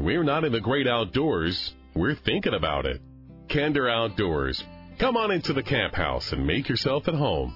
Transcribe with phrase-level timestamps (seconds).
[0.00, 3.02] We're not in the great outdoors, we're thinking about it.
[3.50, 4.64] Kinder Outdoors.
[4.98, 7.54] Come on into the camp house and make yourself at home.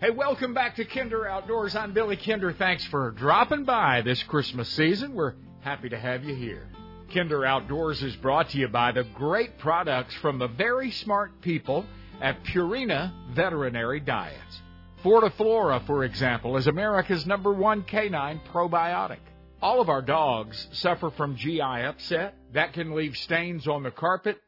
[0.00, 1.74] Hey, welcome back to Kinder Outdoors.
[1.74, 2.52] I'm Billy Kinder.
[2.52, 5.12] Thanks for dropping by this Christmas season.
[5.12, 6.68] We're happy to have you here.
[7.12, 11.84] Kinder Outdoors is brought to you by the great products from the very smart people
[12.22, 14.62] at Purina Veterinary Diets.
[15.02, 19.18] Fortiflora, for example, is America's number one canine probiotic.
[19.62, 22.34] All of our dogs suffer from GI upset.
[22.52, 24.40] That can leave stains on the carpet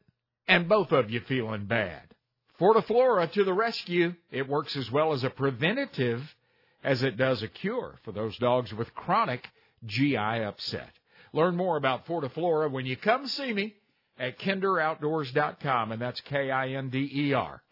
[0.48, 2.02] and both of you feeling bad.
[2.58, 4.14] Fortiflora to the rescue.
[4.30, 6.22] It works as well as a preventative
[6.82, 9.48] as it does a cure for those dogs with chronic
[9.84, 10.90] GI upset.
[11.32, 13.74] Learn more about Fortiflora when you come see me
[14.18, 17.62] at kinderoutdoors.com, and that's K-I-N-D-E-R.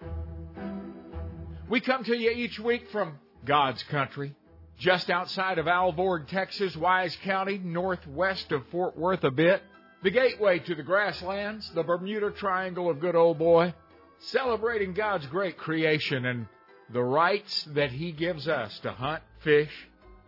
[1.69, 4.34] We come to you each week from God's country,
[4.81, 9.62] just outside of Alvord, Texas, Wise County, northwest of Fort Worth a bit.
[10.03, 13.75] The gateway to the grasslands, the Bermuda Triangle of good old boy,
[14.20, 16.47] celebrating God's great creation and
[16.95, 19.70] the rights that He gives us to hunt, fish,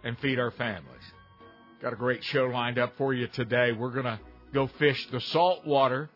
[0.05, 1.03] and feed our families.
[1.80, 3.73] Got a great show lined up for you today.
[3.73, 4.20] We're going to
[4.53, 6.11] go fish the salt water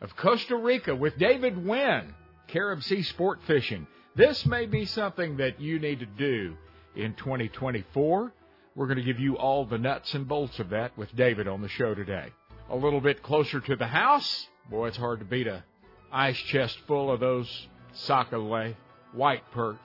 [0.00, 2.14] of Costa Rica with David Wynne,
[2.48, 3.86] Carib Sea Sport Fishing.
[4.16, 6.56] This may be something that you need to do
[6.96, 8.32] in 2024.
[8.76, 11.62] We're going to give you all the nuts and bolts of that with David on
[11.62, 12.30] the show today
[12.70, 15.62] a little bit closer to the house, boy, it's hard to beat a
[16.10, 18.76] ice chest full of those sac-a-lait,
[19.12, 19.76] white perch,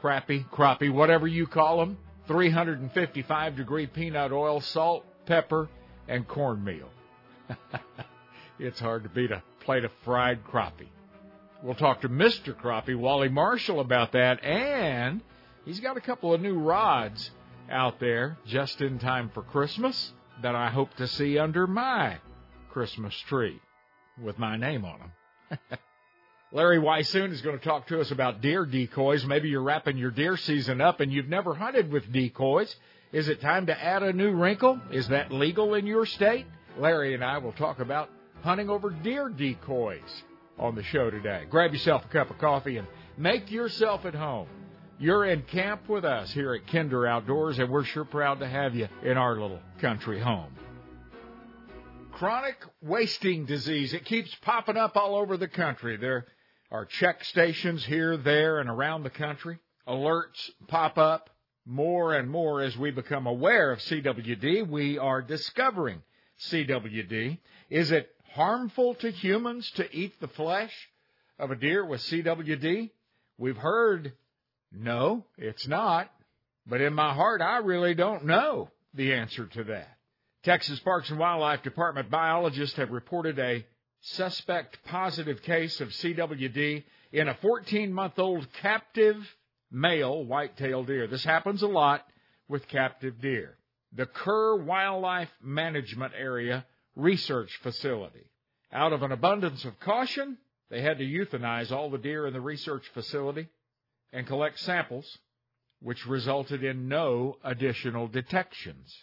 [0.00, 5.68] crappie, crappie, whatever you call them, 355 degree peanut oil, salt, pepper,
[6.06, 6.88] and cornmeal.
[8.58, 10.88] it's hard to beat a plate of fried crappie.
[11.62, 12.54] We'll talk to Mr.
[12.54, 15.20] Crappie, Wally Marshall, about that, and
[15.68, 17.30] he's got a couple of new rods
[17.70, 20.12] out there just in time for Christmas
[20.42, 22.16] that I hope to see under my
[22.70, 23.60] Christmas tree
[24.22, 25.58] with my name on them.
[26.52, 29.26] Larry Weishuhn is going to talk to us about deer decoys.
[29.26, 32.74] Maybe you're wrapping your deer season up and you've never hunted with decoys.
[33.12, 34.80] Is it time to add a new wrinkle?
[34.90, 36.46] Is that legal in your state?
[36.78, 38.08] Larry and I will talk about
[38.42, 40.22] hunting over deer decoys
[40.58, 41.44] on the show today.
[41.50, 44.48] Grab yourself a cup of coffee and make yourself at home.
[45.00, 48.74] You're in camp with us here at Kinder Outdoors, and we're sure proud to have
[48.74, 50.52] you in our little country home.
[52.10, 53.94] Chronic wasting disease.
[53.94, 55.96] It keeps popping up all over the country.
[55.96, 56.26] There
[56.72, 59.60] are check stations here, there, and around the country.
[59.86, 61.30] Alerts pop up
[61.64, 64.68] more and more as we become aware of CWD.
[64.68, 66.02] We are discovering
[66.40, 67.38] CWD.
[67.70, 70.74] Is it harmful to humans to eat the flesh
[71.38, 72.90] of a deer with CWD?
[73.38, 74.14] We've heard
[74.72, 76.10] no, it's not.
[76.66, 79.96] But in my heart, I really don't know the answer to that.
[80.44, 83.66] Texas Parks and Wildlife Department biologists have reported a
[84.00, 89.16] suspect positive case of CWD in a 14 month old captive
[89.70, 91.06] male white-tailed deer.
[91.06, 92.04] This happens a lot
[92.48, 93.56] with captive deer.
[93.94, 98.30] The Kerr Wildlife Management Area Research Facility.
[98.72, 100.36] Out of an abundance of caution,
[100.70, 103.48] they had to euthanize all the deer in the research facility
[104.12, 105.18] and collect samples,
[105.80, 108.94] which resulted in no additional detections.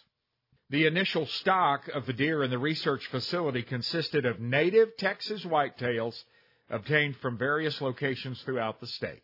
[0.68, 6.20] The initial stock of the deer in the research facility consisted of native Texas whitetails
[6.68, 9.22] obtained from various locations throughout the state.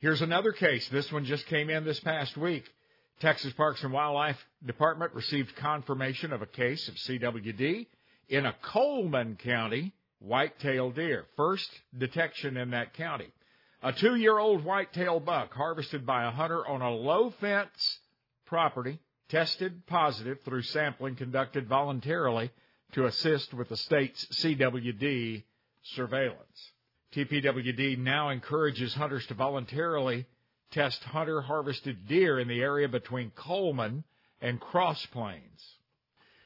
[0.00, 0.86] Here's another case.
[0.88, 2.68] This one just came in this past week.
[3.20, 7.86] Texas Parks and Wildlife Department received confirmation of a case of CWD
[8.28, 11.26] in a Coleman County white-tailed deer.
[11.36, 13.28] First detection in that county.
[13.84, 17.98] A two-year-old white-tailed buck harvested by a hunter on a low fence
[18.46, 22.52] property tested positive through sampling conducted voluntarily
[22.92, 25.42] to assist with the state's CWD
[25.82, 26.70] surveillance.
[27.12, 30.26] TPWD now encourages hunters to voluntarily
[30.70, 34.04] test hunter harvested deer in the area between Coleman
[34.40, 35.76] and Cross Plains.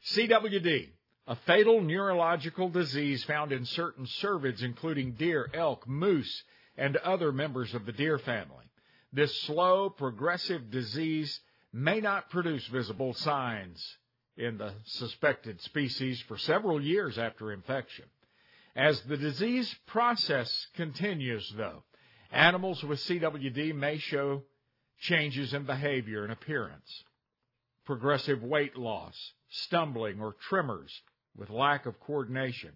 [0.06, 0.88] CWD,
[1.26, 6.42] a fatal neurological disease found in certain cervids, including deer, elk, moose,
[6.76, 8.64] and other members of the deer family.
[9.12, 11.40] This slow, progressive disease
[11.72, 13.96] may not produce visible signs
[14.36, 18.04] in the suspected species for several years after infection.
[18.74, 21.82] As the disease process continues, though,
[22.30, 24.42] animals with CWD may show
[25.00, 27.04] changes in behavior and appearance,
[27.86, 30.92] progressive weight loss, stumbling or tremors
[31.34, 32.72] with lack of coordination,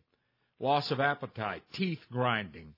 [0.59, 2.75] loss of appetite, teeth grinding,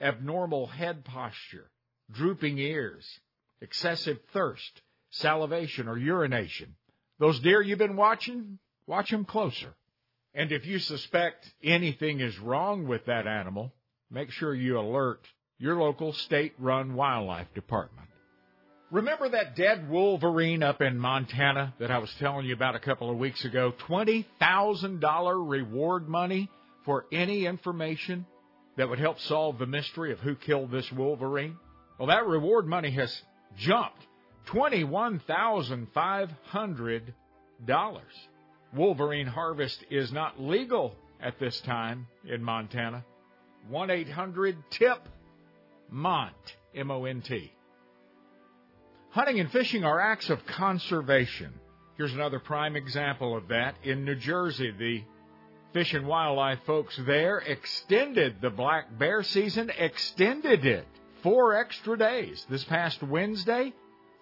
[0.00, 1.70] abnormal head posture,
[2.10, 3.06] drooping ears,
[3.60, 6.74] excessive thirst, salivation or urination.
[7.18, 9.74] Those deer you've been watching, watch them closer.
[10.34, 13.72] And if you suspect anything is wrong with that animal,
[14.10, 15.26] make sure you alert
[15.58, 18.08] your local state run wildlife department.
[18.90, 23.10] Remember that dead wolverine up in Montana that I was telling you about a couple
[23.10, 23.72] of weeks ago?
[23.88, 26.48] $20,000 reward money
[26.84, 28.26] for any information
[28.76, 31.56] that would help solve the mystery of who killed this wolverine?
[31.98, 33.22] Well, that reward money has
[33.56, 34.06] jumped
[34.48, 37.12] $21,500.
[38.74, 43.04] Wolverine harvest is not legal at this time in Montana.
[43.68, 45.08] 1 800 TIP
[45.90, 46.34] MONT,
[46.74, 47.52] M O N T.
[49.10, 51.52] Hunting and fishing are acts of conservation.
[51.96, 53.76] Here's another prime example of that.
[53.82, 55.02] In New Jersey, the
[55.76, 60.86] Fish and Wildlife folks there extended the black bear season, extended it
[61.22, 63.74] four extra days this past Wednesday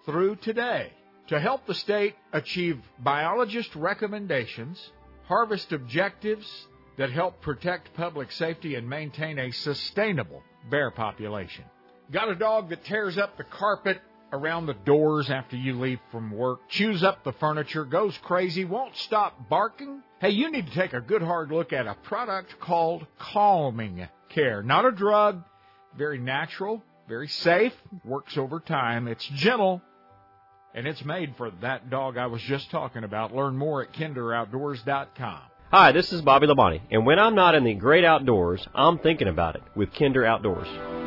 [0.05, 0.91] through today
[1.27, 4.91] to help the state achieve biologist recommendations,
[5.29, 6.45] harvest objectives
[6.97, 11.63] that help protect public safety and maintain a sustainable bear population.
[12.11, 14.01] Got a dog that tears up the carpet
[14.35, 18.95] around the doors after you leave from work, chews up the furniture, goes crazy, won't
[18.97, 20.03] stop barking?
[20.19, 24.61] Hey, you need to take a good hard look at a product called Calming Care.
[24.61, 25.43] Not a drug,
[25.97, 27.73] very natural, very safe,
[28.03, 29.07] works over time.
[29.07, 29.81] It's gentle,
[30.73, 33.33] and it's made for that dog I was just talking about.
[33.33, 35.41] Learn more at kinderoutdoors.com.
[35.71, 39.27] Hi, this is Bobby Labonte, and when I'm not in the great outdoors, I'm thinking
[39.27, 41.04] about it with Kinder Outdoors.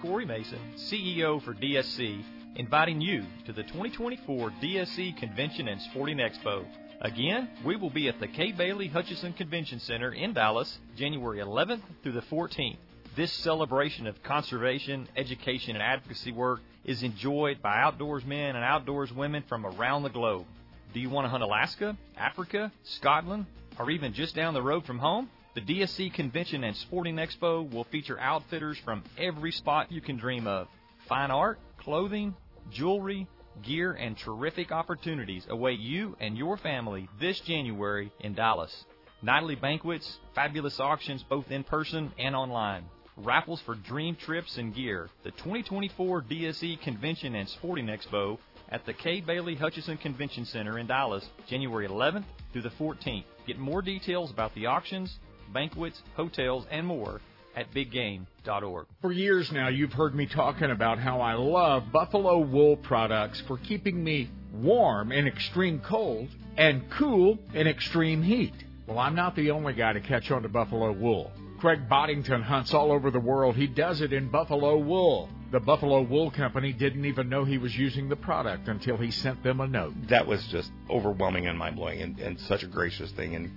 [0.00, 2.22] Corey Mason, CEO for DSC,
[2.56, 6.64] inviting you to the 2024 DSC Convention and Sporting Expo.
[7.02, 11.82] Again, we will be at the Kay Bailey Hutchison Convention Center in Dallas, January 11th
[12.02, 12.78] through the 14th.
[13.14, 19.12] This celebration of conservation, education, and advocacy work is enjoyed by outdoors men and outdoors
[19.12, 20.46] women from around the globe.
[20.94, 23.44] Do you want to hunt Alaska, Africa, Scotland,
[23.78, 25.28] or even just down the road from home?
[25.52, 30.46] The DSC Convention and Sporting Expo will feature outfitters from every spot you can dream
[30.46, 30.68] of.
[31.08, 32.36] Fine art, clothing,
[32.70, 33.26] jewelry,
[33.60, 38.84] gear, and terrific opportunities await you and your family this January in Dallas.
[39.22, 42.84] Nightly banquets, fabulous auctions both in person and online.
[43.16, 45.10] Raffles for dream trips and gear.
[45.24, 48.38] The 2024 DSC Convention and Sporting Expo
[48.68, 53.24] at the Kay Bailey Hutchison Convention Center in Dallas, January 11th through the 14th.
[53.48, 55.18] Get more details about the auctions,
[55.52, 57.20] banquets, hotels, and more
[57.56, 58.86] at biggame.org.
[59.00, 63.58] For years now, you've heard me talking about how I love buffalo wool products for
[63.58, 68.54] keeping me warm in extreme cold and cool in extreme heat.
[68.86, 71.32] Well, I'm not the only guy to catch on to buffalo wool.
[71.60, 73.54] Craig Boddington hunts all over the world.
[73.54, 75.28] He does it in buffalo wool.
[75.50, 79.42] The Buffalo Wool Company didn't even know he was using the product until he sent
[79.42, 79.94] them a note.
[80.08, 83.34] That was just overwhelming and mind blowing and, and such a gracious thing.
[83.34, 83.50] And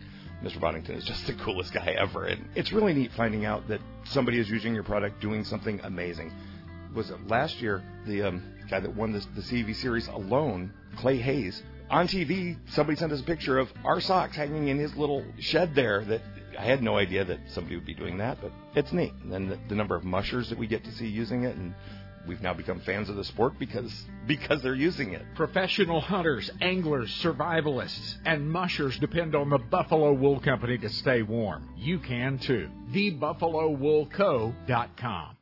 [0.43, 0.59] Mr.
[0.59, 2.25] Boddington is just the coolest guy ever.
[2.25, 6.33] And it's really neat finding out that somebody is using your product doing something amazing.
[6.93, 11.17] Was it last year the um, guy that won this, the CEV series alone, Clay
[11.17, 15.23] Hayes, on TV, somebody sent us a picture of our socks hanging in his little
[15.39, 16.21] shed there that
[16.57, 19.13] I had no idea that somebody would be doing that, but it's neat.
[19.23, 21.73] And then the, the number of mushers that we get to see using it and
[22.27, 23.91] we've now become fans of the sport because
[24.27, 25.23] because they're using it.
[25.35, 31.69] Professional hunters, anglers, survivalists, and mushers depend on the Buffalo Wool Company to stay warm.
[31.77, 32.69] You can too.
[32.91, 35.37] TheBuffaloWoolCo.com.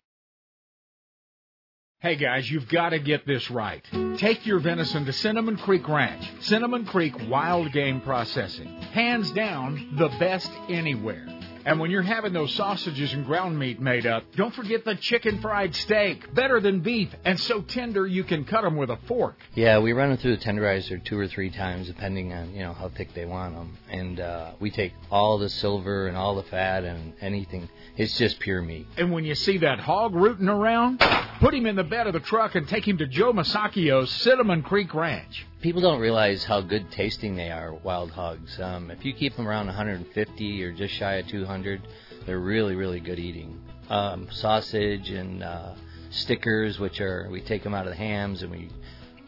[1.99, 3.85] Hey guys, you've got to get this right.
[4.17, 6.27] Take your venison to Cinnamon Creek Ranch.
[6.39, 8.81] Cinnamon Creek Wild Game Processing.
[8.93, 11.27] Hands down, the best anywhere.
[11.65, 15.41] And when you're having those sausages and ground meat made up, don't forget the chicken
[15.41, 16.33] fried steak.
[16.33, 19.37] Better than beef, and so tender you can cut them with a fork.
[19.55, 22.73] Yeah, we run them through the tenderizer two or three times, depending on you know
[22.73, 23.77] how thick they want them.
[23.89, 27.69] And uh, we take all the silver and all the fat and anything.
[27.97, 28.87] It's just pure meat.
[28.97, 30.99] And when you see that hog rooting around,
[31.39, 34.63] put him in the bed of the truck and take him to Joe Masacchio's Cinnamon
[34.63, 35.45] Creek Ranch.
[35.61, 38.59] People don't realize how good tasting they are, wild hogs.
[38.59, 41.81] Um, if you keep them around 150 or just shy of 200,
[42.25, 43.61] they're really, really good eating.
[43.87, 45.75] Um, sausage and uh,
[46.09, 48.69] stickers, which are we take them out of the hams and we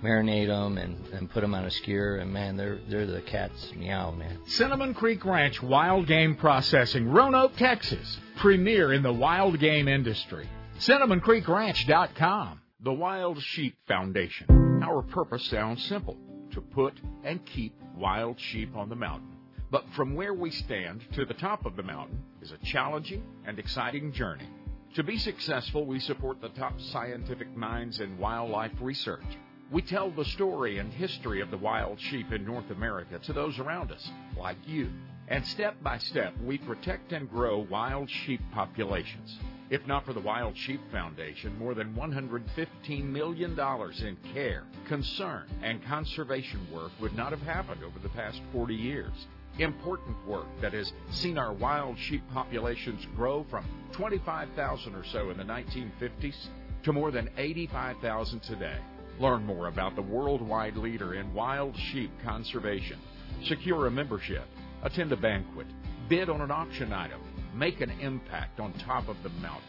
[0.04, 3.72] marinate them and, and put them on a skewer, and man, they're they're the cat's
[3.75, 4.40] meow, man.
[4.48, 10.50] Cinnamon Creek Ranch Wild Game Processing, Roanoke, Texas, premier in the wild game industry.
[10.80, 12.60] CinnamonCreekRanch.com.
[12.82, 14.62] The Wild Sheep Foundation.
[14.84, 16.18] Our purpose sounds simple
[16.52, 19.30] to put and keep wild sheep on the mountain.
[19.72, 23.58] But from where we stand to the top of the mountain is a challenging and
[23.58, 24.50] exciting journey.
[24.96, 29.24] To be successful, we support the top scientific minds in wildlife research.
[29.72, 33.60] We tell the story and history of the wild sheep in North America to those
[33.60, 34.90] around us, like you.
[35.30, 39.40] And step by step, we protect and grow wild sheep populations.
[39.74, 45.84] If not for the Wild Sheep Foundation, more than $115 million in care, concern, and
[45.86, 49.25] conservation work would not have happened over the past 40 years.
[49.58, 55.38] Important work that has seen our wild sheep populations grow from 25,000 or so in
[55.38, 56.50] the 1950s
[56.84, 58.77] to more than 85,000 today.
[59.20, 63.00] Learn more about the worldwide leader in wild sheep conservation.
[63.46, 64.46] Secure a membership,
[64.84, 65.65] attend a banquet,
[66.10, 67.22] bid on an auction item,
[67.53, 69.62] make an impact on top of the mountain.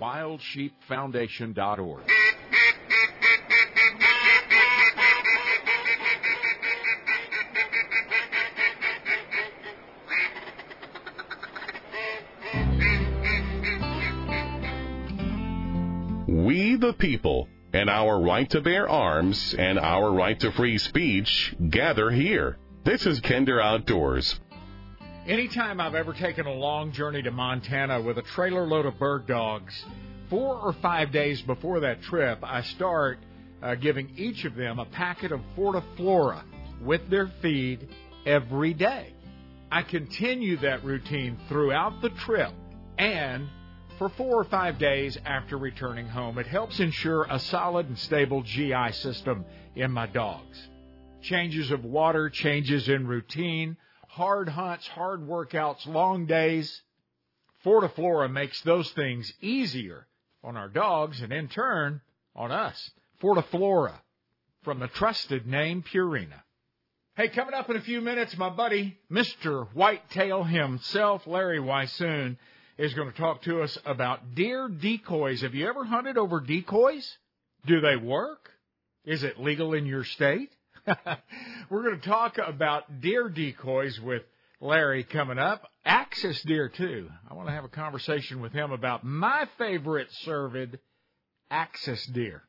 [0.00, 2.04] WildSheepFoundation.org.
[16.28, 21.54] We the people and our right to bear arms and our right to free speech
[21.70, 22.58] gather here.
[22.84, 24.38] This is Kinder Outdoors.
[25.26, 29.28] Anytime I've ever taken a long journey to Montana with a trailer load of bird
[29.28, 29.72] dogs,
[30.28, 33.20] four or five days before that trip, I start
[33.62, 36.42] uh, giving each of them a packet of Fortiflora
[36.80, 37.86] with their feed
[38.26, 39.14] every day.
[39.70, 42.50] I continue that routine throughout the trip
[42.98, 43.48] and
[43.98, 46.36] for four or five days after returning home.
[46.36, 49.44] It helps ensure a solid and stable GI system
[49.76, 50.68] in my dogs.
[51.20, 53.76] Changes of water, changes in routine,
[54.12, 56.82] hard hunts, hard workouts, long days.
[57.64, 60.06] Fortiflora makes those things easier
[60.44, 62.02] on our dogs and in turn
[62.36, 62.90] on us.
[63.22, 63.94] Fortiflora
[64.64, 66.42] from the trusted name Purina.
[67.16, 69.66] Hey, coming up in a few minutes, my buddy, Mr.
[69.72, 72.36] Whitetail himself, Larry Weishuhn,
[72.76, 75.40] is going to talk to us about deer decoys.
[75.40, 77.16] Have you ever hunted over decoys?
[77.64, 78.50] Do they work?
[79.06, 80.50] Is it legal in your state?
[81.70, 84.22] We're going to talk about deer decoys with
[84.60, 85.68] Larry coming up.
[85.84, 87.08] Axis deer too.
[87.28, 90.78] I want to have a conversation with him about my favorite cervid,
[91.50, 92.42] axis deer.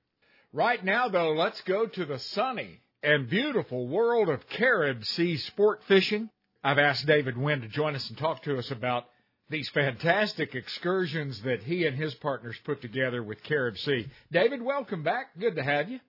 [0.52, 5.82] Right now though, let's go to the sunny and beautiful world of Carib Sea sport
[5.88, 6.30] fishing.
[6.64, 9.06] I've asked David Wynne to join us and talk to us about
[9.50, 14.08] these fantastic excursions that he and his partners put together with Carib Sea.
[14.32, 15.38] David, welcome back.
[15.38, 16.00] Good to have you.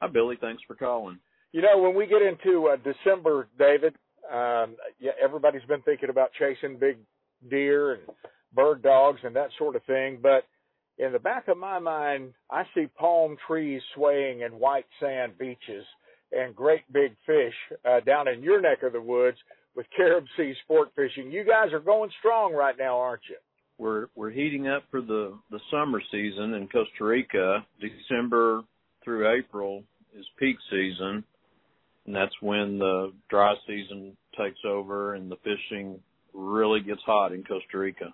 [0.00, 0.36] Hi, Billy.
[0.40, 1.18] Thanks for calling.
[1.52, 3.94] You know, when we get into uh, December, David,
[4.32, 6.96] um, yeah, everybody's been thinking about chasing big
[7.50, 8.02] deer and
[8.54, 10.18] bird dogs and that sort of thing.
[10.22, 10.44] But
[10.98, 15.84] in the back of my mind, I see palm trees swaying and white sand beaches
[16.32, 17.54] and great big fish
[17.84, 19.36] uh, down in your neck of the woods
[19.74, 21.30] with Carib Sea sport fishing.
[21.30, 23.36] You guys are going strong right now, aren't you?
[23.78, 27.66] We're we're heating up for the the summer season in Costa Rica.
[27.80, 28.62] December
[29.02, 29.82] through April
[30.16, 31.24] is peak season,
[32.06, 36.00] and that's when the dry season takes over and the fishing
[36.34, 38.12] really gets hot in Costa Rica.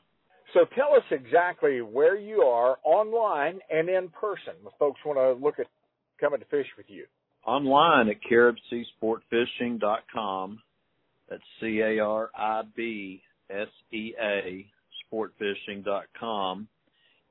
[0.55, 5.35] So tell us exactly where you are online and in person if folks want to
[5.45, 5.67] look at
[6.21, 7.05] coming to fish with you.
[7.47, 10.59] Online at caribseasportfishing.com.
[11.29, 14.67] That's C A R I B S E A
[15.13, 16.67] sportfishing.com.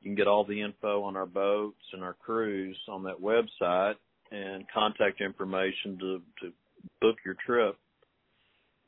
[0.02, 3.96] You can get all the info on our boats and our crews on that website
[4.31, 6.53] and contact information to, to
[7.01, 7.77] book your trip.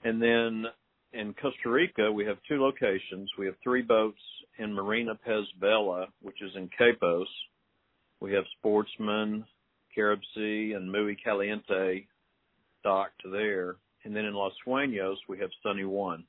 [0.04, 0.66] And then
[1.14, 3.30] in Costa Rica, we have two locations.
[3.38, 4.20] We have three boats
[4.58, 5.44] in Marina Pez
[6.22, 7.26] which is in Quepos.
[8.20, 9.46] We have Sportsman,
[9.94, 12.06] Carib Sea, and Muy Caliente
[12.84, 13.78] docked there.
[14.04, 16.24] And then in Los Sueños, we have Sunny One.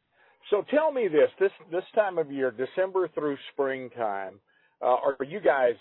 [0.51, 4.41] So tell me this: this this time of year, December through springtime,
[4.83, 5.75] uh, are you guys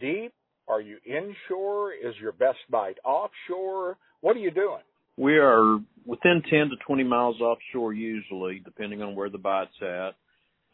[0.00, 0.32] deep?
[0.68, 1.92] Are you inshore?
[1.92, 3.96] Is your best bite offshore?
[4.20, 4.82] What are you doing?
[5.16, 10.10] We are within 10 to 20 miles offshore usually, depending on where the bite's at.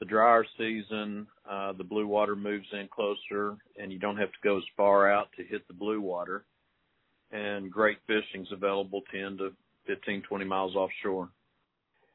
[0.01, 4.39] The drier season, uh, the blue water moves in closer and you don't have to
[4.43, 6.45] go as far out to hit the blue water.
[7.31, 9.53] And great fishing's available 10 to
[9.87, 11.31] 15, 20 miles offshore.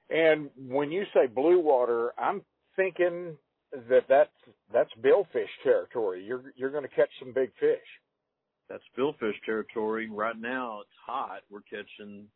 [0.09, 2.41] And when you say blue water, I'm
[2.75, 3.37] thinking
[3.71, 4.29] that that's
[4.73, 6.23] that's billfish territory.
[6.23, 7.77] You're you're going to catch some big fish.
[8.69, 10.09] That's billfish territory.
[10.11, 11.41] Right now, it's hot.
[11.49, 12.27] We're catching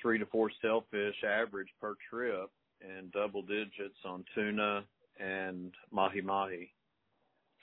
[0.00, 4.84] three to four sailfish average per trip, and double digits on tuna
[5.18, 6.72] and mahi mahi.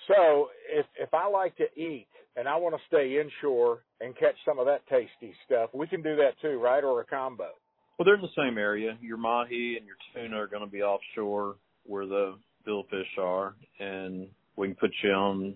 [0.07, 4.35] So if if I like to eat and I want to stay inshore and catch
[4.45, 6.83] some of that tasty stuff, we can do that too, right?
[6.83, 7.49] Or a combo.
[7.97, 8.97] Well, they're in the same area.
[9.01, 12.35] Your mahi and your tuna are going to be offshore where the
[12.67, 15.55] billfish are, and we can put you on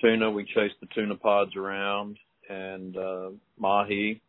[0.00, 0.30] tuna.
[0.30, 4.20] We chase the tuna pods around and uh, mahi,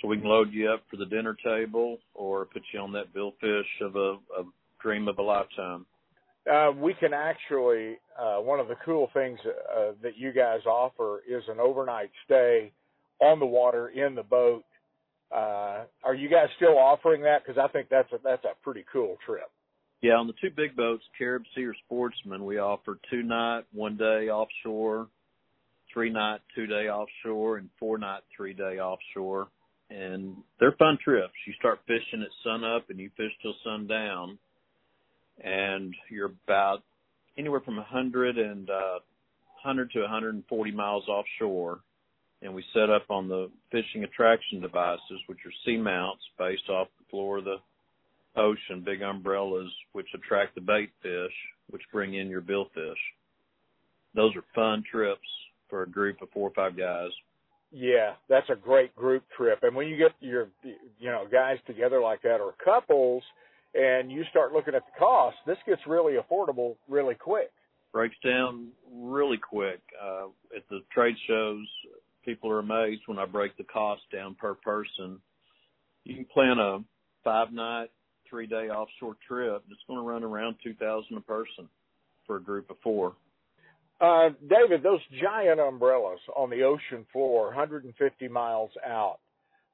[0.00, 3.14] so we can load you up for the dinner table or put you on that
[3.14, 4.44] billfish of a, a
[4.80, 5.86] dream of a lifetime.
[6.50, 11.22] Uh, we can actually, uh, one of the cool things uh, that you guys offer
[11.28, 12.72] is an overnight stay
[13.20, 14.64] on the water in the boat.
[15.30, 17.44] Uh, are you guys still offering that?
[17.46, 19.50] Because I think that's a, that's a pretty cool trip.
[20.02, 23.96] Yeah, on the two big boats, Carib Sea or Sportsman, we offer two night, one
[23.96, 25.06] day offshore,
[25.94, 29.46] three night, two day offshore, and four night, three day offshore.
[29.90, 31.34] And they're fun trips.
[31.46, 34.38] You start fishing at sun up and you fish till sundown
[35.42, 36.82] and you're about
[37.38, 38.98] anywhere from 100 and uh,
[39.62, 41.80] 100 to 140 miles offshore.
[42.40, 46.88] And we set up on the fishing attraction devices, which are sea mounts based off
[46.98, 47.56] the floor of the
[48.36, 51.32] ocean, big umbrellas which attract the bait fish,
[51.70, 52.94] which bring in your billfish.
[54.14, 55.20] Those are fun trips
[55.68, 57.10] for a group of four or five guys.
[57.70, 59.60] Yeah, that's a great group trip.
[59.62, 63.22] And when you get your you know guys together like that or couples,
[63.74, 67.50] and you start looking at the cost, this gets really affordable really quick.
[67.92, 69.80] Breaks down really quick.
[70.02, 71.66] Uh, at the trade shows,
[72.24, 75.18] people are amazed when I break the cost down per person.
[76.04, 76.80] You can plan a
[77.24, 77.90] five night,
[78.32, 79.62] three day offshore trip.
[79.68, 81.68] that's going to run around two thousand a person
[82.26, 83.12] for a group of four.
[84.00, 89.18] Uh, David, those giant umbrellas on the ocean floor, 150 miles out.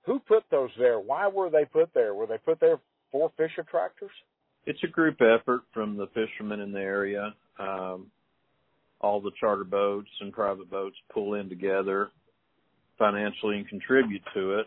[0.05, 1.00] Who put those there?
[1.00, 2.15] Why were they put there?
[2.15, 2.79] Were they put there
[3.11, 4.11] for fish attractors?
[4.67, 7.35] It's a group effort from the fishermen in the area.
[7.59, 8.09] Um,
[9.00, 12.11] all the charter boats and private boats pull in together
[12.99, 14.66] financially and contribute to it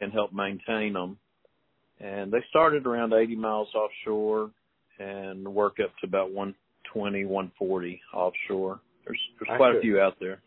[0.00, 1.18] and help maintain them.
[2.00, 4.50] And they started around 80 miles offshore
[4.98, 8.80] and work up to about 120, 140 offshore.
[9.04, 10.40] There's, there's quite a few out there.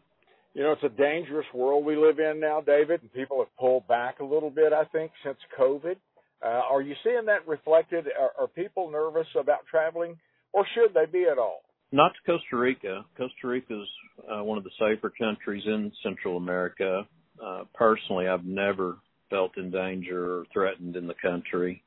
[0.54, 3.86] You know, it's a dangerous world we live in now, David, and people have pulled
[3.86, 5.96] back a little bit, I think, since COVID.
[6.44, 8.06] Uh, are you seeing that reflected?
[8.18, 10.16] Are, are people nervous about traveling,
[10.52, 11.62] or should they be at all?
[11.92, 13.04] Not to Costa Rica.
[13.16, 13.88] Costa Rica is
[14.30, 17.02] uh, one of the safer countries in Central America.
[17.44, 18.96] Uh, personally, I've never
[19.28, 21.82] felt in danger or threatened in the country.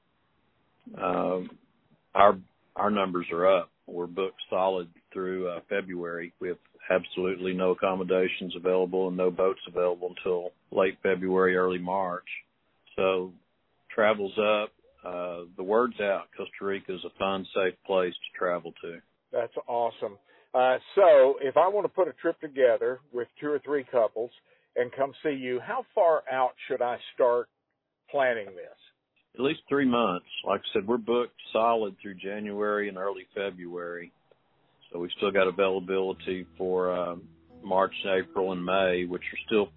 [1.01, 1.49] Um,
[2.15, 2.37] our
[2.75, 3.69] our numbers are up.
[3.87, 6.33] We're booked solid through uh, February.
[6.39, 6.57] We have
[6.89, 12.27] absolutely no accommodations available and no boats available until late February, early March.
[12.95, 13.31] So
[13.93, 14.71] travel's up.
[15.05, 16.27] Uh, the word's out.
[16.35, 18.99] Costa Rica is a fun, safe place to travel to.
[19.31, 20.17] That's awesome.
[20.53, 24.31] Uh, so if I want to put a trip together with two or three couples,
[24.75, 27.47] and come see you, how far out should I start
[28.09, 28.77] planning this?
[29.35, 30.25] At least three months.
[30.45, 34.11] Like I said, we're booked solid through January and early February.
[34.93, 37.23] So we've still got availability for um,
[37.63, 39.69] March, April, and May, which are still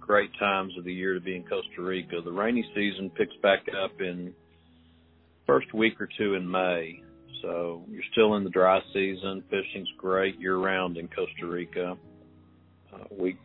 [0.00, 2.20] great times of the year to be in Costa Rica.
[2.24, 4.32] The rainy season picks back up in
[5.46, 7.02] first week or two in May.
[7.42, 9.42] So you're still in the dry season.
[9.50, 11.96] Fishing's great year round in Costa Rica
[13.10, 13.36] we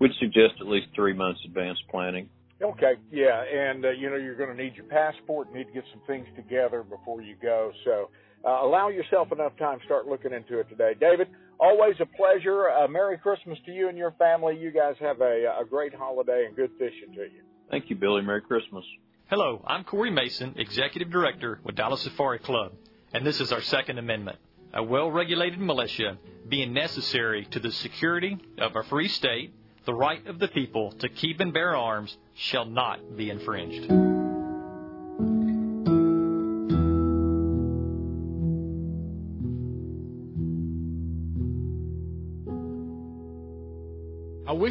[0.00, 2.28] we'd suggest at least three months advance planning.
[2.62, 5.84] Okay, yeah, and uh, you know you're going to need your passport, need to get
[5.92, 7.72] some things together before you go.
[7.84, 8.10] So
[8.46, 9.78] uh, allow yourself enough time.
[9.84, 11.28] Start looking into it today, David.
[11.58, 12.70] Always a pleasure.
[12.70, 14.56] Uh, Merry Christmas to you and your family.
[14.58, 17.42] You guys have a, a great holiday and good fishing to you.
[17.70, 18.22] Thank you, Billy.
[18.22, 18.84] Merry Christmas.
[19.26, 22.72] Hello, I'm Corey Mason, Executive Director with Dallas Safari Club,
[23.14, 24.38] and this is our Second Amendment.
[24.74, 29.54] A well regulated militia being necessary to the security of our free state
[29.84, 34.13] the right of the people to keep and bear arms shall not be infringed.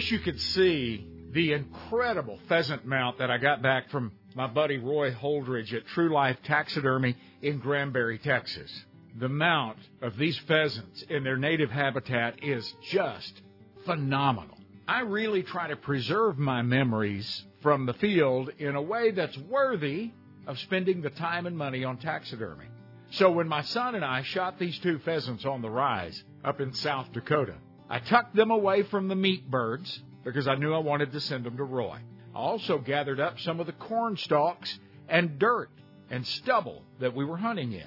[0.04, 4.78] Wish you could see the incredible pheasant mount that I got back from my buddy
[4.78, 8.70] Roy Holdridge at True Life Taxidermy in Granbury, Texas.
[9.18, 13.42] The mount of these pheasants in their native habitat is just
[13.86, 14.58] phenomenal.
[14.90, 20.12] I really try to preserve my memories from the field in a way that's worthy
[20.48, 22.66] of spending the time and money on taxidermy.
[23.12, 26.74] So when my son and I shot these two pheasants on the rise up in
[26.74, 27.56] South Dakota,
[27.94, 31.44] I tucked them away from the meat birds because I knew I wanted to send
[31.44, 32.00] them to Roy.
[32.34, 35.70] I also gathered up some of the corn stalks and dirt
[36.10, 37.86] and stubble that we were hunting in.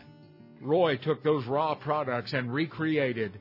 [0.61, 3.41] Roy took those raw products and recreated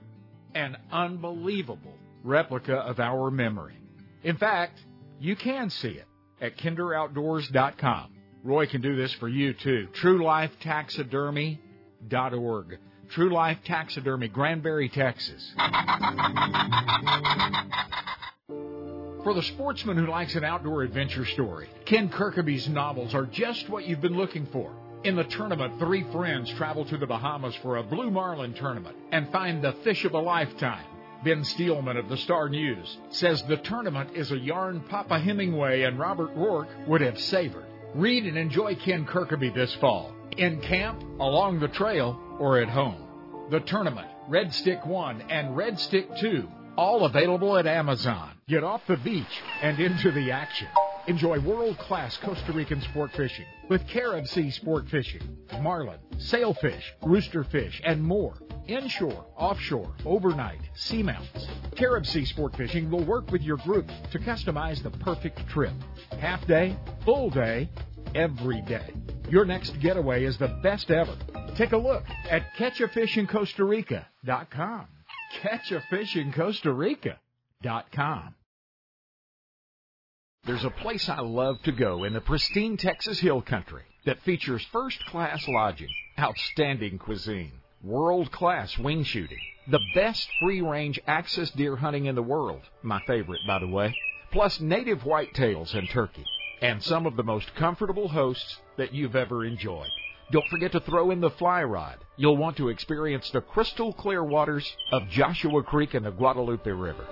[0.56, 3.78] an unbelievable replica of our memory.
[4.24, 4.84] In fact,
[5.20, 6.08] you can see it
[6.42, 8.12] at kinderoutdoors.com.
[8.44, 9.88] Roy can do this for you too.
[10.02, 12.80] TrueLifeTaxidermy.org.
[13.10, 15.54] True Life Taxidermy, Granbury, Texas.
[19.24, 23.86] For the sportsman who likes an outdoor adventure story, Ken Kirkaby's novels are just what
[23.86, 24.72] you've been looking for.
[25.04, 29.32] In the tournament, three friends travel to the Bahamas for a blue marlin tournament and
[29.32, 30.86] find the fish of a lifetime.
[31.24, 35.98] Ben Steelman of the Star News says the tournament is a yarn Papa Hemingway and
[35.98, 37.66] Robert Ruark would have savored.
[37.96, 43.48] Read and enjoy Ken Kirkaby this fall, in camp, along the trail, or at home.
[43.50, 48.32] The tournament, Red Stick 1 and Red Stick 2, all available at Amazon.
[48.48, 49.26] Get off the beach
[49.62, 50.68] and into the action.
[51.08, 55.22] Enjoy world class Costa Rican sport fishing with Carib Sea Sport Fishing,
[55.62, 58.34] marlin, sailfish, roosterfish, and more
[58.68, 61.48] inshore, offshore, overnight, seamounts.
[61.76, 65.74] Carib Sea Sport Fishing will work with your group to customize the perfect trip.
[66.20, 67.70] Half day, full day,
[68.16, 68.94] every day.
[69.30, 71.16] Your next getaway is the best ever.
[71.56, 74.88] Take a look at catchafishincostarica.com.
[75.42, 78.36] Catchafishincostarica.com.
[80.46, 84.64] There's a place I love to go in the pristine Texas Hill Country that features
[84.72, 87.52] first class lodging, outstanding cuisine,
[87.84, 93.02] world class wing shooting, the best free range axis deer hunting in the world, my
[93.08, 93.96] favorite by the way,
[94.32, 96.26] plus native whitetails and turkey,
[96.62, 99.90] and some of the most comfortable hosts that you've ever enjoyed.
[100.32, 101.98] Don't forget to throw in the fly rod.
[102.18, 107.06] You'll want to experience the crystal clear waters of Joshua Creek and the Guadalupe River.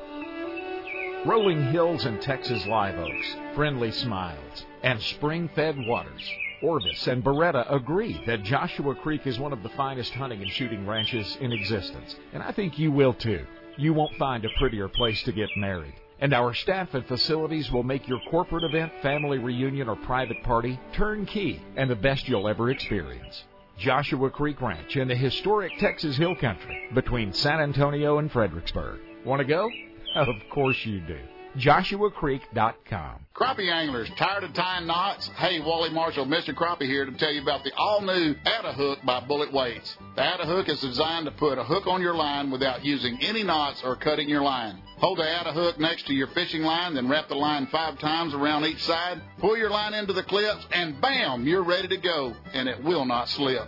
[1.26, 6.28] Rolling hills and Texas live oaks, friendly smiles, and spring fed waters.
[6.62, 10.88] Orvis and Beretta agree that Joshua Creek is one of the finest hunting and shooting
[10.88, 13.46] ranches in existence, and I think you will too.
[13.78, 15.94] You won't find a prettier place to get married.
[16.24, 20.80] And our staff and facilities will make your corporate event, family reunion, or private party
[20.94, 23.44] turnkey and the best you'll ever experience.
[23.78, 29.02] Joshua Creek Ranch in the historic Texas Hill Country between San Antonio and Fredericksburg.
[29.26, 29.70] Want to go?
[30.16, 31.18] Of course you do.
[31.58, 33.26] JoshuaCreek.com.
[33.36, 35.28] Crappie anglers, tired of tying knots?
[35.38, 36.54] Hey, Wally Marshall, Mr.
[36.54, 39.98] Crappie here to tell you about the all-new Atta Hook by Bullet Weights.
[40.16, 43.44] The Atta Hook is designed to put a hook on your line without using any
[43.44, 44.82] knots or cutting your line.
[44.98, 48.34] Hold the Atta Hook next to your fishing line, then wrap the line five times
[48.34, 49.22] around each side.
[49.40, 53.06] Pull your line into the clips, and bam, you're ready to go, and it will
[53.06, 53.68] not slip.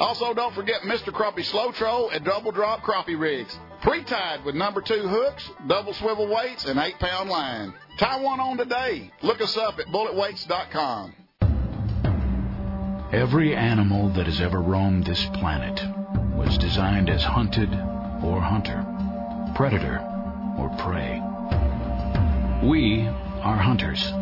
[0.00, 1.12] Also, don't forget Mr.
[1.12, 3.58] Crappie Slow Troll and Double Drop Crappie Rigs.
[3.82, 7.72] Pre-tied with number two hooks, double swivel weights, and eight pound line.
[7.98, 9.10] Tie one on today.
[9.22, 11.14] Look us up at bulletweights.com.
[13.12, 15.80] Every animal that has ever roamed this planet
[16.36, 17.72] was designed as hunted
[18.22, 18.84] or hunter,
[19.56, 19.98] predator
[20.58, 21.22] or prey.
[22.68, 24.12] We are hunters.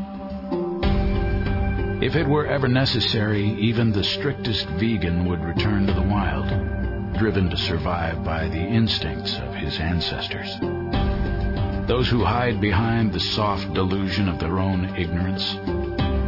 [2.06, 6.46] If it were ever necessary, even the strictest vegan would return to the wild,
[7.18, 10.56] driven to survive by the instincts of his ancestors.
[11.88, 15.54] Those who hide behind the soft delusion of their own ignorance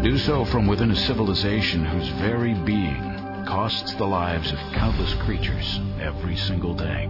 [0.02, 5.78] do so from within a civilization whose very being costs the lives of countless creatures
[6.00, 7.06] every single day.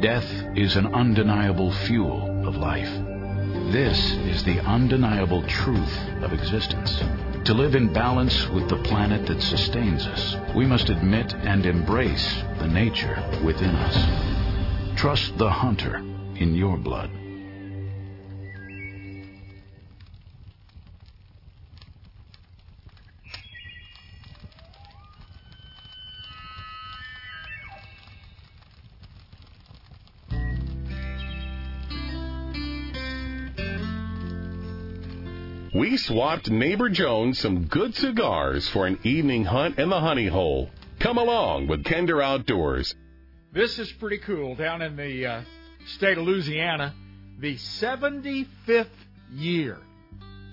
[0.00, 3.07] Death is an undeniable fuel of life.
[3.72, 7.02] This is the undeniable truth of existence.
[7.44, 12.42] To live in balance with the planet that sustains us, we must admit and embrace
[12.58, 14.98] the nature within us.
[14.98, 15.96] Trust the hunter
[16.36, 17.17] in your blood.
[35.74, 40.70] We swapped neighbor Jones some good cigars for an evening hunt in the honey hole.
[40.98, 42.94] Come along with Kinder Outdoors.
[43.52, 44.54] This is pretty cool.
[44.54, 45.42] Down in the uh,
[45.96, 46.94] state of Louisiana,
[47.38, 48.86] the 75th
[49.30, 49.76] year.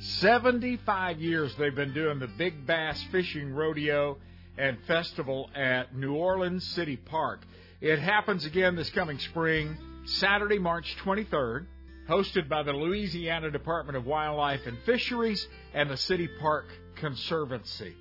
[0.02, 4.18] 75 years they've been doing the Big Bass Fishing Rodeo
[4.58, 7.40] and Festival at New Orleans City Park.
[7.80, 11.68] It happens again this coming spring, Saturday, March 23rd
[12.08, 16.66] hosted by the Louisiana Department of Wildlife and Fisheries and the City Park
[16.96, 17.96] Conservancy.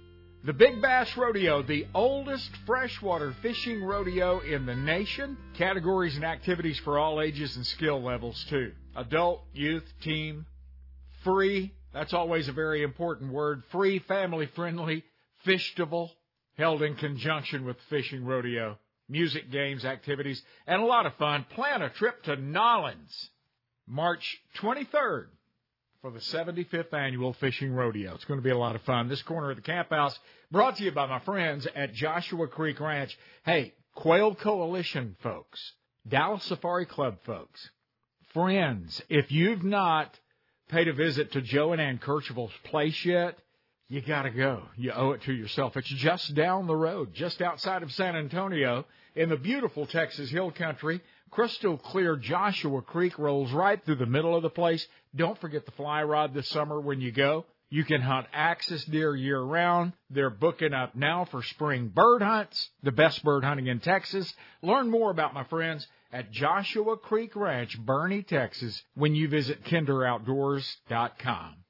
[0.45, 5.39] The Big Bass Rodeo, the oldest freshwater fishing rodeo in the nation.
[5.55, 8.73] Categories and activities for all ages and skill levels, too.
[8.95, 10.45] Adult, youth, team.
[11.23, 13.63] Free, that's always a very important word.
[13.73, 15.03] Free, family friendly,
[15.47, 16.13] festival,
[16.59, 18.79] held in conjunction with fishing rodeo.
[19.09, 21.47] Music, games, activities, and a lot of fun.
[21.55, 23.31] Plan a trip to Nollins
[23.87, 25.27] March 23rd
[26.01, 28.15] for the 75th annual fishing rodeo.
[28.15, 29.09] It's going to be a lot of fun.
[29.09, 30.19] This corner of the camp house
[30.51, 33.17] brought to you by my friends at Joshua Creek Ranch.
[33.45, 35.73] Hey, Quail Coalition folks,
[36.07, 37.71] Dallas Safari Club folks,
[38.33, 40.19] friends, if you've not
[40.69, 43.39] paid a visit to Joe and Ann Kercheval's place yet,
[43.89, 44.63] you gotta go.
[44.77, 45.77] You owe it to yourself.
[45.77, 50.51] It's just down the road, just outside of San Antonio in the beautiful Texas Hill
[50.51, 51.01] Country
[51.35, 54.87] crystal clear Joshua Creek rolls right through the middle of the place.
[55.17, 57.45] Don't forget the fly rod this summer when you go.
[57.71, 59.95] You can hunt axis deer year round.
[60.11, 64.33] They're booking up now for spring bird hunts, the best bird hunting in Texas.
[64.63, 71.64] Learn more about my friends at Joshua Creek Ranch, Boerne, Texas, when you visit kinderoutdoors.com.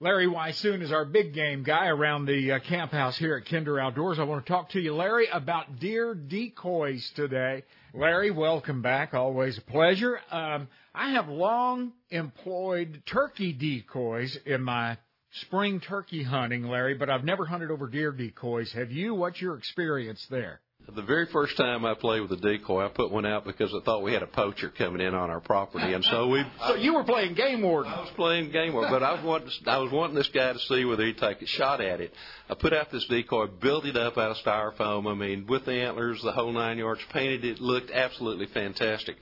[0.00, 3.80] Larry Weishuhn is our big game guy around the uh, camp house here at Kinder
[3.80, 4.20] Outdoors.
[4.20, 7.64] I want to talk to you, Larry, about deer decoys today.
[7.92, 9.12] Larry, welcome back.
[9.12, 10.20] Always a pleasure.
[10.30, 14.98] Um, I have long employed turkey decoys in my
[15.32, 18.72] spring turkey hunting, Larry, but I've never hunted over deer decoys.
[18.74, 19.16] Have you?
[19.16, 20.60] What's your experience there?
[20.94, 23.84] The very first time I played with a decoy, I put one out because I
[23.84, 26.42] thought we had a poacher coming in on our property, and so we.
[26.66, 27.92] So you were playing game warden.
[27.92, 30.58] I was playing game warden, but I was wanting I was wanting this guy to
[30.60, 32.14] see whether he'd take a shot at it.
[32.48, 35.10] I put out this decoy, built it up out of styrofoam.
[35.10, 39.16] I mean, with the antlers, the whole nine yards, painted it, looked absolutely fantastic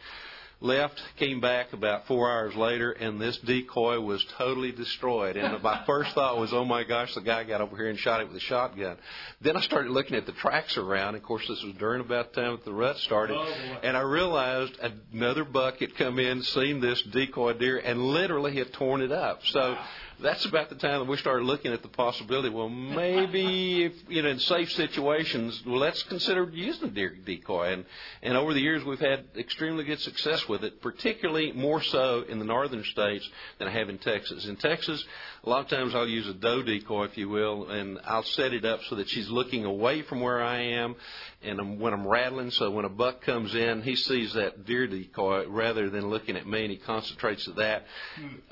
[0.60, 5.36] left, came back about four hours later, and this decoy was totally destroyed.
[5.36, 8.20] And my first thought was, oh my gosh, the guy got over here and shot
[8.20, 8.96] it with a shotgun.
[9.40, 11.14] Then I started looking at the tracks around.
[11.14, 13.36] Of course, this was during about the time that the rut started.
[13.36, 14.78] Oh, and I realized
[15.12, 19.40] another buck had come in, seen this decoy deer, and literally had torn it up.
[19.44, 19.72] So.
[19.72, 19.86] Wow
[20.20, 22.48] that's about the time that we started looking at the possibility.
[22.48, 27.72] Well, maybe if you know in safe situations, well, let's consider using a deer decoy.
[27.72, 27.84] And
[28.22, 32.38] and over the years, we've had extremely good success with it, particularly more so in
[32.38, 34.46] the northern states than I have in Texas.
[34.46, 35.04] In Texas,
[35.46, 38.52] a lot of times I'll use a doe decoy, if you will, and I'll set
[38.52, 40.96] it up so that she's looking away from where I am,
[41.40, 45.46] and when I'm rattling, so when a buck comes in, he sees that deer decoy
[45.46, 47.84] rather than looking at me, and he concentrates at that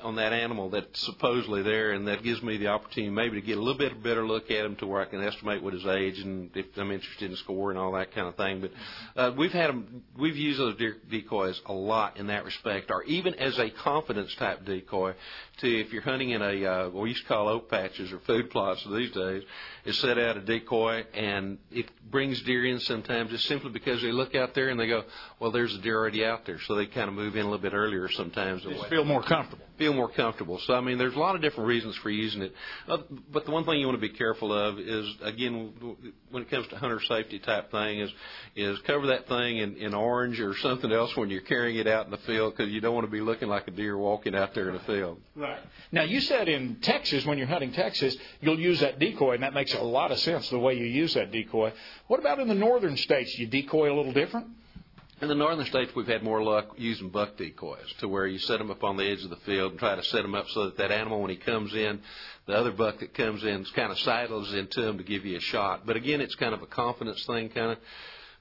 [0.01, 3.57] on that animal that's supposedly there, and that gives me the opportunity maybe to get
[3.57, 5.85] a little bit of better look at him to where I can estimate what his
[5.85, 8.61] age and if I'm interested in score and all that kind of thing.
[8.61, 8.71] But
[9.21, 13.03] uh, we've had them, we've used those deer decoys a lot in that respect, or
[13.03, 15.13] even as a confidence type decoy.
[15.61, 18.49] To if you're hunting in a uh, we used to call oak patches or food
[18.49, 19.43] plots these days,
[19.85, 24.11] is set out a decoy and it brings deer in sometimes just simply because they
[24.11, 25.03] look out there and they go,
[25.39, 27.57] well, there's a deer already out there, so they kind of move in a little
[27.57, 28.63] bit earlier sometimes.
[28.63, 29.65] Just feel more comfortable.
[29.77, 30.59] feel more comfortable.
[30.59, 32.53] So I mean, there's a lot of different reasons for using it.
[32.87, 32.97] Uh,
[33.31, 35.73] but the one thing you want to be careful of is again
[36.31, 38.11] when it comes to hunter safety type thing is
[38.55, 42.05] is cover that thing in, in orange or something else when you're carrying it out
[42.05, 44.53] in the field because you don't want to be looking like a deer walking out
[44.53, 45.19] there in the field.
[45.35, 45.59] Right.
[45.91, 49.53] Now you said in Texas when you're hunting Texas you'll use that decoy and that
[49.53, 51.73] makes a lot of sense the way you use that decoy.
[52.07, 53.37] What about in the northern states?
[53.37, 54.47] You decoy a little different?
[55.21, 58.57] In the northern states, we've had more luck using buck decoys, to where you set
[58.59, 60.65] them up on the edge of the field and try to set them up so
[60.65, 62.01] that that animal, when he comes in,
[62.47, 65.41] the other buck that comes in kind of sidles into him to give you a
[65.41, 65.85] shot.
[65.85, 67.77] But again, it's kind of a confidence thing, kind of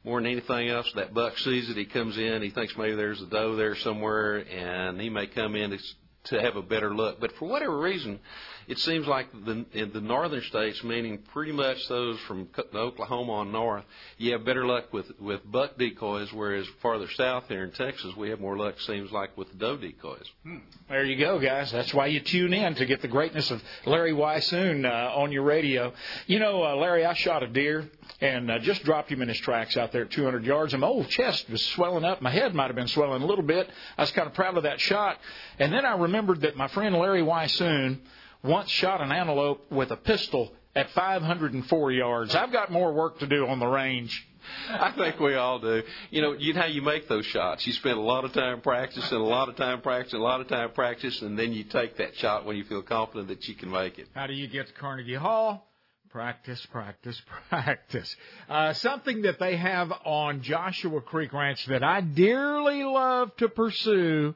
[0.03, 0.91] more than anything else.
[0.97, 4.39] That buck sees it, he comes in, he thinks maybe there's a doe there somewhere,
[4.39, 5.79] and he may come in to,
[6.25, 7.21] to have a better look.
[7.21, 8.19] But for whatever reason,
[8.67, 13.53] it seems like the, in the northern states, meaning pretty much those from Oklahoma on
[13.53, 13.85] north,
[14.19, 18.31] you have better luck with with buck decoys, whereas farther south here in Texas, we
[18.31, 18.81] have more luck.
[18.81, 20.27] Seems like with the doe decoys.
[20.43, 20.59] Hmm.
[20.89, 21.73] There you go, guys.
[21.73, 25.43] That's why you tune in to get the greatness of Larry Weishuhn uh, on your
[25.43, 25.93] radio.
[26.27, 29.39] You know, uh, Larry, I shot a deer and uh, just dropped him in his
[29.39, 32.23] tracks out there at 200 yards, and my old chest was swelling up.
[32.23, 33.69] My head might have been swelling a little bit.
[33.99, 35.19] I was kind of proud of that shot,
[35.59, 37.99] and then I remembered that my friend Larry Weishuhn
[38.45, 42.35] once shot an antelope with a pistol at 504 yards.
[42.35, 44.27] I've got more work to do on the range.
[44.69, 45.83] I think we all do.
[46.11, 47.67] You know, you know how you make those shots.
[47.67, 50.49] You spend a lot of time practicing, a lot of time practicing, a lot of
[50.49, 53.71] time practicing, and then you take that shot when you feel confident that you can
[53.71, 54.09] make it.
[54.15, 55.67] How do you get to Carnegie Hall?
[56.11, 58.15] Practice, practice, practice.
[58.49, 64.35] Uh, something that they have on Joshua Creek Ranch that I dearly love to pursue.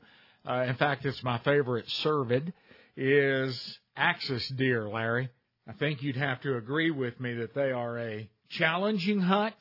[0.48, 2.52] Uh, in fact, it's my favorite cervid.
[2.96, 5.28] Is axis deer, Larry.
[5.66, 9.56] I think you'd have to agree with me that they are a challenging hunt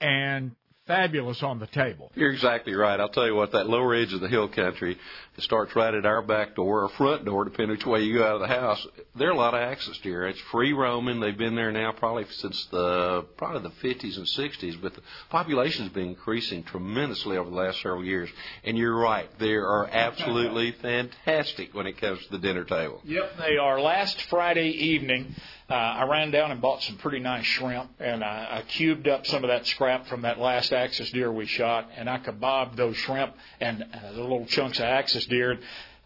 [0.00, 2.12] and fabulous on the table.
[2.14, 3.00] You're exactly right.
[3.00, 4.98] I'll tell you what, that lower edge of the hill country
[5.34, 8.26] that starts right at our back door or front door, depending which way you go
[8.26, 10.26] out of the house, there are a lot of axis deer.
[10.26, 11.20] It's free roaming.
[11.20, 15.90] They've been there now probably since the probably the 50s and 60s, but the population's
[15.90, 18.28] been increasing tremendously over the last several years.
[18.62, 23.00] And you're right, they are absolutely fantastic when it comes to the dinner table.
[23.04, 23.80] Yep, they are.
[23.80, 25.34] Last Friday evening,
[25.70, 29.26] uh, I ran down and bought some pretty nice shrimp, and I, I cubed up
[29.26, 32.96] some of that scrap from that last axis deer we shot, and I kebabbed those
[32.96, 35.58] shrimp and uh, the little chunks of axis deer.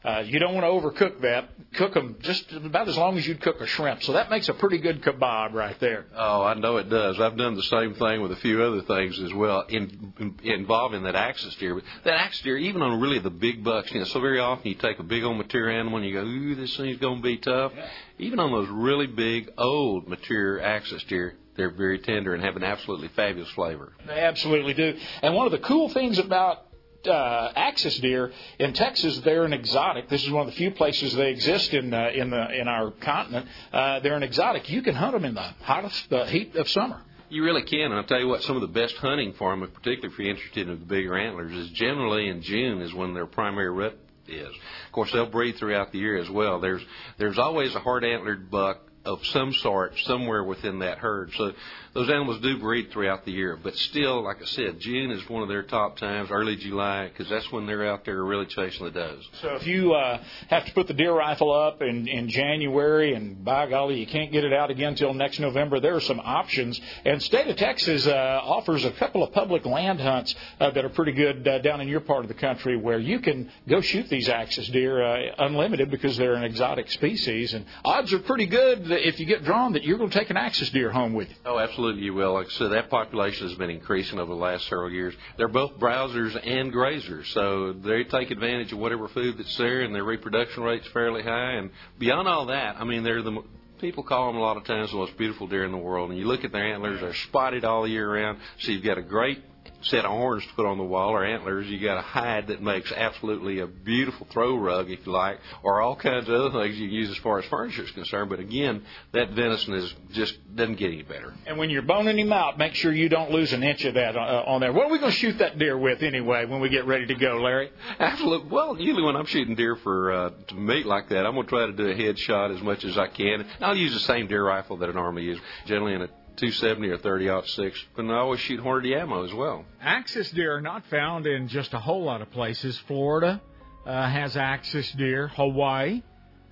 [0.05, 1.49] Uh, you don't want to overcook that.
[1.75, 4.03] Cook them just about as long as you'd cook a shrimp.
[4.05, 6.07] So that makes a pretty good kebab right there.
[6.15, 7.21] Oh, I know it does.
[7.21, 11.03] I've done the same thing with a few other things as well in, in, involving
[11.03, 11.75] that axis deer.
[11.75, 14.69] But that axis deer, even on really the big bucks, you know, so very often
[14.69, 17.23] you take a big old mature animal and you go, ooh, this thing's going to
[17.23, 17.73] be tough.
[17.77, 17.89] Yeah.
[18.19, 22.63] Even on those really big, old, mature axis deer, they're very tender and have an
[22.63, 23.93] absolutely fabulous flavor.
[24.07, 24.97] They absolutely do.
[25.23, 26.68] And one of the cool things about
[27.07, 30.09] uh, axis deer in Texas, they're an exotic.
[30.09, 32.91] This is one of the few places they exist in uh, in the in our
[32.91, 33.47] continent.
[33.73, 34.69] Uh, they're an exotic.
[34.69, 37.03] You can hunt them in the hottest uh, heat of summer.
[37.31, 37.93] You really can.
[37.93, 40.31] And I'll tell you what, some of the best hunting for them, particularly if you're
[40.31, 44.49] interested in the bigger antlers, is generally in June is when their primary rut is.
[44.49, 46.61] Of course, they'll breed throughout the year as well.
[46.61, 46.83] There's
[47.19, 51.33] there's always a hard antlered buck of some sort somewhere within that herd.
[51.35, 51.53] So
[51.99, 55.43] those animals do breed throughout the year, but still, like I said, June is one
[55.43, 58.93] of their top times, early July, because that's when they're out there really chasing the
[58.93, 59.29] does.
[59.43, 63.45] So if you uh, have to put the deer rifle up in, in January, and
[63.45, 66.81] by golly, you can't get it out again until next November, there are some options.
[67.05, 70.91] And state of Texas uh, offers a couple of public land hunts uh, that are
[70.91, 74.09] pretty good uh, down in your part of the country, where you can go shoot
[74.09, 78.85] these axis deer uh, unlimited because they're an exotic species, and odds are pretty good
[78.85, 81.29] that if you get drawn that you're going to take an axis deer home with
[81.29, 81.35] you.
[81.45, 82.45] Oh, absolutely absolutely you will.
[82.49, 85.15] Said, that population has been increasing over the last several years.
[85.37, 89.95] They're both browsers and grazers, so they take advantage of whatever food that's there, and
[89.95, 91.53] their reproduction rate's fairly high.
[91.53, 93.43] And beyond all that, I mean, they're the
[93.81, 96.11] people call them a lot of times the most beautiful deer in the world.
[96.11, 98.39] And you look at their antlers; they're spotted all year round.
[98.61, 99.43] So you've got a great
[99.83, 101.67] set of horns to put on the wall or antlers.
[101.69, 105.81] You got a hide that makes absolutely a beautiful throw rug, if you like, or
[105.81, 108.31] all kinds of other things you can use as far as furniture is concerned.
[108.31, 111.35] But again, that venison is just doesn't get any better.
[111.47, 114.17] And when you're boning him out, make sure you don't lose an inch of that
[114.17, 114.73] uh, on there.
[114.73, 117.15] What are we going to shoot that deer with anyway when we get ready to
[117.15, 117.71] go, Larry?
[117.99, 118.51] Absolutely.
[118.51, 121.51] Well, usually when I'm shooting deer for uh, to meat like that, I'm going to
[121.51, 123.47] try to do a head shot as much as I can.
[123.61, 126.09] I'll use the same deer rifle that I normally use, generally in a
[126.39, 129.65] 270 or 30 aught six, but I always shoot Hornady ammo as well.
[129.81, 132.79] Axis deer are not found in just a whole lot of places.
[132.87, 133.41] Florida
[133.85, 135.29] uh, has axis deer.
[135.29, 136.03] Hawaii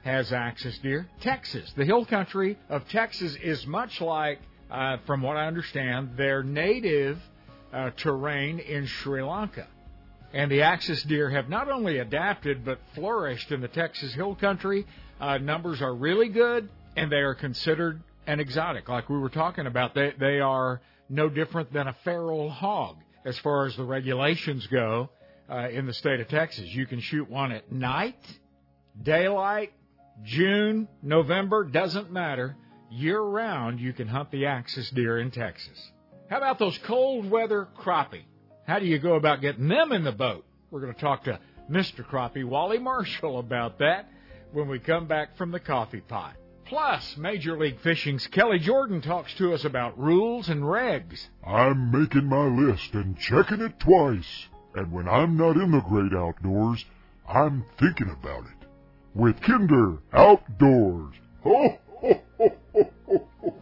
[0.02, 1.08] has axis deer.
[1.20, 6.42] Texas, the hill country of Texas, is much like, uh, from what I understand, their
[6.42, 7.18] native
[7.72, 9.68] uh, terrain in Sri Lanka.
[10.32, 14.84] And the axis deer have not only adapted but flourished in the Texas Hill Country.
[15.20, 19.66] Uh, numbers are really good, and they are considered an exotic, like we were talking
[19.66, 19.94] about.
[19.94, 25.10] They they are no different than a feral hog as far as the regulations go
[25.50, 26.66] uh, in the state of Texas.
[26.66, 28.18] You can shoot one at night,
[29.02, 29.72] daylight,
[30.24, 32.56] June, November, doesn't matter.
[32.90, 35.90] Year round, you can hunt the axis deer in Texas.
[36.28, 38.24] How about those cold weather crappie?
[38.66, 40.44] How do you go about getting them in the boat?
[40.70, 41.38] We're going to talk to
[41.70, 42.04] Mr.
[42.04, 44.08] Crappie, Wally Marshall, about that
[44.52, 46.34] when we come back from the coffee pot.
[46.66, 51.28] Plus, Major League Fishing's Kelly Jordan talks to us about rules and regs.
[51.46, 54.48] I'm making my list and checking it twice.
[54.74, 56.84] And when I'm not in the great outdoors,
[57.28, 58.68] I'm thinking about it.
[59.14, 61.14] With Kinder Outdoors.
[61.44, 63.54] Ho, ho, ho, ho, ho, ho.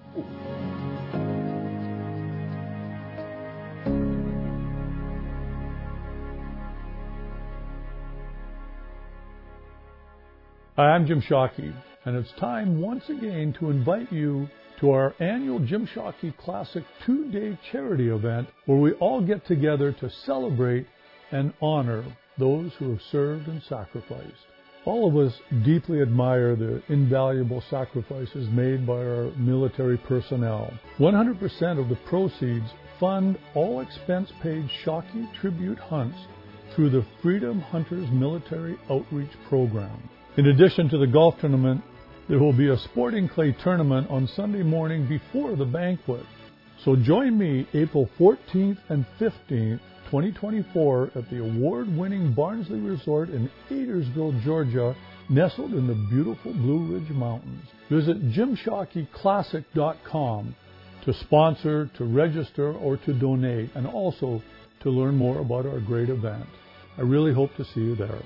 [10.76, 11.72] Hi, I'm Jim Shockey,
[12.04, 14.48] and it's time once again to invite you
[14.80, 19.92] to our annual Jim Shockey Classic two day charity event where we all get together
[19.92, 20.86] to celebrate
[21.32, 22.04] and honor
[22.38, 24.46] those who have served and sacrificed.
[24.84, 25.32] All of us
[25.64, 30.70] deeply admire the invaluable sacrifices made by our military personnel.
[30.98, 32.66] 100% of the proceeds
[33.00, 36.18] fund all expense paid Shockey tribute hunts
[36.74, 40.10] through the Freedom Hunters Military Outreach Program.
[40.36, 41.82] In addition to the golf tournament,
[42.28, 46.24] there will be a sporting clay tournament on Sunday morning before the banquet.
[46.84, 54.42] So join me April 14th and 15th, 2024 at the award-winning Barnsley Resort in Adairsville,
[54.42, 54.96] Georgia,
[55.28, 57.64] nestled in the beautiful Blue Ridge Mountains.
[57.90, 60.56] Visit jimshockeyclassic.com
[61.04, 64.42] to sponsor, to register, or to donate, and also
[64.82, 66.46] to learn more about our great event.
[66.96, 68.22] I really hope to see you there.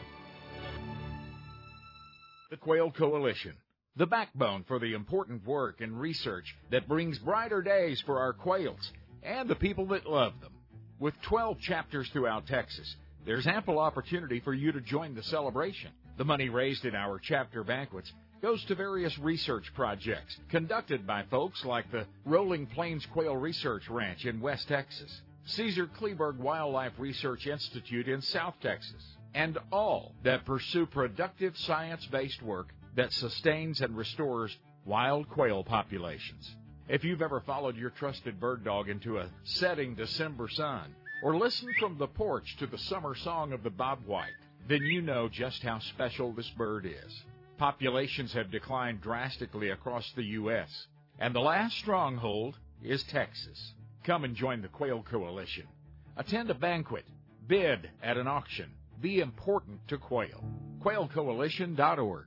[2.50, 3.54] The Quail Coalition,
[3.98, 8.92] the backbone for the important work and research that brings brighter days for our quails
[9.24, 10.52] and the people that love them.
[11.00, 12.94] With 12 chapters throughout Texas,
[13.26, 15.90] there's ample opportunity for you to join the celebration.
[16.16, 21.64] The money raised in our chapter banquets goes to various research projects conducted by folks
[21.64, 28.08] like the Rolling Plains Quail Research Ranch in West Texas, Caesar Kleberg Wildlife Research Institute
[28.08, 32.68] in South Texas, and all that pursue productive science based work
[32.98, 36.56] that sustains and restores wild quail populations.
[36.88, 41.76] If you've ever followed your trusted bird dog into a setting December sun, or listened
[41.78, 44.34] from the porch to the summer song of the bobwhite,
[44.68, 47.22] then you know just how special this bird is.
[47.56, 50.88] Populations have declined drastically across the U.S.,
[51.20, 53.74] and the last stronghold is Texas.
[54.02, 55.68] Come and join the Quail Coalition.
[56.16, 57.04] Attend a banquet,
[57.46, 60.42] bid at an auction, be important to quail.
[60.82, 62.26] QuailCoalition.org.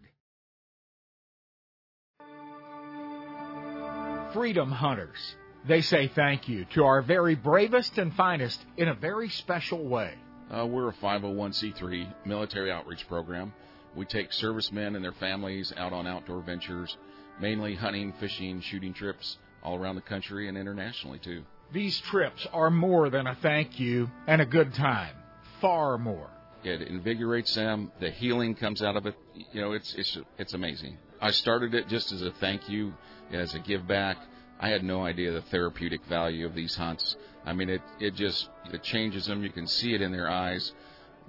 [4.33, 5.35] Freedom Hunters.
[5.67, 10.13] They say thank you to our very bravest and finest in a very special way.
[10.49, 13.53] Uh, we're a 501c3 military outreach program.
[13.95, 16.95] We take servicemen and their families out on outdoor ventures,
[17.41, 21.43] mainly hunting, fishing, shooting trips all around the country and internationally too.
[21.73, 25.15] These trips are more than a thank you and a good time.
[25.59, 26.29] Far more.
[26.63, 27.91] It invigorates them.
[27.99, 29.15] The healing comes out of it.
[29.51, 30.97] You know, it's it's it's amazing.
[31.21, 32.93] I started it just as a thank you,
[33.31, 34.17] as a give back.
[34.59, 37.15] I had no idea the therapeutic value of these hunts.
[37.45, 39.43] I mean, it it just it changes them.
[39.43, 40.71] You can see it in their eyes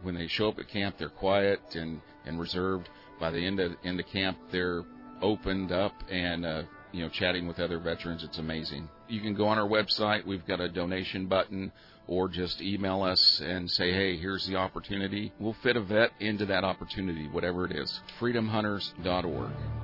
[0.02, 0.96] when they show up at camp.
[0.98, 2.88] They're quiet and and reserved.
[3.20, 4.82] By the end of end of camp, they're
[5.20, 6.62] opened up and uh,
[6.92, 8.24] you know chatting with other veterans.
[8.24, 8.88] It's amazing.
[9.08, 10.26] You can go on our website.
[10.26, 11.72] We've got a donation button
[12.06, 15.32] or just email us and say, hey, here's the opportunity.
[15.38, 18.00] We'll fit a vet into that opportunity, whatever it is.
[18.20, 19.81] FreedomHunters.org.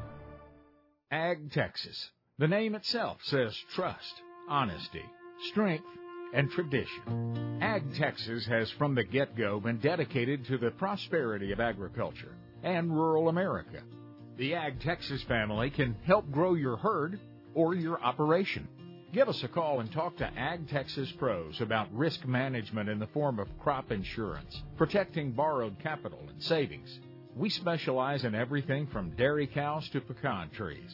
[1.11, 2.11] Ag Texas.
[2.36, 5.04] The name itself says trust, honesty,
[5.48, 5.86] strength,
[6.34, 7.59] and tradition.
[7.62, 12.94] Ag Texas has from the get go been dedicated to the prosperity of agriculture and
[12.94, 13.82] rural America.
[14.36, 17.18] The Ag Texas family can help grow your herd
[17.54, 18.68] or your operation.
[19.11, 23.06] Give us a call and talk to Ag Texas pros about risk management in the
[23.06, 27.00] form of crop insurance, protecting borrowed capital and savings.
[27.39, 30.93] We specialize in everything from dairy cows to pecan trees.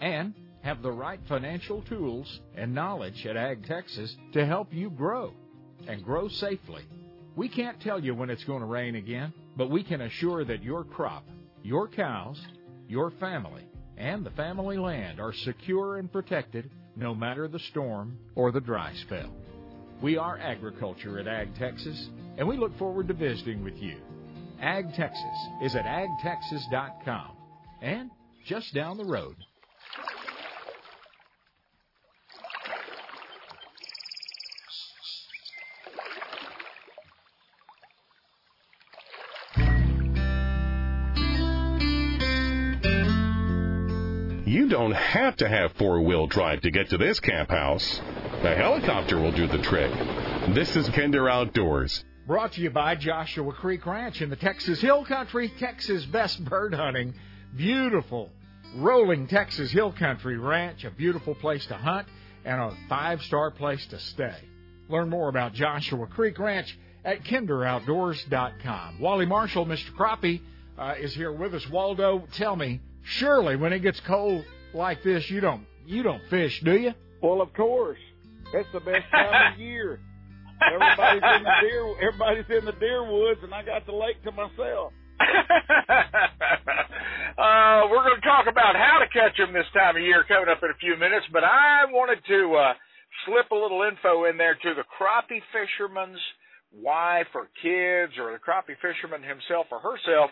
[0.00, 0.32] And
[0.62, 5.34] have the right financial tools and knowledge at Ag Texas to help you grow
[5.86, 6.84] and grow safely.
[7.36, 10.62] We can't tell you when it's going to rain again, but we can assure that
[10.62, 11.24] your crop,
[11.62, 12.40] your cows,
[12.88, 13.68] your family,
[13.98, 18.94] and the family land are secure and protected no matter the storm or the dry
[19.02, 19.30] spell.
[20.00, 22.08] We are agriculture at Ag Texas,
[22.38, 23.98] and we look forward to visiting with you.
[24.64, 27.36] Ag Texas is at agtexas.com
[27.82, 28.10] and
[28.46, 29.36] just down the road.
[44.46, 48.00] You don't have to have four wheel drive to get to this camp house.
[48.42, 49.92] A helicopter will do the trick.
[50.54, 52.02] This is Kinder Outdoors.
[52.26, 56.72] Brought to you by Joshua Creek Ranch in the Texas Hill Country, Texas best bird
[56.72, 57.12] hunting.
[57.54, 58.30] Beautiful,
[58.76, 62.08] rolling Texas Hill Country Ranch, a beautiful place to hunt
[62.46, 64.36] and a five star place to stay.
[64.88, 69.00] Learn more about Joshua Creek Ranch at kinderoutdoors.com.
[69.00, 69.92] Wally Marshall, Mr.
[69.92, 70.40] Crappie,
[70.78, 71.68] uh, is here with us.
[71.68, 76.58] Waldo, tell me, surely when it gets cold like this, you don't you don't fish,
[76.64, 76.94] do you?
[77.22, 77.98] Well, of course.
[78.54, 80.00] It's the best time of year.
[80.72, 81.84] Everybody's in the deer.
[82.08, 84.92] Everybody's in the deer woods, and I got the lake to myself.
[87.38, 90.50] uh, we're going to talk about how to catch them this time of year coming
[90.50, 92.74] up in a few minutes, but I wanted to uh,
[93.26, 96.20] slip a little info in there to the crappie fisherman's
[96.74, 100.30] wife or kids or the crappie fisherman himself or herself.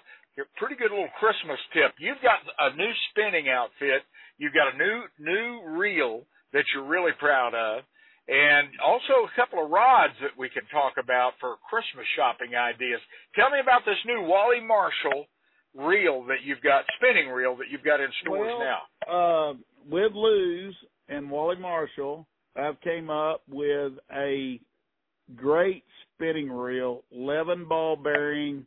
[0.56, 1.92] Pretty good little Christmas tip.
[2.00, 4.02] You've got a new spinning outfit.
[4.38, 7.84] You've got a new new reel that you're really proud of
[8.32, 13.00] and also a couple of rods that we can talk about for Christmas shopping ideas.
[13.36, 15.26] Tell me about this new Wally Marshall
[15.76, 18.80] reel that you've got, spinning reel that you've got in stores well, now.
[19.04, 19.54] Uh,
[19.90, 20.74] with Lew's
[21.10, 22.26] and Wally Marshall,
[22.56, 24.58] I've came up with a
[25.36, 28.64] great spinning reel, 11 ball bearing,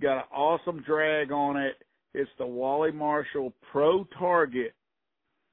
[0.00, 1.74] got an awesome drag on it.
[2.14, 4.72] It's the Wally Marshall Pro Target,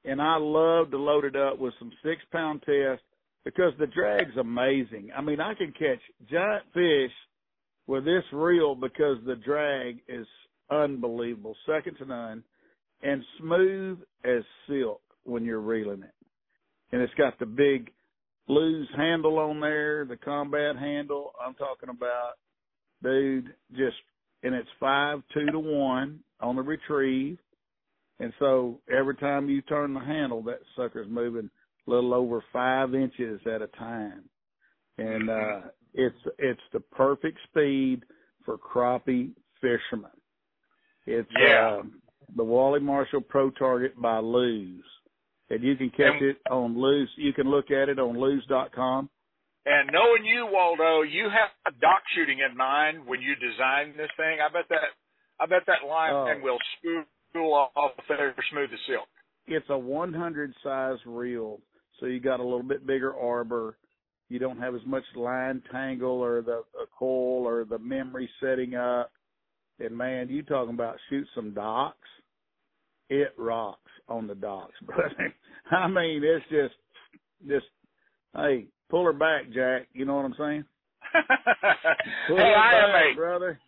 [0.06, 3.02] and I love to load it up with some six pound test
[3.44, 5.10] because the drag's amazing.
[5.16, 7.12] I mean, I can catch giant fish
[7.86, 10.26] with this reel because the drag is
[10.70, 12.44] unbelievable, second to none,
[13.02, 16.14] and smooth as silk when you're reeling it.
[16.92, 17.90] And it's got the big
[18.48, 21.32] Lew's handle on there, the combat handle.
[21.44, 22.32] I'm talking about,
[23.02, 23.96] dude, just,
[24.42, 27.38] and it's five, two to one on the retrieve.
[28.18, 31.48] And so every time you turn the handle, that sucker's moving
[31.90, 34.24] little over five inches at a time,
[34.98, 35.60] and uh,
[35.94, 38.04] it's it's the perfect speed
[38.44, 40.10] for crappie fishermen.
[41.06, 41.78] It's yeah.
[41.80, 41.82] uh,
[42.36, 44.84] the Wally Marshall Pro Target by Lew's,
[45.50, 47.10] and you can catch and, it on Lew's.
[47.16, 49.10] You can look at it on Lew's.com.
[49.66, 54.38] And knowing you, Waldo, you have dock shooting in mind when you design this thing.
[54.40, 54.96] I bet that
[55.38, 56.40] I bet that line oh.
[56.42, 59.08] will spool off there smooth as silk.
[59.46, 61.60] It's a 100 size reel
[62.00, 63.76] so you got a little bit bigger arbor.
[64.28, 66.62] You don't have as much line tangle or the,
[66.98, 69.12] coil or the memory setting up.
[69.78, 71.96] And man, you talking about shoot some docks?
[73.08, 75.34] It rocks on the docks, brother.
[75.70, 76.74] I mean, it's just,
[77.48, 77.66] just,
[78.36, 79.88] hey, pull her back, Jack.
[79.92, 80.64] You know what I'm saying?
[82.28, 83.58] hey, I am a brother.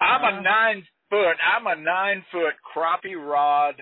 [0.00, 0.40] I'm a uh-huh.
[0.40, 1.36] nine foot.
[1.46, 3.74] I'm a nine foot crappie rod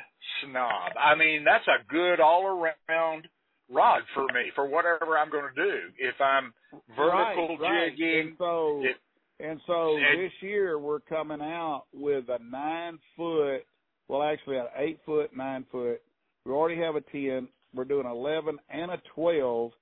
[0.43, 0.93] snob.
[1.01, 3.26] I mean, that's a good all around
[3.71, 5.77] rod for me for whatever I'm going to do.
[5.99, 6.53] If I'm
[6.97, 8.97] vertical right, jigging, and so it,
[9.45, 13.61] and so and, this year we're coming out with a nine foot,
[14.09, 16.01] well actually an eight foot, nine foot.
[16.45, 17.49] We already have a ten.
[17.75, 19.73] We're doing eleven and a twelve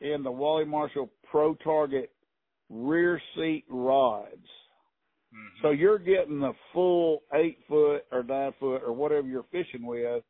[0.00, 2.10] in the Wally Marshall Pro Target
[2.68, 4.34] rear seat rods.
[5.34, 5.62] Mm-hmm.
[5.62, 10.22] So you're getting the full eight foot or nine foot or whatever you're fishing with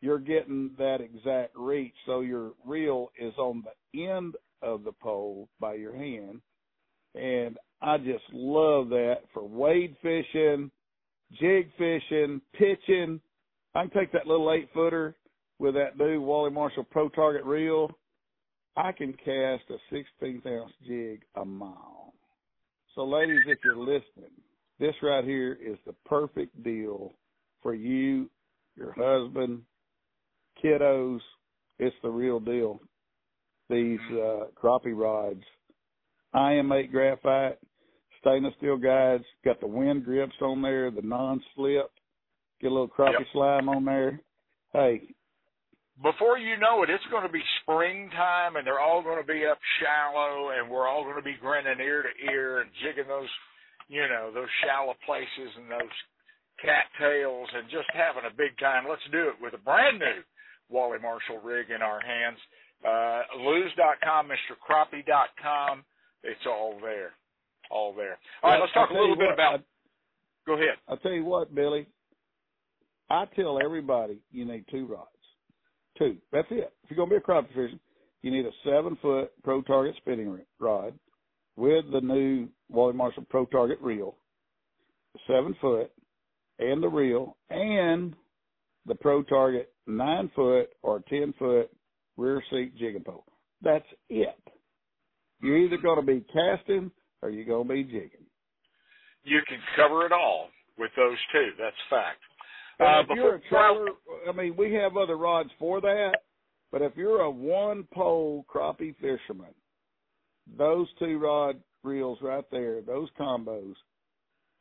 [0.00, 1.94] you're getting that exact reach.
[2.04, 6.40] So your reel is on the end of the pole by your hand.
[7.14, 10.70] And I just love that for wade fishing,
[11.40, 13.20] jig fishing, pitching.
[13.74, 15.14] I can take that little eight footer
[15.58, 17.90] with that new Wally Marshall Pro Target reel.
[18.76, 22.12] I can cast a 16 ounce jig a mile.
[22.94, 24.32] So ladies, if you're listening,
[24.78, 27.14] this right here is the perfect deal
[27.62, 28.28] for you,
[28.76, 29.62] your husband,
[30.62, 31.20] kiddos,
[31.78, 32.80] it's the real deal.
[33.68, 35.42] These uh, crappie rods,
[36.34, 37.58] IM8 graphite,
[38.20, 41.90] stainless steel guides, got the Winn grips on there, the non-slip,
[42.60, 43.28] get a little crappie yep.
[43.32, 44.20] slime on there.
[44.72, 45.02] Hey,
[46.02, 49.46] before you know it, it's going to be springtime, and they're all going to be
[49.48, 53.32] up shallow, and we're all going to be grinning ear to ear and jigging those,
[53.88, 55.96] you know, those shallow places and those
[56.60, 58.84] cattails, and just having a big time.
[58.84, 60.20] Let's do it with a brand new
[60.68, 62.38] Wally Marshall rig in our hands.
[62.86, 65.84] Uh, Lew's.com, MrCrappie.com.
[66.22, 67.12] It's all there.
[67.70, 68.18] all there.
[68.42, 69.60] All right, let's talk a little bit what, about.
[69.60, 69.64] I-
[70.46, 70.76] Go ahead.
[70.88, 71.88] I'll tell you what, Billy.
[73.10, 75.08] I tell everybody you need two rods.
[75.98, 76.16] Two.
[76.32, 76.72] That's it.
[76.84, 77.80] If you're going to be a crappie fisher,
[78.22, 80.94] you need a seven foot Pro Target spinning rod
[81.56, 84.14] with the new Wally Marshall Pro Target reel,
[85.26, 85.90] seven foot,
[86.58, 88.14] and the reel, and
[88.86, 91.70] the Pro Target nine foot or ten foot
[92.16, 93.24] rear seat jigging pole.
[93.62, 94.38] That's it.
[95.40, 96.90] You're either going to be casting
[97.22, 98.26] or you're going to be jigging.
[99.24, 101.50] You can cover it all with those two.
[101.58, 102.20] That's fact.
[102.78, 103.88] Uh, if you're a before- trailer,
[104.28, 106.12] I mean, we have other rods for that,
[106.70, 109.54] but if you're a one pole crappie fisherman,
[110.58, 113.74] those two rod reels right there, those combos,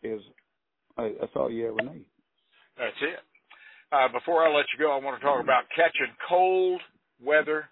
[0.01, 0.21] is
[0.97, 2.05] that's all you ever need.
[2.77, 3.19] That's it.
[3.91, 6.81] Uh, before I let you go, I want to talk about catching cold
[7.23, 7.69] weather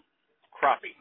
[0.54, 0.96] crappie.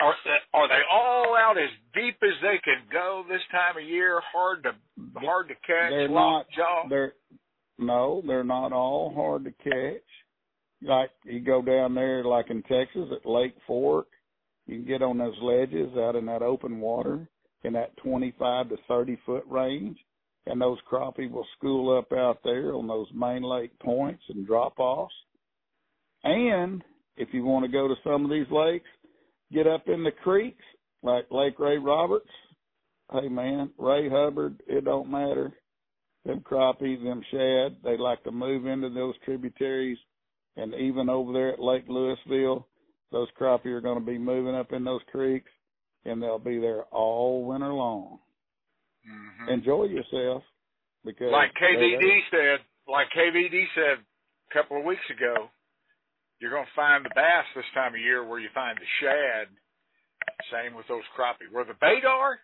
[0.00, 0.14] Are,
[0.54, 4.20] are they all out as deep as they can go this time of year?
[4.32, 4.72] Hard to
[5.18, 5.90] hard to catch.
[5.90, 6.46] They're not.
[6.48, 6.88] lockjaw?
[6.88, 7.12] They're
[7.78, 10.02] no, they're not all hard to catch.
[10.82, 14.06] Like you go down there, like in Texas at Lake Fork,
[14.66, 17.28] you can get on those ledges out in that open water
[17.64, 19.98] in that 25 to 30 foot range,
[20.50, 24.78] and those crappie will school up out there on those main lake points and drop
[24.78, 25.14] offs.
[26.24, 26.82] And
[27.16, 28.88] if you want to go to some of these lakes,
[29.52, 30.64] get up in the creeks
[31.02, 32.28] like Lake Ray Roberts.
[33.12, 35.52] Hey man, Ray Hubbard, it don't matter
[36.24, 39.98] them crappie, them shad, they like to move into those tributaries.
[40.56, 42.64] And even over there at Lake Lewisville,
[43.12, 45.50] those crappie are going to be moving up in those creeks,
[46.04, 48.18] and they'll be there all winter long.
[49.48, 50.42] Enjoy yourself
[51.04, 51.32] because Mm-hmm.
[51.32, 55.48] like KVD said, like KVD said a couple of weeks ago,
[56.40, 59.48] you're going to find the bass this time of year where you find the shad.
[60.52, 61.52] Same with those crappie.
[61.52, 62.38] Where the bait are,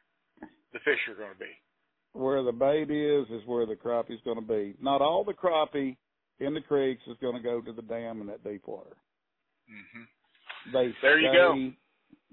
[0.73, 1.53] the fish are going to be.
[2.13, 4.75] where the bait is is where the crappie's going to be.
[4.81, 5.97] Not all the crappie
[6.41, 8.97] in the creeks is going to go to the dam in that deep water.
[9.69, 11.55] hmm They There you go.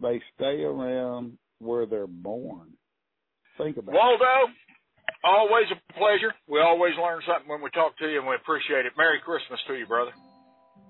[0.02, 2.74] They stay around where they're born.
[3.58, 3.98] Think about it.
[3.98, 4.54] Waldo,
[5.24, 6.34] always a pleasure.
[6.48, 8.94] We always learn something when we talk to you, and we appreciate it.
[8.98, 10.12] Merry Christmas to you, brother.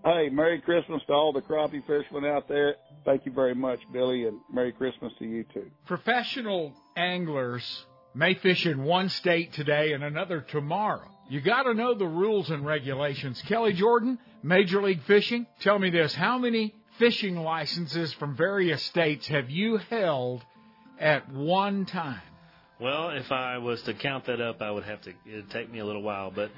[0.04, 2.76] Hey, Merry Christmas to all the crappie fishermen out there.
[3.06, 5.72] Thank you very much, Billy, and Merry Christmas to you too.
[5.86, 11.10] Professional anglers may fish in one state today and another tomorrow.
[11.30, 13.42] You got to know the rules and regulations.
[13.48, 16.14] Kelly Jordan, Major League Fishing, tell me this.
[16.14, 20.44] How many fishing licenses from various states have you held
[21.00, 22.22] at one time?
[22.84, 25.14] Well, if I was to count that up, I would have to.
[25.26, 26.52] It'd take me a little while, but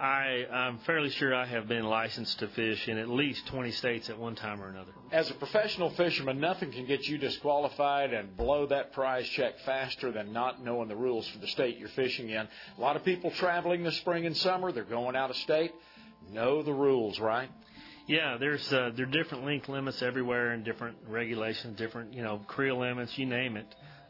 [0.00, 4.08] I, I'm fairly sure I have been licensed to fish in at least 20 states
[4.08, 4.92] at one time or another.
[5.10, 10.12] As a professional fisherman, nothing can get you disqualified and blow that prize check faster
[10.12, 12.46] than not knowing the rules for the state you're fishing in.
[12.78, 15.72] A lot of people traveling this spring and summer, they're going out of state.
[16.30, 17.50] Know the rules, right?
[18.06, 22.42] Yeah, there's uh, there are different length limits everywhere and different regulations, different you know
[22.46, 23.66] creel limits, you name it.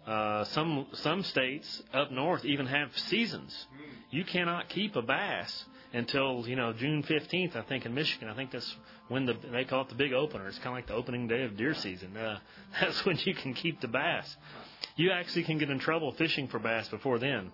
[0.06, 3.66] Uh, some some states up north even have seasons.
[4.10, 7.56] You cannot keep a bass until you know June 15th.
[7.56, 8.28] I think in Michigan.
[8.28, 8.76] I think that's
[9.08, 10.46] when the they call it the big opener.
[10.48, 12.16] It's kind of like the opening day of deer season.
[12.16, 12.38] Uh,
[12.80, 14.36] that's when you can keep the bass.
[14.96, 17.50] You actually can get in trouble fishing for bass before then.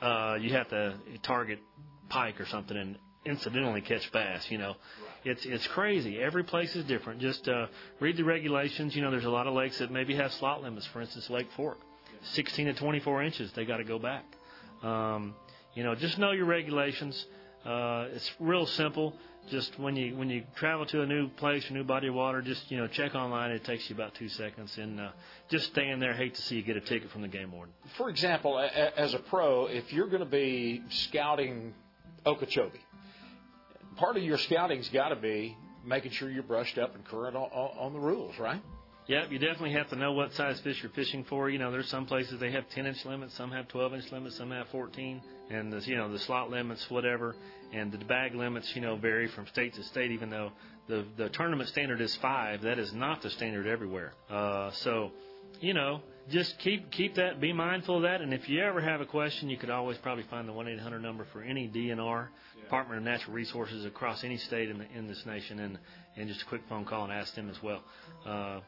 [0.00, 1.58] Uh, you have to target
[2.08, 4.50] pike or something and incidentally catch bass.
[4.50, 4.74] You know,
[5.24, 6.18] it's it's crazy.
[6.18, 7.20] Every place is different.
[7.20, 7.66] Just uh,
[8.00, 8.94] read the regulations.
[8.96, 10.86] You know, there's a lot of lakes that maybe have slot limits.
[10.86, 11.78] For instance, Lake Fork,
[12.22, 13.52] 16 to 24 inches.
[13.52, 14.24] They got to go back.
[14.82, 15.34] Um,
[15.74, 17.26] you know, just know your regulations.
[17.64, 19.14] Uh, it's real simple.
[19.50, 22.42] Just when you when you travel to a new place, a new body of water,
[22.42, 23.50] just you know check online.
[23.50, 25.10] It takes you about two seconds, and uh,
[25.48, 26.12] just stay in there.
[26.12, 27.72] Hate to see you get a ticket from the game warden.
[27.96, 31.74] For example, as a pro, if you're going to be scouting
[32.26, 32.80] Okeechobee,
[33.96, 37.50] part of your scouting's got to be making sure you're brushed up and current on,
[37.50, 38.60] on the rules, right?
[39.10, 41.50] Yep, you definitely have to know what size fish you're fishing for.
[41.50, 44.36] You know, there's some places they have 10 inch limits, some have 12 inch limits,
[44.36, 47.34] some have 14, and the, you know the slot limits, whatever,
[47.72, 50.12] and the bag limits, you know, vary from state to state.
[50.12, 50.52] Even though
[50.86, 54.12] the the tournament standard is five, that is not the standard everywhere.
[54.30, 55.10] Uh, so,
[55.60, 59.00] you know, just keep keep that, be mindful of that, and if you ever have
[59.00, 62.28] a question, you could always probably find the 1-800 number for any DNR,
[62.62, 65.80] Department of Natural Resources across any state in the, in this nation, and
[66.16, 67.82] and just a quick phone call and ask them as well.
[68.24, 68.60] Uh,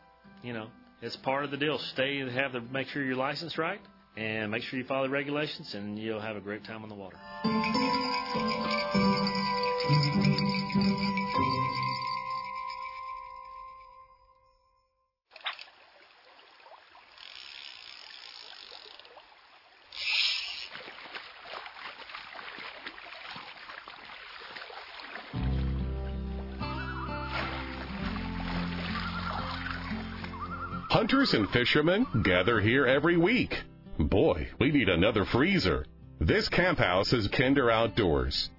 [0.43, 0.69] you know,
[1.01, 1.79] it's part of the deal.
[1.79, 3.81] Stay, have the, make sure you're licensed right,
[4.17, 6.95] and make sure you follow the regulations, and you'll have a great time on the
[6.95, 8.12] water.
[31.03, 33.61] Hunters and fishermen gather here every week.
[33.99, 35.85] Boy, we need another freezer.
[36.21, 38.51] This camp house is Kinder Outdoors.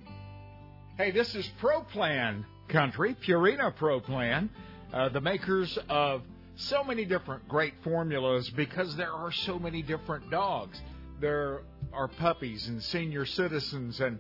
[0.98, 4.50] Hey, this is ProPlan Country, Purina ProPlan,
[4.92, 6.24] uh, the makers of
[6.58, 10.82] so many different great formulas because there are so many different dogs.
[11.22, 11.62] There
[11.94, 14.20] are puppies and senior citizens and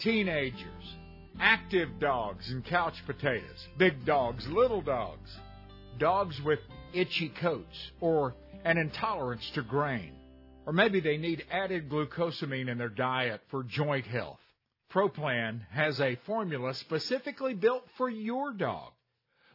[0.00, 0.96] teenagers,
[1.38, 5.30] active dogs and couch potatoes, big dogs, little dogs,
[6.00, 6.58] dogs with
[6.92, 8.34] itchy coats or
[8.64, 10.12] an intolerance to grain,
[10.66, 14.40] or maybe they need added glucosamine in their diet for joint health.
[14.92, 18.92] ProPlan has a formula specifically built for your dog.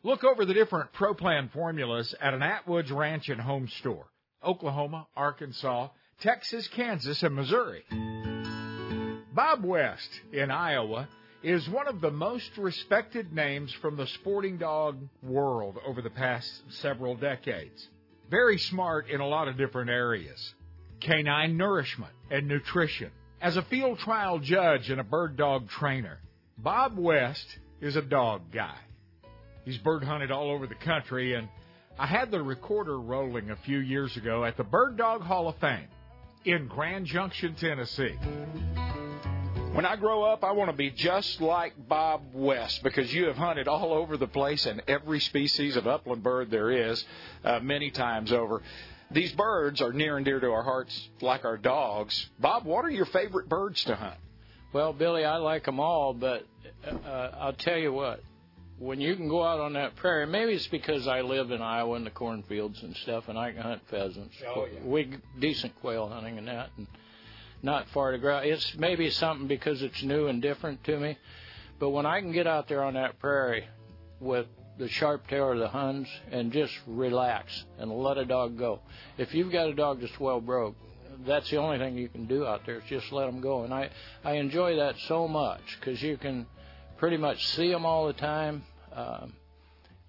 [0.04, 4.06] Look over the different ProPlan formulas at an Atwood's Ranch and Home store.
[4.44, 5.90] Oklahoma, Arkansas,
[6.22, 7.84] Texas, Kansas, and Missouri.
[9.34, 11.10] Bob West in Iowa
[11.46, 16.50] is one of the most respected names from the sporting dog world over the past
[16.70, 17.88] several decades.
[18.32, 20.56] Very smart in a lot of different areas.
[21.02, 23.12] Canine nourishment and nutrition.
[23.40, 26.18] As a field trial judge and a bird dog trainer,
[26.58, 27.46] Bob West
[27.80, 28.80] is a dog guy.
[29.66, 31.48] He's bird hunted all over the country, and
[32.00, 35.58] I had the recorder rolling a few years ago at the Bird Dog Hall of
[35.58, 35.90] Fame
[36.44, 38.16] in Grand Junction, Tennessee.
[39.76, 43.36] When I grow up, I want to be just like Bob West because you have
[43.36, 47.04] hunted all over the place and every species of upland bird there is
[47.44, 48.62] uh, many times over.
[49.12, 52.30] These birds are near and dear to our hearts like our dogs.
[52.40, 54.16] Bob, what are your favorite birds to hunt?
[54.72, 56.46] Well, Billy, I like them all, but
[56.88, 58.24] uh, I'll tell you what.
[58.80, 61.98] When you can go out on that prairie, maybe it's because I live in Iowa
[61.98, 64.36] in the cornfields and stuff, and I can hunt pheasants.
[64.48, 64.80] Oh, yeah.
[64.86, 66.88] We decent quail hunting and that, and
[67.66, 68.38] not far to grow.
[68.38, 71.18] It's maybe something because it's new and different to me,
[71.80, 73.68] but when I can get out there on that prairie
[74.20, 74.48] with
[74.78, 78.82] the sharp tail of the Huns and just relax and let a dog go.
[79.18, 80.76] If you've got a dog that's well broke,
[81.26, 83.64] that's the only thing you can do out there is just let them go.
[83.64, 83.90] And I
[84.24, 86.46] I enjoy that so much because you can
[86.98, 88.64] pretty much see them all the time.
[88.94, 89.34] Um,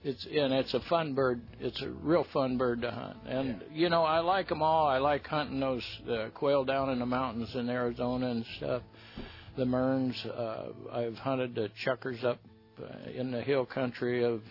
[0.07, 1.41] it's and it's a fun bird.
[1.59, 3.17] It's a real fun bird to hunt.
[3.27, 4.87] And you know I like them all.
[4.87, 8.83] I like hunting those uh, quail down in the mountains in Arizona and stuff.
[9.57, 10.25] The Mearns.
[10.25, 12.39] Uh, I've hunted the chukars up
[12.81, 14.43] uh, in the hill country of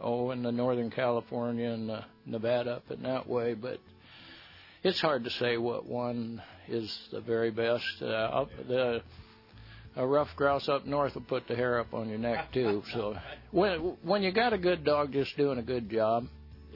[0.00, 3.54] oh in the northern California and uh, Nevada up in that way.
[3.54, 3.80] But
[4.84, 7.84] it's hard to say what one is the very best.
[8.00, 9.02] Uh, up the
[9.96, 12.82] a ruffed grouse up north will put the hair up on your neck too.
[12.92, 13.16] So
[13.50, 16.26] when when you got a good dog just doing a good job,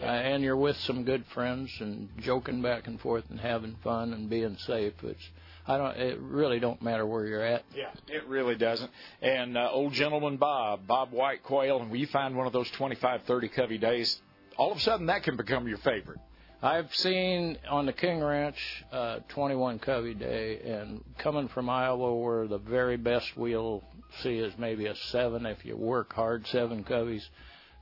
[0.01, 4.13] uh, and you're with some good friends and joking back and forth and having fun
[4.13, 5.31] and being safe, it's
[5.67, 5.97] I don't.
[5.97, 7.65] It really don't matter where you're at.
[7.75, 8.91] Yeah, it really doesn't.
[9.23, 13.23] And uh, old gentleman Bob, Bob White Quail, and you find one of those 25,
[13.23, 14.21] 30 covey days,
[14.59, 16.21] all of a sudden that can become your favorite.
[16.65, 18.57] I've seen on the King Ranch
[18.91, 23.85] uh, 21 covey day, and coming from Iowa, where the very best we'll
[24.23, 27.29] see is maybe a seven if you work hard, seven coveys.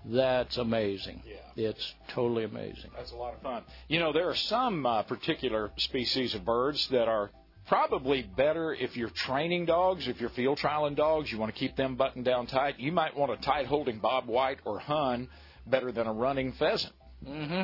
[0.05, 1.23] That's amazing.
[1.25, 1.69] Yeah.
[1.69, 2.91] It's totally amazing.
[2.97, 3.63] That's a lot of fun.
[3.87, 7.31] You know, there are some uh, particular species of birds that are
[7.69, 11.77] probably better if you're training dogs, if you're field trialing dogs, you want to keep
[11.77, 12.81] them buttoned down tight.
[12.81, 15.29] You might want a tight holding Bob White or Hun
[15.69, 16.93] better than a running pheasant.
[17.25, 17.63] hmm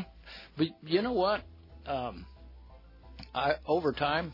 [0.56, 1.42] But you know what?
[1.86, 2.26] Um,
[3.34, 4.32] I over time,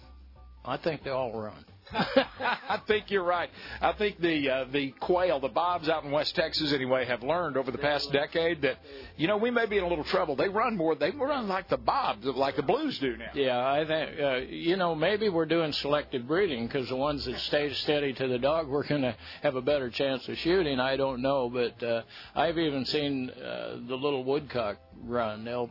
[0.64, 1.64] I think they all run.
[1.92, 3.50] I think you're right.
[3.80, 7.56] I think the uh, the quail, the bobs out in West Texas anyway, have learned
[7.56, 8.78] over the past decade that
[9.16, 10.34] you know we may be in a little trouble.
[10.34, 10.94] They run more.
[10.94, 13.30] They run like the bobs, like the blues do now.
[13.34, 17.38] Yeah, I think uh, you know maybe we're doing selective breeding because the ones that
[17.40, 20.80] stay steady to the dog, we're going to have a better chance of shooting.
[20.80, 22.02] I don't know, but uh,
[22.34, 25.44] I've even seen uh, the little woodcock run.
[25.44, 25.70] They'll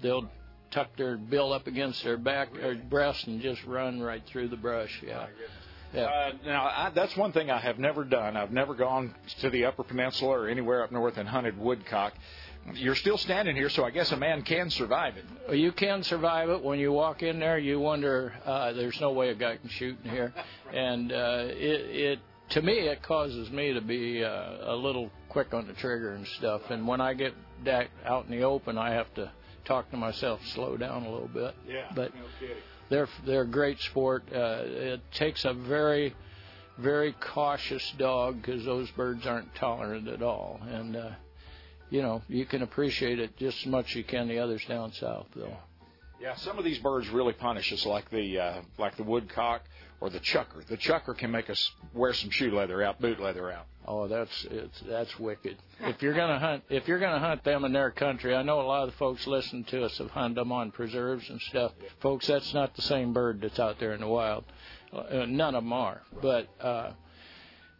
[0.00, 0.28] they'll
[0.70, 4.56] tuck their bill up against their back or breast and just run right through the
[4.56, 5.02] brush.
[5.06, 5.26] Yeah.
[5.94, 6.04] Yeah.
[6.04, 8.36] Uh, now, I, that's one thing I have never done.
[8.36, 12.14] I've never gone to the Upper Peninsula or anywhere up north and hunted woodcock.
[12.74, 15.56] You're still standing here, so I guess a man can survive it.
[15.56, 16.62] You can survive it.
[16.62, 19.98] When you walk in there, you wonder, uh, there's no way a guy can shoot
[20.04, 20.32] in here.
[20.72, 22.18] and uh, it, it,
[22.50, 26.26] to me, it causes me to be uh, a little quick on the trigger and
[26.38, 26.62] stuff.
[26.70, 27.34] And when I get
[27.64, 29.30] that out in the open, I have to
[29.64, 31.54] talk to myself, slow down a little bit.
[31.66, 31.90] Yeah.
[31.94, 32.22] But no
[32.92, 34.24] they're they're a great sport.
[34.32, 36.14] Uh, it takes a very
[36.78, 41.10] very cautious dog because those birds aren't tolerant at all, and uh,
[41.90, 44.92] you know you can appreciate it just as much as you can the others down
[44.92, 45.56] south, though.
[46.20, 49.62] Yeah, some of these birds really punish us, like the uh, like the woodcock
[50.00, 50.66] or the chukar.
[50.66, 53.66] The chukar can make us wear some shoe leather out, boot leather out.
[53.86, 55.56] Oh, that's it's that's wicked.
[55.80, 58.62] If you're gonna hunt, if you're gonna hunt them in their country, I know a
[58.62, 61.72] lot of the folks listening to us have hunted them on preserves and stuff.
[62.00, 64.44] Folks, that's not the same bird that's out there in the wild.
[64.92, 66.02] Uh, none of them are.
[66.20, 66.92] But uh,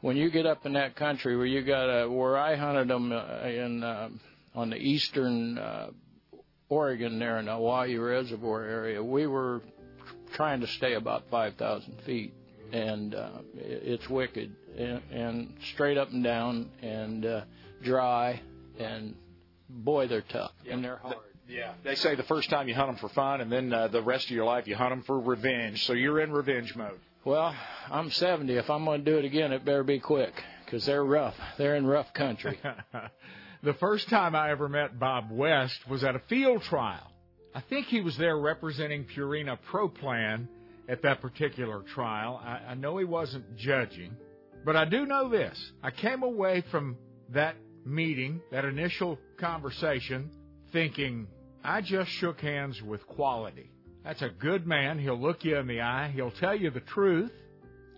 [0.01, 3.13] when you get up in that country where you got a, where I hunted them
[3.13, 4.09] uh, in uh,
[4.55, 5.91] on the eastern uh,
[6.69, 9.63] Oregon there in the Owyhee Reservoir area, we were
[10.33, 12.35] trying to stay about 5,000 feet,
[12.73, 17.43] and uh, it's wicked and, and straight up and down and uh,
[17.83, 18.41] dry,
[18.79, 19.15] and
[19.69, 21.17] boy, they're tough and they're hard.
[21.49, 24.01] Yeah, they say the first time you hunt them for fun, and then uh, the
[24.01, 25.85] rest of your life you hunt them for revenge.
[25.87, 26.99] So you're in revenge mode.
[27.25, 27.55] Well,
[27.91, 28.53] I'm 70.
[28.55, 30.33] If I'm going to do it again, it better be quick
[30.65, 31.37] because they're rough.
[31.59, 32.59] They're in rough country.
[33.63, 37.13] the first time I ever met Bob West was at a field trial.
[37.55, 40.49] I think he was there representing Purina Pro Plan
[40.89, 42.41] at that particular trial.
[42.43, 44.17] I, I know he wasn't judging,
[44.65, 45.59] but I do know this.
[45.83, 46.97] I came away from
[47.31, 50.31] that meeting, that initial conversation,
[50.73, 51.27] thinking,
[51.65, 53.71] I just shook hands with quality.
[54.05, 54.99] That's a good man.
[54.99, 56.11] He'll look you in the eye.
[56.13, 57.31] He'll tell you the truth.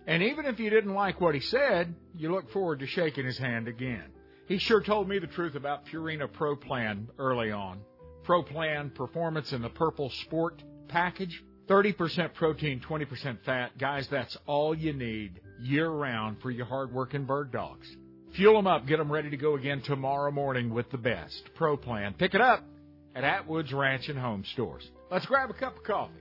[0.07, 3.39] And even if you didn't like what he said, you look forward to shaking his
[3.39, 4.05] hand again.
[4.47, 7.79] He sure told me the truth about Purina Pro Plan early on.
[8.23, 11.43] Pro Plan Performance in the Purple Sport package.
[11.67, 13.77] 30% protein, 20% fat.
[13.77, 17.87] Guys, that's all you need year round for your hard-working bird dogs.
[18.35, 18.85] Fuel them up.
[18.85, 21.49] Get them ready to go again tomorrow morning with the best.
[21.55, 22.13] Pro Plan.
[22.13, 22.63] Pick it up
[23.15, 24.87] at Atwood's Ranch and Home Stores.
[25.09, 26.11] Let's grab a cup of coffee.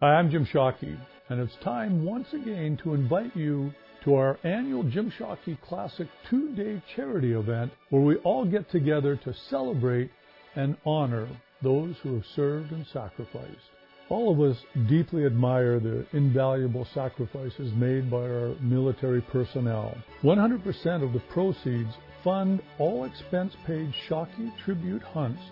[0.00, 0.96] Hi, I'm Jim Shockey,
[1.28, 3.72] and it's time once again to invite you
[4.04, 9.16] to our annual Jim Shockey Classic two day charity event where we all get together
[9.16, 10.10] to celebrate
[10.56, 11.28] and honor
[11.62, 13.70] those who have served and sacrificed.
[14.08, 14.56] All of us
[14.88, 19.94] deeply admire the invaluable sacrifices made by our military personnel.
[20.22, 21.92] 100% of the proceeds
[22.24, 25.42] fund all expense paid Shockey tribute hunts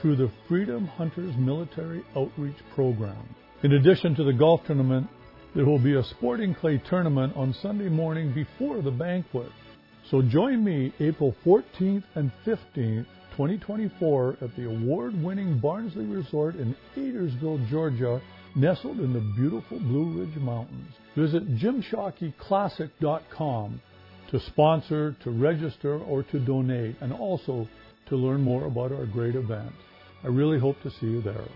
[0.00, 3.34] through the Freedom Hunters Military Outreach Program.
[3.62, 5.06] In addition to the golf tournament,
[5.54, 9.50] there will be a sporting clay tournament on Sunday morning before the banquet.
[10.10, 17.68] So join me April 14th and 15th, 2024 at the award-winning Barnsley Resort in Adairsville,
[17.68, 18.22] Georgia,
[18.54, 20.94] nestled in the beautiful Blue Ridge Mountains.
[21.16, 23.80] Visit jimshockeyclassic.com
[24.30, 27.68] to sponsor, to register, or to donate, and also
[28.08, 29.72] to learn more about our great event.
[30.22, 31.48] I really hope to see you there.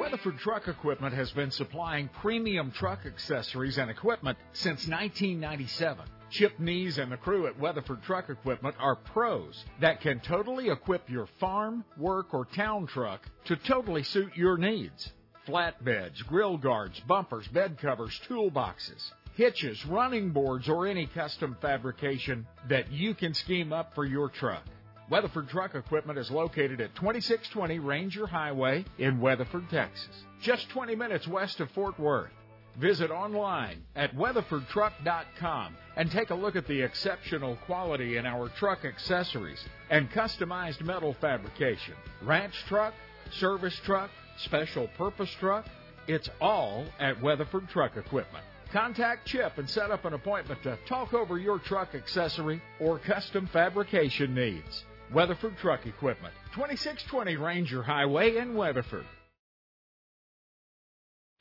[0.00, 6.06] Weatherford Truck Equipment has been supplying premium truck accessories and equipment since 1997.
[6.30, 11.10] Chip Nees and the crew at Weatherford Truck Equipment are pros that can totally equip
[11.10, 15.12] your farm, work, or town truck to totally suit your needs.
[15.46, 22.90] Flatbeds, grill guards, bumpers, bed covers, toolboxes, hitches, running boards, or any custom fabrication that
[22.90, 24.64] you can scheme up for your truck.
[25.10, 31.26] Weatherford Truck Equipment is located at 2620 Ranger Highway in Weatherford, Texas, just 20 minutes
[31.26, 32.30] west of Fort Worth.
[32.78, 38.84] Visit online at weatherfordtruck.com and take a look at the exceptional quality in our truck
[38.84, 39.58] accessories
[39.90, 41.94] and customized metal fabrication.
[42.22, 42.94] Ranch truck,
[43.32, 45.66] service truck, special purpose truck,
[46.06, 48.44] it's all at Weatherford Truck Equipment.
[48.72, 53.48] Contact Chip and set up an appointment to talk over your truck accessory or custom
[53.48, 54.84] fabrication needs.
[55.12, 59.04] Weatherford Truck Equipment, 2620 Ranger Highway in Weatherford.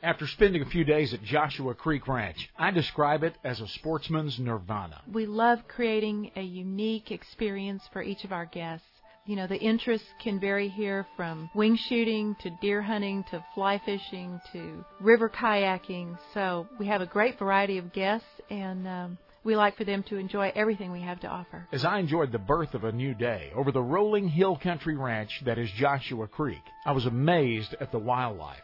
[0.01, 4.39] After spending a few days at Joshua Creek Ranch, I describe it as a sportsman's
[4.39, 5.01] nirvana.
[5.11, 8.87] We love creating a unique experience for each of our guests.
[9.25, 13.79] You know, the interests can vary here from wing shooting to deer hunting to fly
[13.85, 16.17] fishing to river kayaking.
[16.33, 20.17] So we have a great variety of guests and um, we like for them to
[20.17, 21.67] enjoy everything we have to offer.
[21.71, 25.41] As I enjoyed the birth of a new day over the rolling hill country ranch
[25.45, 28.63] that is Joshua Creek, I was amazed at the wildlife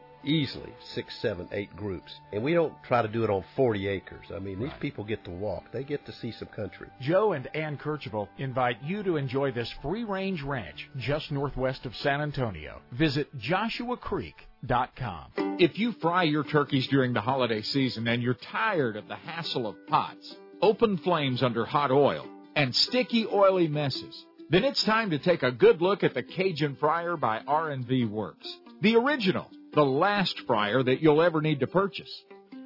[0.23, 2.13] easily six, seven, eight groups.
[2.31, 4.25] And we don't try to do it on 40 acres.
[4.33, 5.71] I mean, these people get to walk.
[5.71, 6.87] They get to see some country.
[6.99, 11.95] Joe and Ann Kercheval invite you to enjoy this free range ranch just northwest of
[11.97, 12.81] San Antonio.
[12.91, 15.57] Visit joshuacreek.com.
[15.59, 19.67] If you fry your turkeys during the holiday season and you're tired of the hassle
[19.67, 25.19] of pots, open flames under hot oil, and sticky oily messes, then it's time to
[25.19, 28.57] take a good look at the Cajun Fryer by R&V Works.
[28.81, 32.11] The original, the last fryer that you'll ever need to purchase.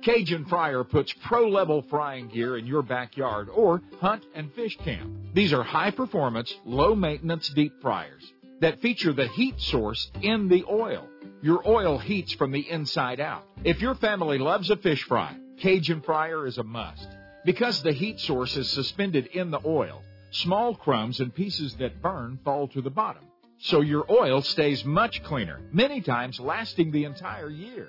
[0.02, 5.12] Cajun Fryer puts pro level frying gear in your backyard or hunt and fish camp.
[5.34, 8.24] These are high performance, low maintenance deep fryers
[8.62, 11.08] that feature the heat source in the oil.
[11.42, 13.44] Your oil heats from the inside out.
[13.64, 17.08] If your family loves a fish fry, Cajun Fryer is a must.
[17.44, 20.02] Because the heat source is suspended in the oil,
[20.32, 23.24] small crumbs and pieces that burn fall to the bottom.
[23.66, 27.88] So your oil stays much cleaner, many times lasting the entire year.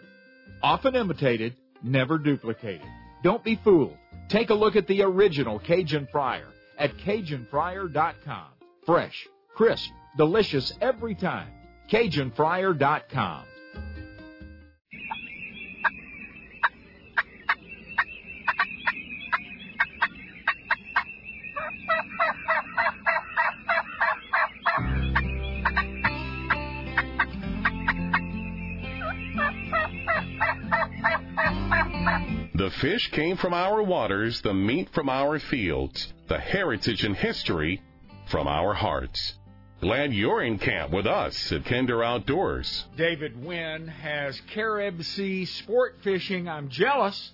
[0.63, 2.87] Often imitated, never duplicated.
[3.23, 3.99] Don't be fooled.
[4.31, 6.49] Take a look at the original Cajun Fryer
[6.79, 8.47] at CajunFryer.com.
[8.87, 11.53] Fresh, crisp, delicious every time.
[11.91, 13.45] CajunFryer.com.
[32.57, 37.83] The fish came from our waters, the meat from our fields, the heritage and history
[38.29, 39.35] from our hearts.
[39.83, 42.87] Glad you're in camp with us at Kinder Outdoors.
[42.97, 46.49] David Wynne has Carib Sea Sport Fishing.
[46.49, 47.33] I'm jealous.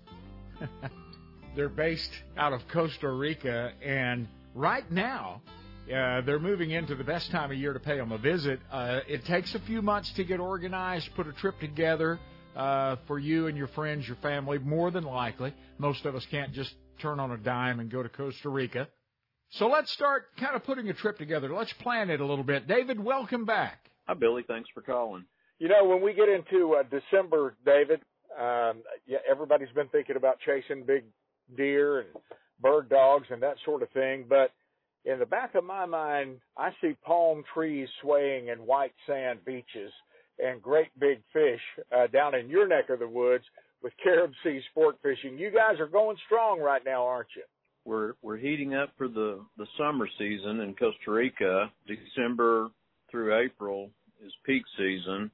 [1.55, 5.41] they're based out of Costa Rica, and right now,
[5.87, 8.59] uh, they're moving into the best time of year to pay them a visit.
[8.73, 12.19] Uh, it takes a few months to get organized, put a trip together
[12.57, 15.55] uh, for you and your friends, your family, more than likely.
[15.79, 18.89] Most of us can't just turn on a dime and go to Costa Rica.
[19.51, 21.53] So let's start kind of putting a trip together.
[21.53, 22.67] Let's plan it a little bit.
[22.67, 23.91] David, welcome back.
[24.07, 24.45] Hi, Billy.
[24.47, 25.25] Thanks for calling.
[25.59, 28.01] You know, when we get into uh, December, David,
[28.39, 31.05] um, yeah, everybody's been thinking about chasing big
[31.57, 32.09] deer and
[32.61, 34.25] bird dogs and that sort of thing.
[34.29, 34.53] But
[35.05, 39.93] in the back of my mind, I see palm trees swaying and white sand beaches
[40.43, 41.61] and great big fish
[41.97, 43.45] uh, down in your neck of the woods
[43.83, 45.39] with Carib Sea sport fishing.
[45.39, 47.43] You guys are going strong right now, aren't you?
[47.85, 51.71] We're we're heating up for the the summer season in Costa Rica.
[51.87, 52.69] December
[53.11, 53.91] through April
[54.25, 55.31] is peak season,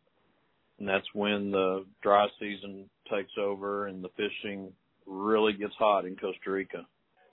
[0.79, 4.73] and that's when the dry season takes over and the fishing
[5.07, 6.87] really gets hot in Costa Rica.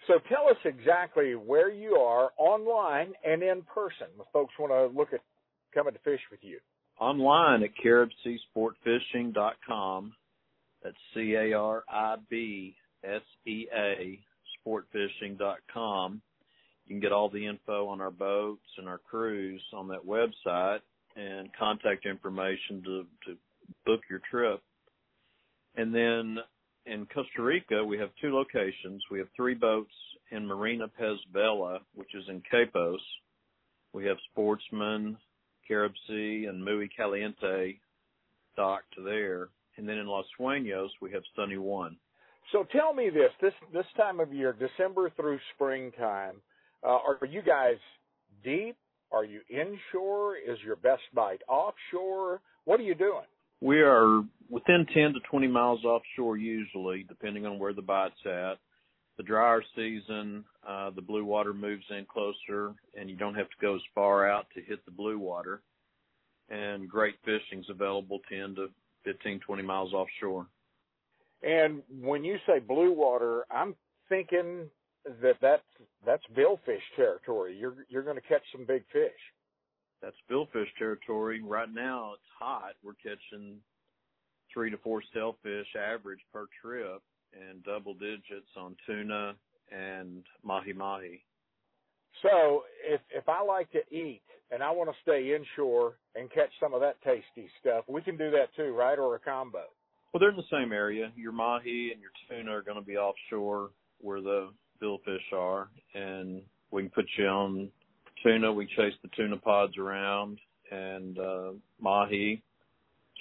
[0.07, 4.97] So tell us exactly where you are online and in person if folks want to
[4.97, 5.21] look at
[5.73, 6.59] coming to fish with you
[6.99, 10.13] online at caribseasportfishing.com.
[10.83, 14.19] That's C A R I B S E A
[14.65, 16.21] sportfishing.com.
[16.85, 20.81] You can get all the info on our boats and our crews on that website
[21.15, 23.37] and contact information to, to
[23.85, 24.61] book your trip.
[25.75, 26.37] And then
[26.85, 29.03] in Costa Rica, we have two locations.
[29.09, 29.93] We have three boats
[30.31, 32.99] in Marina Pez Vela, which is in Quepos.
[33.93, 35.17] We have Sportsman,
[35.67, 37.79] Carib Sea and Muy Caliente
[38.55, 39.49] docked there.
[39.77, 41.97] And then in Los Sueños, we have Sunny One.
[42.51, 46.35] So tell me this, this, this time of year, December through springtime,
[46.83, 47.77] uh, are you guys
[48.43, 48.77] deep?
[49.11, 50.35] Are you inshore?
[50.37, 52.41] Is your best bite offshore?
[52.65, 53.25] What are you doing?
[53.61, 58.57] We are within 10 to 20 miles offshore usually, depending on where the bite's at
[59.17, 63.55] the drier season, uh, the blue water moves in closer, and you don't have to
[63.61, 65.61] go as far out to hit the blue water.
[66.49, 68.67] And great fishing's available 10 to
[69.05, 70.47] 15, 20 miles offshore.
[71.41, 73.75] And when you say blue water, I'm
[74.09, 74.69] thinking
[75.21, 75.63] that that's
[76.05, 77.57] that's billfish territory.
[77.57, 79.11] You're you're going to catch some big fish.
[80.01, 81.41] That's billfish territory.
[81.41, 82.73] Right now, it's hot.
[82.83, 83.57] We're catching
[84.53, 87.01] three to four sailfish average per trip
[87.49, 89.35] and double digits on tuna
[89.71, 91.23] and mahi mahi.
[92.21, 94.21] So if if I like to eat
[94.51, 98.17] and I want to stay inshore and catch some of that tasty stuff, we can
[98.17, 98.97] do that too, right?
[98.97, 99.63] Or a combo.
[100.13, 101.11] Well, they're in the same area.
[101.15, 104.49] Your mahi and your tuna are going to be offshore where the
[104.81, 107.69] billfish are, and we can put you on
[108.23, 108.51] tuna.
[108.51, 110.39] We chase the tuna pods around,
[110.71, 112.41] and uh, mahi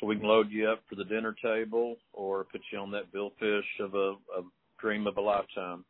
[0.00, 3.12] so we can load you up for the dinner table or put you on that
[3.12, 4.42] billfish of a, a
[4.80, 5.84] dream of a lifetime.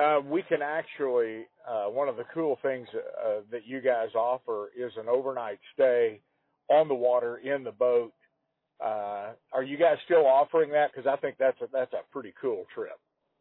[0.00, 4.70] Uh, we can actually, uh, one of the cool things uh, that you guys offer
[4.76, 6.20] is an overnight stay
[6.68, 8.12] on the water in the boat
[8.84, 10.90] Uh, are you guys still offering that?
[10.92, 12.98] Because I think that's a, that's a pretty cool trip.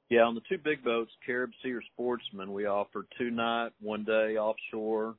[0.09, 4.03] Yeah, on the two big boats, Carib Sea or Sportsman, we offer two night, one
[4.03, 5.15] day offshore,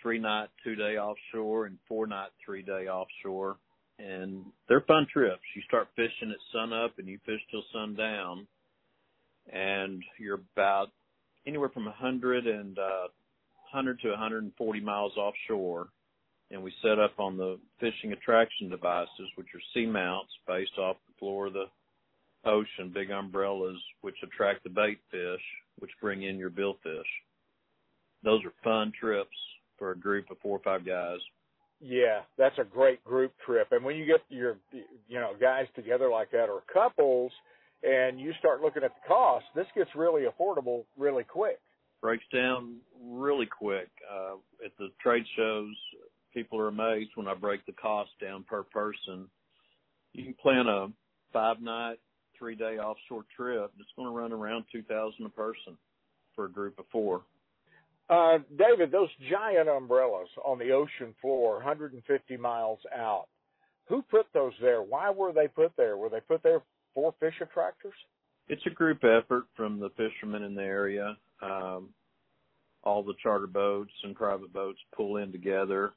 [0.00, 3.56] three night, two day offshore, and four night, three day offshore.
[3.98, 5.42] And they're fun trips.
[5.54, 8.46] You start fishing at sun up and you fish till sundown,
[9.52, 10.90] and you're about
[11.46, 13.08] anywhere from 100 and uh,
[13.72, 15.88] 100 to 140 miles offshore.
[16.50, 20.96] And we set up on the fishing attraction devices, which are sea mounts based off
[21.08, 21.66] the floor of the
[22.44, 25.40] ocean, big umbrellas, which attract the bait fish,
[25.78, 27.02] which bring in your billfish.
[28.22, 29.36] Those are fun trips
[29.78, 31.18] for a group of four or five guys.
[31.80, 33.68] Yeah, that's a great group trip.
[33.72, 37.32] And when you get your, you know, guys together like that or couples,
[37.82, 41.60] and you start looking at the cost, this gets really affordable really quick.
[42.00, 43.88] Breaks down really quick.
[44.10, 45.74] Uh, at the trade shows,
[46.32, 49.28] people are amazed when I break the cost down per person.
[50.12, 50.88] You can plan a
[51.32, 51.98] five night,
[52.38, 53.72] three day offshore trip.
[53.78, 55.76] It's going to run around two thousand a person
[56.34, 57.22] for a group of four.
[58.08, 63.26] Uh, David, those giant umbrellas on the ocean floor, 150 miles out.
[63.88, 64.82] Who put those there?
[64.82, 65.96] Why were they put there?
[65.96, 66.62] Were they put there
[66.94, 67.94] for fish attractors?
[68.48, 71.16] It's a group effort from the fishermen in the area.
[71.42, 71.90] Um,
[72.82, 75.92] all the charter boats and private boats pull in together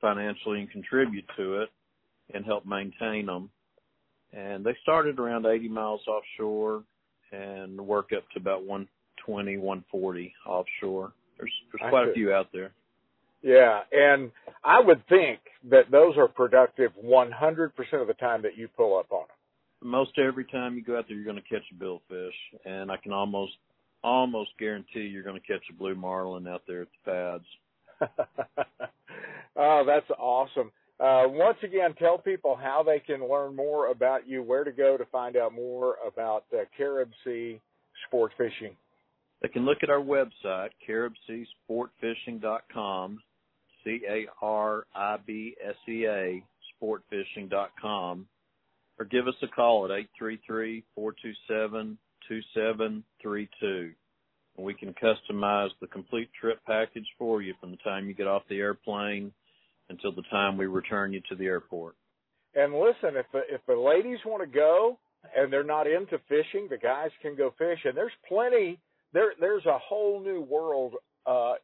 [0.00, 1.70] financially and contribute to it
[2.34, 3.50] and help maintain them.
[4.32, 6.82] And they started around 80 miles offshore
[7.32, 8.64] and work up to about
[9.26, 11.12] 120, 140 offshore.
[11.38, 12.72] There's there's quite a few out there.
[13.42, 14.32] Yeah, and
[14.64, 17.30] I would think that those are productive 100%
[18.00, 19.90] of the time that you pull up on them.
[19.90, 22.30] Most every time you go out there, you're going to catch a billfish,
[22.64, 23.52] and I can almost
[24.02, 28.08] almost guarantee you're going to catch a blue marlin out there at the pads.
[29.56, 30.70] oh, that's awesome.
[31.00, 34.96] Uh, once again, tell people how they can learn more about you, where to go
[34.96, 37.60] to find out more about uh, Carib Sea
[38.06, 38.76] sport fishing.
[39.44, 43.18] They can look at our website, caribseasportfishing.com,
[43.84, 46.42] C-A-R-I-B-S-E-A,
[46.82, 48.26] sportfishing.com,
[48.98, 49.90] or give us a call at
[50.98, 53.92] 833-427-2732.
[54.56, 58.26] And we can customize the complete trip package for you from the time you get
[58.26, 59.30] off the airplane
[59.90, 61.96] until the time we return you to the airport.
[62.54, 64.98] And listen, if the, if the ladies want to go
[65.36, 67.84] and they're not into fishing, the guys can go fish.
[67.84, 68.80] And there's plenty.
[69.14, 70.94] There there's a whole new world
[71.24, 71.54] uh,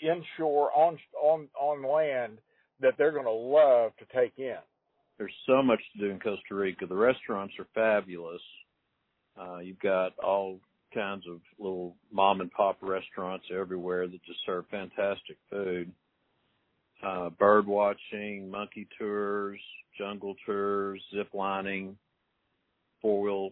[0.00, 2.38] inshore on on on land
[2.80, 4.58] that they're going to love to take in.
[5.18, 6.86] There's so much to do in Costa Rica.
[6.86, 8.42] The restaurants are fabulous.
[9.40, 10.60] Uh, you've got all
[10.94, 15.90] kinds of little mom and pop restaurants everywhere that just serve fantastic food
[17.02, 19.60] uh, bird watching, monkey tours,
[19.98, 21.96] jungle tours, zip lining,
[23.00, 23.50] four wheel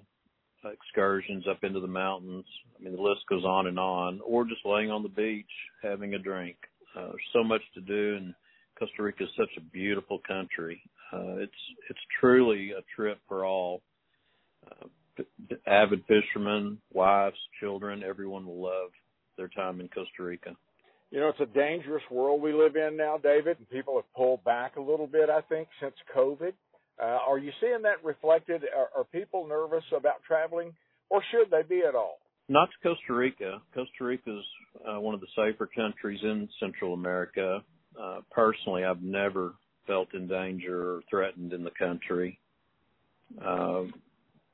[0.65, 2.45] excursions up into the mountains.
[2.79, 4.21] I mean, the list goes on and on.
[4.25, 5.51] Or just laying on the beach
[5.83, 6.57] having a drink.
[6.97, 8.35] Uh, so much to do, and
[8.79, 10.83] Costa Rica is such a beautiful country.
[11.13, 11.53] Uh, it's
[11.89, 13.83] it's truly a trip for all.
[14.67, 14.87] Uh,
[15.67, 18.91] avid fishermen, wives, children, everyone will love
[19.37, 20.57] their time in Costa Rica
[21.11, 24.45] you know, it's a dangerous world we live in now, David, and people have pulled
[24.45, 26.53] back a little bit, I think, since COVID.
[27.01, 28.63] Uh, are you seeing that reflected?
[28.77, 30.73] Are, are people nervous about traveling,
[31.09, 32.19] or should they be at all?
[32.49, 33.63] Not to Costa Rica.
[33.75, 34.45] Costa Rica is
[34.87, 37.63] uh, one of the safer countries in Central America.
[38.01, 39.55] Uh, personally, I've never
[39.87, 42.39] felt in danger or threatened in the country.
[43.41, 43.85] Uh,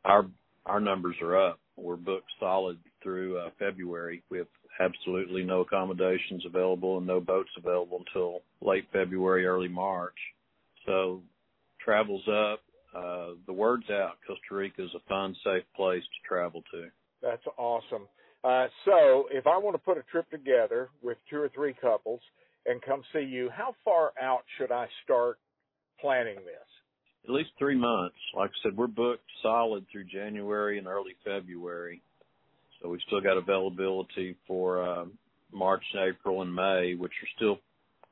[0.04, 0.26] our
[0.66, 1.58] our numbers are up.
[1.76, 4.22] We're booked solid through uh, February.
[4.32, 4.46] Have
[4.78, 10.16] absolutely no accommodations available and no boats available until late February, early March.
[10.84, 11.22] So
[11.86, 12.60] travel's up.
[12.94, 14.16] Uh, the word's out.
[14.26, 16.88] Costa Rica is a fun, safe place to travel to.
[17.22, 18.08] That's awesome.
[18.44, 22.20] Uh, so if I want to put a trip together with two or three couples
[22.66, 25.38] and come see you, how far out should I start
[26.00, 26.68] planning this?
[27.24, 28.16] At least three months.
[28.36, 32.02] Like I said, we're booked solid through January and early February.
[32.80, 35.04] So we've still got availability for uh,
[35.52, 37.58] March, April, and May, which are still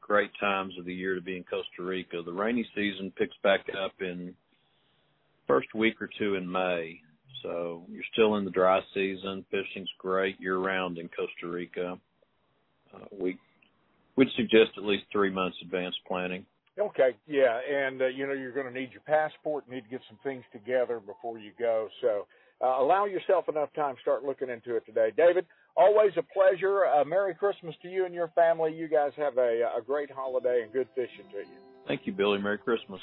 [0.06, 2.22] great times of the year to be in Costa Rica.
[2.24, 4.34] The rainy season picks back up in
[5.46, 7.00] first week or two in May.
[7.42, 9.44] So you're still in the dry season.
[9.50, 11.98] Fishing's great year round in Costa Rica.
[12.94, 13.38] Uh, we
[14.16, 16.44] we'd suggest at least three months advance planning.
[16.78, 20.00] Okay, yeah, and uh, you know you're going to need your passport, need to get
[20.08, 21.88] some things together before you go.
[22.00, 22.26] So
[22.62, 23.94] uh, allow yourself enough time.
[24.02, 25.12] Start looking into it today.
[25.16, 26.86] David, always a pleasure.
[26.86, 28.74] Uh, Merry Christmas to you and your family.
[28.74, 31.58] You guys have a, a great holiday and good fishing to you.
[31.86, 32.38] Thank you, Billy.
[32.38, 33.00] Merry Christmas.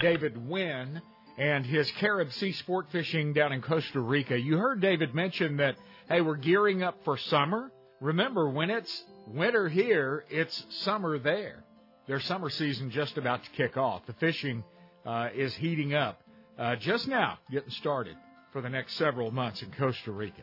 [0.00, 1.00] David Wynne
[1.38, 4.38] and his Carib Sea sport fishing down in Costa Rica.
[4.38, 5.76] You heard David mention that,
[6.08, 7.72] hey, we're gearing up for summer.
[8.00, 11.64] Remember, when it's winter here, it's summer there.
[12.06, 14.06] Their summer season just about to kick off.
[14.06, 14.62] The fishing
[15.04, 16.20] uh, is heating up
[16.58, 18.16] uh, just now, getting started
[18.52, 20.42] for the next several months in Costa Rica.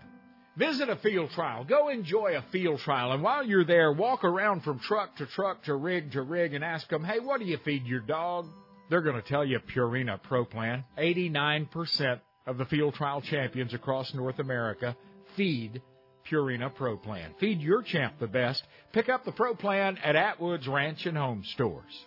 [0.56, 1.64] Visit a field trial.
[1.64, 3.12] Go enjoy a field trial.
[3.12, 6.64] And while you're there, walk around from truck to truck to rig to rig and
[6.64, 8.48] ask them, hey, what do you feed your dog?
[8.90, 10.84] They're going to tell you Purina Pro Plan.
[10.98, 14.96] 89% of the field trial champions across North America
[15.36, 15.82] feed
[16.30, 17.34] Purina Pro Plan.
[17.40, 18.64] Feed your champ the best.
[18.92, 22.06] Pick up the Pro Plan at Atwood's Ranch and Home Stores.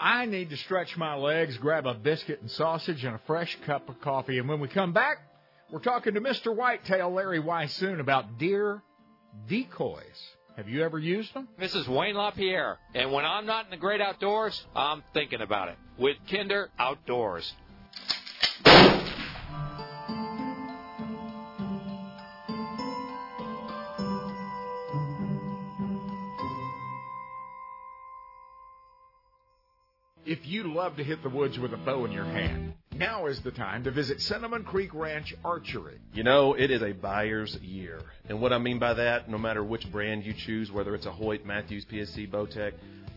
[0.00, 3.88] I need to stretch my legs, grab a biscuit and sausage, and a fresh cup
[3.88, 4.38] of coffee.
[4.38, 5.18] And when we come back,
[5.70, 6.54] we're talking to Mr.
[6.54, 8.82] Whitetail Larry Weishuhn about deer
[9.48, 10.02] decoys.
[10.56, 11.46] Have you ever used them?
[11.58, 15.68] This is Wayne LaPierre, and when I'm not in the great outdoors, I'm thinking about
[15.68, 17.52] it with Kinder Outdoors.
[30.26, 33.40] If you love to hit the woods with a bow in your hand, now is
[33.40, 35.98] the time to visit Cinnamon Creek Ranch Archery.
[36.12, 38.00] You know, it is a buyer's year.
[38.28, 41.12] And what I mean by that, no matter which brand you choose, whether it's a
[41.12, 42.72] Hoyt, Mathews, PSC, Bowtech,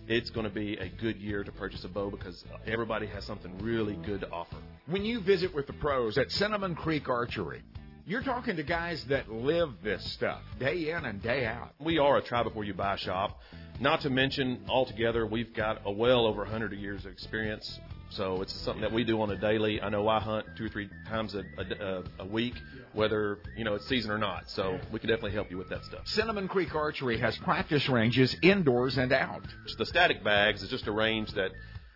[0.07, 3.57] it's going to be a good year to purchase a bow because everybody has something
[3.59, 4.57] really good to offer.
[4.87, 7.63] When you visit with the pros at Cinnamon Creek Archery,
[8.05, 11.73] you're talking to guys that live this stuff day in and day out.
[11.79, 13.39] We are a try before you buy shop.
[13.79, 17.79] Not to mention, altogether, we've got a well over 100 years of experience.
[18.11, 19.81] So it's something that we do on a daily.
[19.81, 22.55] I know I hunt two or three times a, a, a week,
[22.93, 24.49] whether you know it's season or not.
[24.49, 26.07] So we can definitely help you with that stuff.
[26.07, 29.43] Cinnamon Creek Archery has practice ranges indoors and out.
[29.77, 31.51] The static bags is just a range that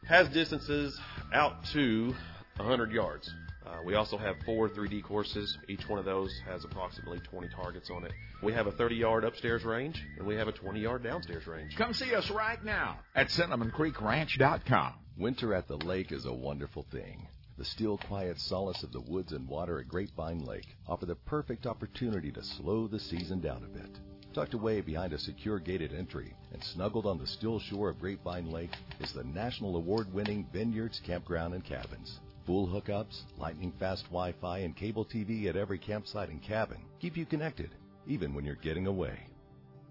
[0.07, 0.97] has distances
[1.33, 2.13] out to
[2.57, 3.29] 100 yards.
[3.65, 5.57] Uh, we also have four 3D courses.
[5.67, 8.11] Each one of those has approximately 20 targets on it.
[8.43, 11.75] We have a 30 yard upstairs range, and we have a 20 yard downstairs range.
[11.75, 14.93] Come see us right now at CinnamonCreekRanch.com.
[15.17, 17.25] Winter at the lake is a wonderful thing.
[17.57, 21.65] The still quiet solace of the woods and water at Grapevine Lake offer the perfect
[21.65, 23.97] opportunity to slow the season down a bit.
[24.33, 28.51] Tucked away behind a secure gated entry and snuggled on the still shore of Grapevine
[28.51, 32.19] Lake is the national award winning Vineyards Campground and Cabins.
[32.45, 37.15] Full hookups, lightning fast Wi Fi, and cable TV at every campsite and cabin keep
[37.15, 37.69] you connected,
[38.05, 39.17] even when you're getting away.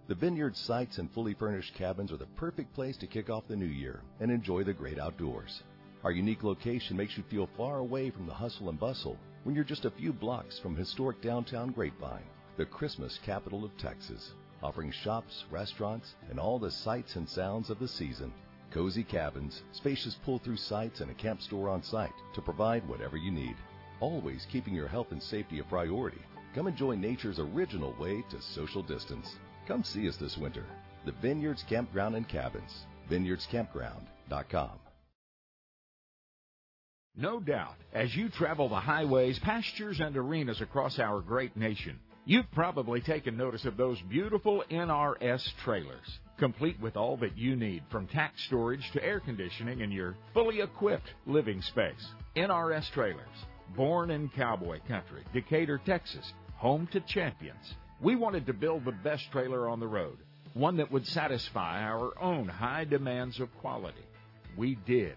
[0.06, 3.56] The Vineyard sites and fully furnished cabins are the perfect place to kick off the
[3.56, 5.62] new year and enjoy the great outdoors.
[6.02, 9.64] Our unique location makes you feel far away from the hustle and bustle when you're
[9.64, 12.26] just a few blocks from historic downtown Grapevine,
[12.58, 17.78] the Christmas capital of Texas, offering shops, restaurants, and all the sights and sounds of
[17.78, 18.30] the season.
[18.70, 23.16] Cozy cabins, spacious pull through sites, and a camp store on site to provide whatever
[23.16, 23.56] you need.
[24.00, 26.20] Always keeping your health and safety a priority.
[26.54, 29.36] Come enjoy nature's original way to social distance.
[29.66, 30.64] Come see us this winter.
[31.06, 32.72] The Vineyards Campground and Cabins.
[33.10, 34.70] VineyardsCampground.com.
[37.16, 42.50] No doubt, as you travel the highways, pastures, and arenas across our great nation, you've
[42.52, 48.08] probably taken notice of those beautiful NRS trailers, complete with all that you need from
[48.08, 52.04] tack storage to air conditioning and your fully equipped living space.
[52.34, 53.28] NRS trailers,
[53.76, 57.74] born in cowboy country, Decatur, Texas, home to champions.
[58.04, 60.18] We wanted to build the best trailer on the road,
[60.52, 64.04] one that would satisfy our own high demands of quality.
[64.58, 65.16] We did.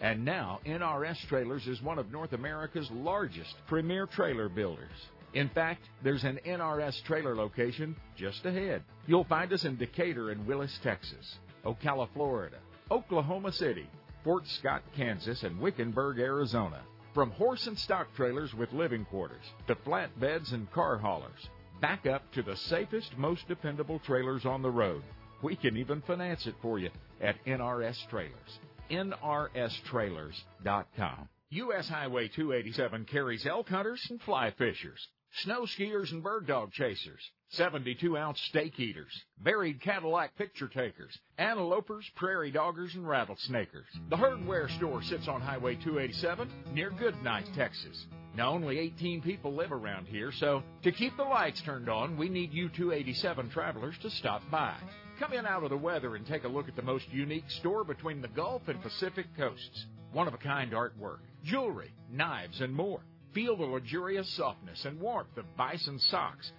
[0.00, 5.08] And now NRS Trailers is one of North America's largest premier trailer builders.
[5.34, 8.84] In fact, there's an NRS trailer location just ahead.
[9.08, 12.58] You'll find us in Decatur and Willis, Texas, Ocala, Florida,
[12.88, 13.90] Oklahoma City,
[14.22, 16.82] Fort Scott, Kansas, and Wickenburg, Arizona.
[17.14, 21.48] From horse and stock trailers with living quarters to flatbeds and car haulers,
[21.80, 25.02] back up to the safest, most dependable trailers on the road.
[25.42, 26.90] We can even finance it for you
[27.20, 28.58] at NRS Trailers.
[28.90, 31.28] NRSTrailers.com.
[31.50, 31.88] U.S.
[31.88, 35.08] Highway 287 carries elk hunters and fly fishers,
[35.42, 42.04] snow skiers and bird dog chasers, 72 ounce steak eaters, buried Cadillac picture takers, antelopers,
[42.14, 43.86] prairie doggers, and rattlesnakers.
[44.10, 48.06] The Herdware store sits on Highway 287 near Goodnight, Texas.
[48.36, 52.28] Now, only 18 people live around here, so to keep the lights turned on, we
[52.28, 54.74] need you 287 travelers to stop by.
[55.18, 57.82] Come in out of the weather and take a look at the most unique store
[57.82, 59.86] between the Gulf and Pacific coasts.
[60.12, 63.00] One of a kind artwork, jewelry, knives, and more.
[63.34, 66.52] Feel the luxurious softness and warmth of bison socks,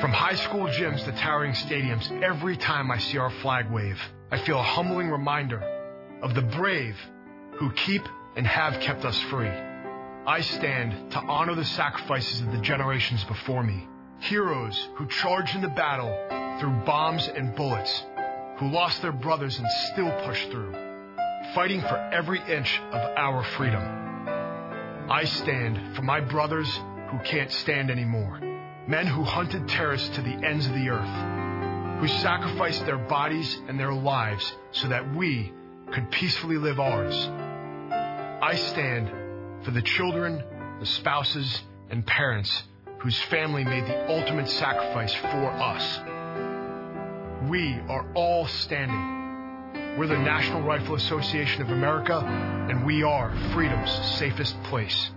[0.00, 4.00] From high school gyms to towering stadiums, every time I see our flag wave,
[4.30, 5.62] I feel a humbling reminder
[6.20, 6.96] of the brave
[7.52, 8.02] who keep
[8.36, 9.52] and have kept us free.
[10.26, 13.86] I stand to honor the sacrifices of the generations before me.
[14.18, 16.12] Heroes who charged into battle
[16.58, 18.04] through bombs and bullets,
[18.58, 20.72] who lost their brothers and still pushed through,
[21.54, 23.82] fighting for every inch of our freedom.
[25.08, 26.68] I stand for my brothers
[27.10, 28.53] who can't stand anymore.
[28.86, 33.80] Men who hunted terrorists to the ends of the earth, who sacrificed their bodies and
[33.80, 35.52] their lives so that we
[35.90, 37.14] could peacefully live ours.
[38.42, 39.10] I stand
[39.64, 40.42] for the children,
[40.80, 42.64] the spouses, and parents
[42.98, 46.00] whose family made the ultimate sacrifice for us.
[47.48, 49.96] We are all standing.
[49.98, 55.10] We're the National Rifle Association of America, and we are freedom's safest place.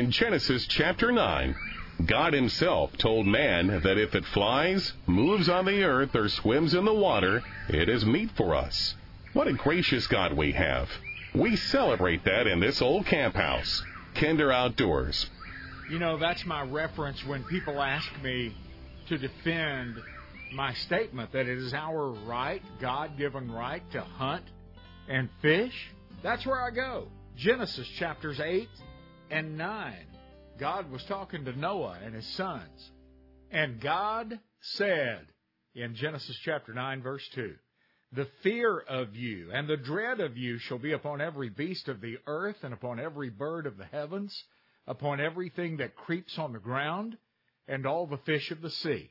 [0.00, 1.54] In Genesis chapter 9,
[2.06, 6.86] God Himself told man that if it flies, moves on the earth, or swims in
[6.86, 8.94] the water, it is meat for us.
[9.34, 10.88] What a gracious God we have.
[11.34, 13.82] We celebrate that in this old camp house,
[14.14, 15.28] Kinder Outdoors.
[15.90, 18.56] You know, that's my reference when people ask me
[19.08, 19.96] to defend
[20.54, 24.46] my statement that it is our right, God given right, to hunt
[25.10, 25.74] and fish.
[26.22, 27.08] That's where I go.
[27.36, 28.66] Genesis chapters 8
[29.30, 29.94] and 9,
[30.58, 32.90] God was talking to Noah and his sons.
[33.50, 35.26] And God said
[35.74, 37.54] in Genesis chapter 9, verse 2,
[38.12, 42.00] The fear of you and the dread of you shall be upon every beast of
[42.00, 44.44] the earth and upon every bird of the heavens,
[44.86, 47.16] upon everything that creeps on the ground,
[47.66, 49.10] and all the fish of the sea.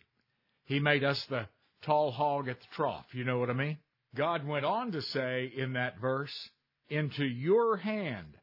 [0.65, 1.47] He made us the
[1.81, 3.05] tall hog at the trough.
[3.13, 3.77] You know what I mean?
[4.15, 6.49] God went on to say in that verse,
[6.89, 8.37] Into your hand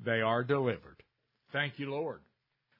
[0.00, 1.02] they are delivered.
[1.52, 2.20] Thank you, Lord.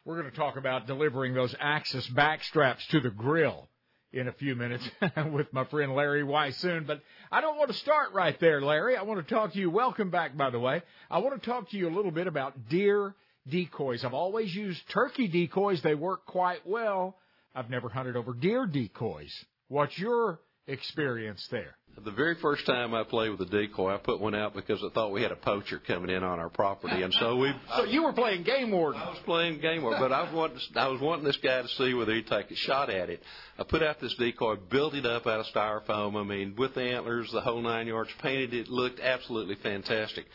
[0.05, 3.67] We're going to talk about delivering those Axis backstraps to the grill
[4.13, 4.87] in a few minutes
[5.33, 6.87] with my friend Larry Weishuhn.
[6.87, 7.01] But
[7.33, 8.97] I don't want to start right there, Larry.
[8.97, 9.71] I want to talk to you.
[9.71, 10.83] Welcome back, by the way.
[11.11, 13.15] I want to talk to you a little bit about deer
[13.49, 14.05] decoys.
[14.05, 15.81] I've always used turkey decoys.
[15.81, 17.17] They work quite well.
[17.55, 19.33] I've never hunted over deer decoys.
[19.69, 21.75] What's your experience there?
[22.05, 24.95] The very first time I played with a decoy, I put one out because I
[24.95, 27.53] thought we had a poacher coming in on our property, and so we.
[27.77, 29.01] so you were playing game warden.
[29.01, 31.69] I was playing game warden, but I was wanting I was wanting this guy to
[31.69, 33.21] see whether he'd take a shot at it.
[33.59, 36.15] I put out this decoy, built it up out of styrofoam.
[36.15, 40.27] I mean, with the antlers, the whole nine yards, painted it, looked absolutely fantastic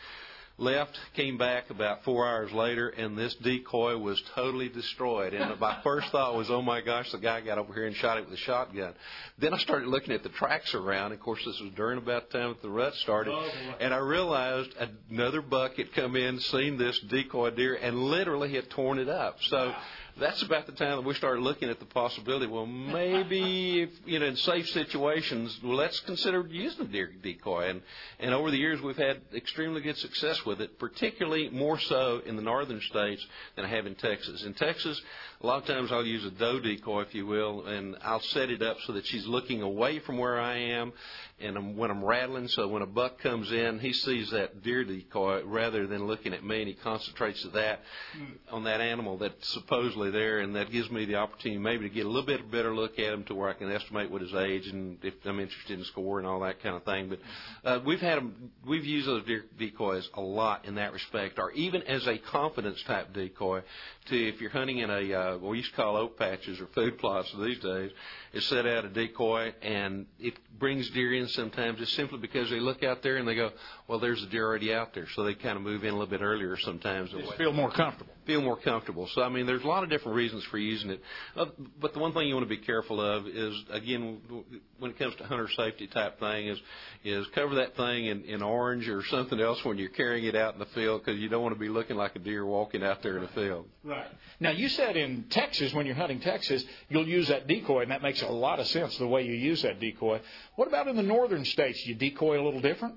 [0.56, 5.34] left, came back about four hours later, and this decoy was totally destroyed.
[5.34, 8.18] And my first thought was, oh my gosh, the guy got over here and shot
[8.18, 8.94] it with a shotgun.
[9.38, 11.12] Then I started looking at the tracks around.
[11.12, 13.32] Of course, this was during about the time that the rut started.
[13.34, 13.50] Oh,
[13.80, 14.70] and I realized
[15.10, 19.36] another buck had come in, seen this decoy deer, and literally had torn it up.
[19.42, 19.74] So
[20.18, 22.46] that's about the time that we started looking at the possibility.
[22.46, 27.70] Well, maybe if you know in safe situations, well, let's consider using a deer decoy.
[27.70, 27.82] And
[28.20, 32.36] and over the years, we've had extremely good success with it, particularly more so in
[32.36, 33.26] the northern states
[33.56, 34.44] than I have in Texas.
[34.44, 35.00] In Texas,
[35.40, 38.50] a lot of times I'll use a doe decoy, if you will, and I'll set
[38.50, 40.92] it up so that she's looking away from where I am,
[41.40, 45.42] and when I'm rattling, so when a buck comes in, he sees that deer decoy
[45.44, 47.80] rather than looking at me, and he concentrates that
[48.16, 48.54] hmm.
[48.54, 52.06] on that animal that supposedly there, and that gives me the opportunity maybe to get
[52.06, 54.66] a little bit better look at him to where I can estimate what his age
[54.66, 57.08] and if I'm interested in score and all that kind of thing.
[57.08, 57.18] But
[57.68, 59.24] uh, we've had them, we've used those
[59.58, 63.62] decoys a lot in that respect, or even as a confidence type decoy.
[64.06, 66.66] To if you're hunting in a uh, what we used to call oak patches or
[66.74, 67.90] food plots these days,
[68.34, 72.60] is set out a decoy and it brings deer in sometimes just simply because they
[72.60, 73.50] look out there and they go,
[73.88, 76.06] well, there's a deer already out there, so they kind of move in a little
[76.06, 77.10] bit earlier sometimes.
[77.10, 78.12] Just feel more comfortable.
[78.26, 79.08] Feel more comfortable.
[79.14, 81.00] So I mean, there's a lot of different reasons for using it.
[81.36, 81.46] Uh,
[81.80, 84.20] but the one thing you want to be careful of is again
[84.78, 86.58] when it comes to hunter safety type thing is
[87.04, 90.54] is cover that thing in, in orange or something else when you're carrying it out
[90.54, 93.02] in the field because you don't want to be looking like a deer walking out
[93.02, 93.66] there in the field.
[93.84, 93.93] Right.
[94.40, 98.02] Now you said in Texas when you're hunting Texas you'll use that decoy and that
[98.02, 100.20] makes a lot of sense the way you use that decoy.
[100.56, 101.86] What about in the northern states?
[101.86, 102.96] You decoy a little different?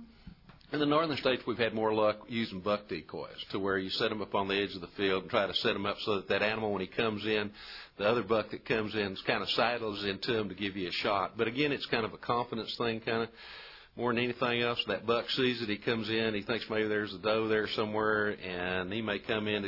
[0.74, 4.10] In the northern states, we've had more luck using buck decoys, to where you set
[4.10, 6.15] them up on the edge of the field and try to set them up so
[6.15, 7.52] that that animal, when he comes in,
[7.98, 10.91] the other buck that comes in kind of sidles into him to give you a
[10.91, 11.38] shot.
[11.38, 13.30] But again, it's kind of a confidence thing, kind of
[13.95, 14.84] more than anything else.
[14.88, 18.32] That buck sees it, he comes in, he thinks maybe there's a doe there somewhere,
[18.32, 19.64] and he may come in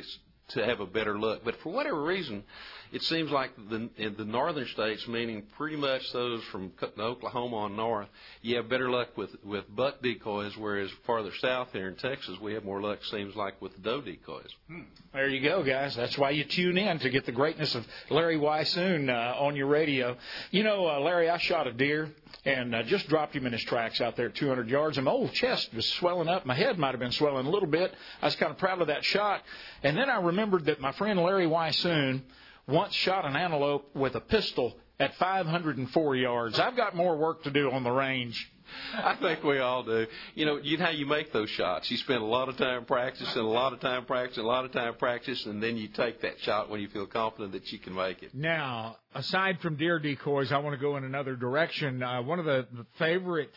[0.49, 1.43] to, have a better look.
[1.43, 2.43] But for whatever reason,
[2.91, 7.75] it seems like the in the northern states, meaning pretty much those from Oklahoma on
[7.75, 8.07] north,
[8.41, 12.53] you have better luck with with buck decoys, whereas farther south here in Texas, we
[12.53, 13.03] have more luck.
[13.05, 14.49] Seems like with doe decoys.
[14.67, 14.81] Hmm.
[15.13, 15.95] There you go, guys.
[15.95, 19.67] That's why you tune in to get the greatness of Larry Weishuhn uh, on your
[19.67, 20.17] radio.
[20.51, 22.11] You know, uh, Larry, I shot a deer
[22.45, 24.97] and uh, just dropped him in his tracks out there at 200 yards.
[24.97, 26.45] And my old chest was swelling up.
[26.45, 27.93] My head might have been swelling a little bit.
[28.21, 29.43] I was kind of proud of that shot.
[29.83, 32.21] And then I remembered that my friend Larry Weishuhn
[32.69, 36.59] once shot an antelope with a pistol at 504 yards.
[36.59, 38.51] I've got more work to do on the range.
[38.93, 40.05] I think we all do.
[40.35, 41.89] You know, you know how you make those shots.
[41.89, 44.71] You spend a lot of time practicing, a lot of time practicing, a lot of
[44.71, 47.95] time practicing, and then you take that shot when you feel confident that you can
[47.95, 48.35] make it.
[48.35, 52.03] Now, aside from deer decoys, I want to go in another direction.
[52.03, 53.53] Uh, one of the, the favorite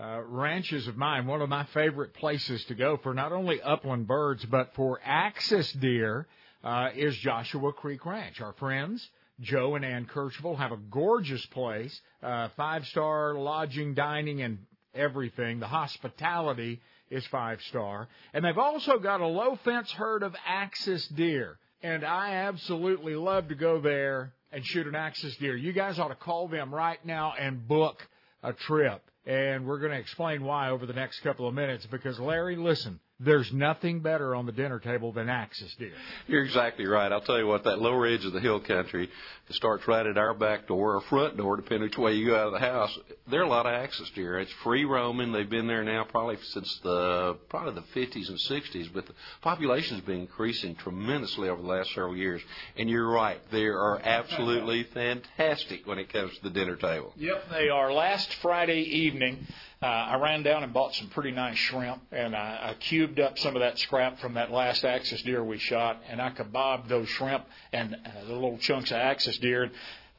[0.00, 4.06] uh, ranches of mine, one of my favorite places to go for not only upland
[4.06, 6.28] birds but for axis deer
[6.64, 8.40] uh, is Joshua Creek Ranch.
[8.40, 9.08] Our friends
[9.40, 14.58] Joe and Ann Kercheville have a gorgeous place, uh, five star lodging, dining, and
[14.94, 15.60] everything.
[15.60, 16.80] The hospitality
[17.10, 21.58] is five star, and they've also got a low fence herd of axis deer.
[21.82, 25.54] And I absolutely love to go there and shoot an axis deer.
[25.54, 28.08] You guys ought to call them right now and book
[28.42, 29.02] a trip.
[29.26, 32.98] And we're going to explain why over the next couple of minutes because Larry, listen,
[33.18, 35.92] there's nothing better on the dinner table than axis deer.
[36.26, 37.10] You're exactly right.
[37.10, 39.08] I'll tell you what, that lower edge of the hill country
[39.48, 42.36] that starts right at our back door or front door, depending which way you go
[42.36, 42.98] out of the house,
[43.30, 44.38] there are a lot of axis deer.
[44.38, 45.32] It's free roaming.
[45.32, 49.96] They've been there now probably since the probably the 50s and 60s, but the population
[49.96, 52.42] has been increasing tremendously over the last several years.
[52.76, 57.14] And you're right, they are absolutely fantastic when it comes to the dinner table.
[57.16, 57.92] Yep, they are.
[57.92, 59.46] Last Friday evening,
[59.82, 63.38] uh, I ran down and bought some pretty nice shrimp, and I, I cubed up
[63.38, 67.08] some of that scrap from that last axis deer we shot, and I kebabbed those
[67.08, 69.70] shrimp and uh, the little chunks of axis deer.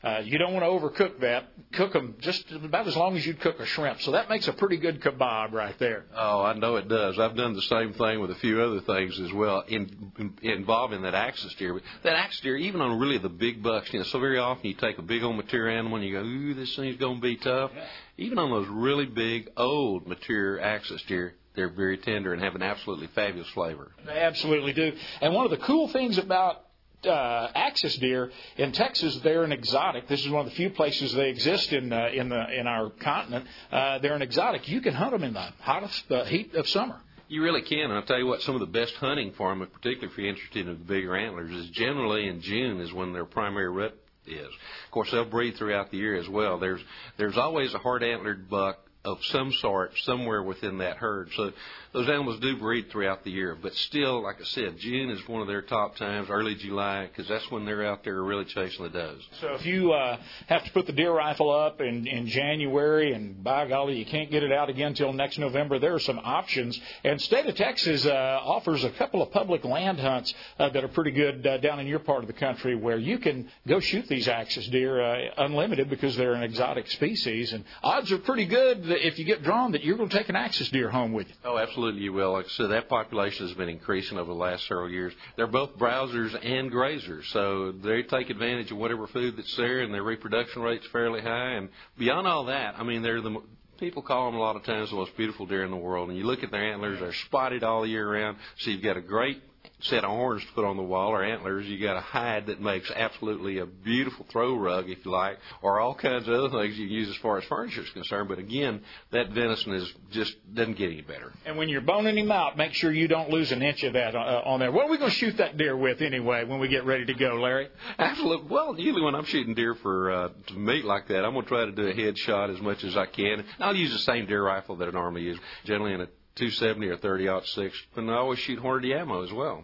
[0.03, 1.45] Uh, you don't want to overcook that.
[1.73, 3.99] Cook them just about as long as you'd cook a shrimp.
[4.01, 6.05] So that makes a pretty good kebab right there.
[6.15, 7.17] Oh, I know it does.
[7.17, 11.01] I've done the same thing with a few other things as well in, in, involving
[11.01, 11.81] that axis deer.
[12.03, 14.75] That axis deer, even on really the big bucks, you know, so very often you
[14.75, 17.35] take a big old mature animal and you go, ooh, this thing's going to be
[17.35, 17.71] tough.
[18.17, 22.63] Even on those really big, old, mature axis deer, they're very tender and have an
[22.63, 23.91] absolutely fabulous flavor.
[24.05, 24.93] They absolutely do.
[25.21, 26.63] And one of the cool things about
[27.05, 30.07] uh, axis deer in Texas, they're an exotic.
[30.07, 32.89] This is one of the few places they exist in uh, in the in our
[32.89, 33.45] continent.
[33.71, 34.67] Uh, they're an exotic.
[34.67, 36.99] You can hunt them in the hottest uh, heat of summer.
[37.27, 37.85] You really can.
[37.85, 40.29] And I'll tell you what, some of the best hunting for them, particularly if you're
[40.29, 43.97] interested in the bigger antlers, is generally in June is when their primary rut
[44.27, 44.47] is.
[44.47, 46.59] Of course, they'll breed throughout the year as well.
[46.59, 46.81] There's
[47.17, 51.29] there's always a hard antlered buck of some sort somewhere within that herd.
[51.35, 51.51] So
[51.97, 55.41] those animals do breed throughout the year, but still, like I said, June is one
[55.41, 58.89] of their top times, early July, because that's when they're out there really chasing the
[58.89, 59.19] does.
[59.41, 63.43] So if you uh, have to put the deer rifle up in, in January, and
[63.43, 66.79] by golly, you can't get it out again until next November, there are some options.
[67.03, 70.89] And state of Texas uh, offers a couple of public land hunts uh, that are
[70.89, 74.07] pretty good uh, down in your part of the country, where you can go shoot
[74.07, 78.83] these axis deer uh, unlimited because they're an exotic species, and odds are pretty good
[78.83, 81.27] that if you get drawn that you're going to take an axis deer home with
[81.27, 81.33] you.
[81.43, 82.43] Oh, absolutely absolutely you will.
[82.49, 85.13] Said, that population has been increasing over the last several years.
[85.35, 89.93] They're both browsers and grazers, so they take advantage of whatever food that's there, and
[89.93, 91.53] their reproduction rate's fairly high.
[91.53, 93.41] And beyond all that, I mean, they're the
[93.79, 96.09] people call them a lot of times the most beautiful deer in the world.
[96.09, 98.37] And you look at their antlers; they're spotted all year round.
[98.57, 99.41] So you've got a great
[99.79, 101.67] set of horns to put on the wall or antlers.
[101.67, 105.79] You got a hide that makes absolutely a beautiful throw rug, if you like, or
[105.79, 108.29] all kinds of other things you can use as far as furniture is concerned.
[108.29, 108.81] But again,
[109.11, 111.31] that venison is just doesn't get any better.
[111.45, 114.15] And when you're boning him out, make sure you don't lose an inch of that
[114.15, 114.71] uh, on there.
[114.71, 117.13] What are we going to shoot that deer with anyway when we get ready to
[117.13, 117.69] go, Larry?
[117.99, 118.47] Absolutely.
[118.49, 121.65] Well, usually when I'm shooting deer for uh, meat like that, I'm going to try
[121.65, 123.45] to do a head shot as much as I can.
[123.59, 126.07] I'll use the same deer rifle that I normally use, generally in a
[126.37, 129.63] 270 or 30 six, and I always shoot Hornady ammo as well.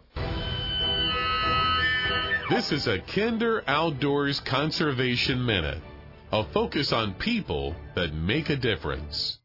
[2.50, 5.82] This is a Kinder Outdoors Conservation Minute,
[6.32, 9.38] a focus on people that make a difference.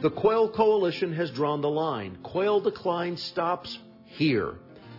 [0.00, 2.18] The Quail Coalition has drawn the line.
[2.22, 4.54] Quail decline stops here.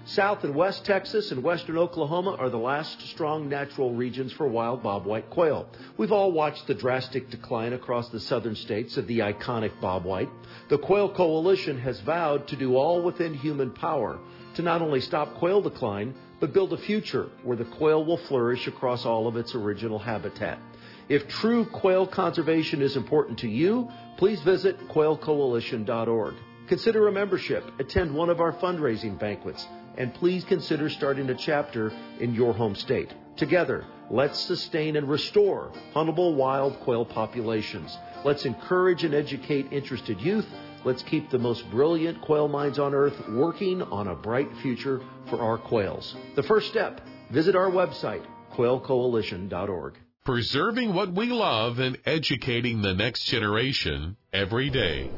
[0.06, 4.84] South and West Texas and Western Oklahoma are the last strong natural regions for wild
[4.84, 5.66] bobwhite quail.
[5.96, 10.30] We've all watched the drastic decline across the southern states of the iconic bobwhite.
[10.68, 14.20] The Quail Coalition has vowed to do all within human power
[14.56, 18.68] to not only stop quail decline, but build a future where the quail will flourish
[18.68, 20.60] across all of its original habitat.
[21.08, 26.36] If true quail conservation is important to you, please visit quailcoalition.org.
[26.68, 29.66] Consider a membership, attend one of our fundraising banquets,
[29.98, 33.14] and please consider starting a chapter in your home state.
[33.36, 37.98] Together, let's sustain and restore huntable wild quail populations.
[38.24, 40.46] Let's encourage and educate interested youth.
[40.86, 45.42] Let's keep the most brilliant quail minds on earth working on a bright future for
[45.42, 46.16] our quails.
[46.36, 47.02] The first step,
[47.32, 49.96] visit our website, quailcoalition.org.
[50.26, 55.10] Preserving what we love and educating the next generation every day.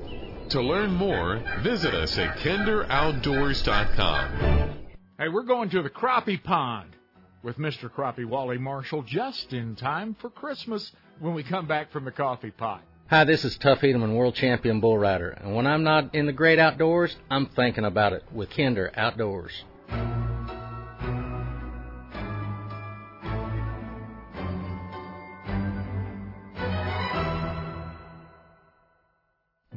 [0.50, 4.70] To learn more, visit us at kinderoutdoors.com.
[5.18, 6.90] Hey, we're going to the crappie pond
[7.42, 7.90] with Mr.
[7.90, 12.52] Crappie Wally Marshall just in time for Christmas when we come back from the coffee
[12.52, 12.82] pot.
[13.08, 15.30] Hi, this is Tuff Hedeman, world champion bull rider.
[15.30, 19.52] And when I'm not in the great outdoors, I'm thinking about it with Kinder Outdoors.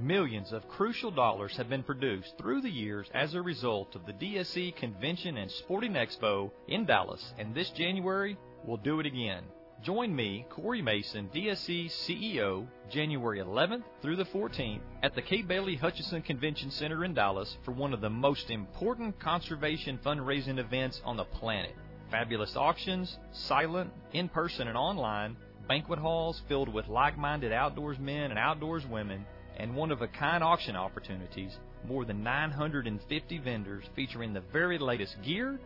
[0.08, 4.14] Millions of crucial dollars have been produced through the years as a result of the
[4.14, 9.44] DSC Convention and Sporting Expo in Dallas, and this January we'll do it again.
[9.82, 15.76] Join me, Corey Mason, DSC CEO, January 11th through the 14th at the Kay Bailey
[15.76, 21.18] Hutchison Convention Center in Dallas for one of the most important conservation fundraising events on
[21.18, 21.76] the planet.
[22.10, 25.36] Fabulous auctions, silent, in person, and online,
[25.68, 29.26] banquet halls filled with like minded outdoors men and outdoors women
[29.58, 31.56] and one of a kind auction opportunities,
[31.86, 35.58] more than 950 vendors featuring the very latest gear,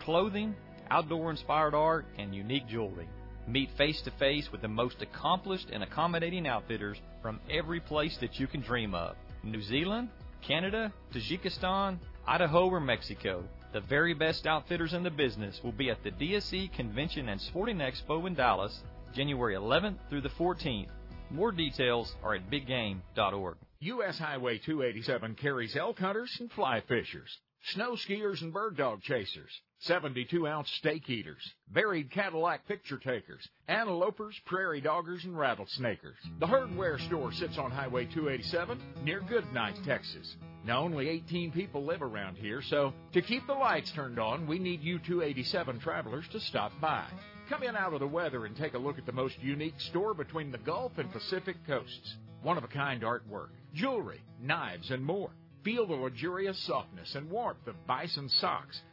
[0.00, 0.54] clothing,
[0.90, 3.08] outdoor inspired art, and unique jewelry.
[3.46, 8.38] Meet face to face with the most accomplished and accommodating outfitters from every place that
[8.38, 10.10] you can dream of New Zealand,
[10.46, 13.44] Canada, Tajikistan, Idaho, or Mexico.
[13.72, 17.78] The very best outfitters in the business will be at the DSC Convention and Sporting
[17.78, 18.80] Expo in Dallas,
[19.14, 20.88] January 11th through the 14th.
[21.30, 23.56] More details are at biggame.org.
[23.80, 24.18] U.S.
[24.18, 27.38] Highway 287 carries elk hunters and fly fishers,
[27.74, 34.34] snow skiers and bird dog chasers, 72 ounce steak eaters, buried Cadillac picture takers, antelopers,
[34.44, 36.16] prairie doggers, and rattlesnakers.
[36.40, 40.36] The Herdware store sits on Highway 287 near Goodnight, Texas.
[40.64, 44.58] Now, only 18 people live around here, so to keep the lights turned on, we
[44.58, 47.04] need you 287 travelers to stop by.
[47.48, 50.12] Come in out of the weather and take a look at the most unique store
[50.12, 52.16] between the Gulf and Pacific coasts.
[52.42, 55.30] One of a kind artwork, jewelry, knives, and more.
[55.64, 58.80] Feel the luxurious softness and warmth of bison socks,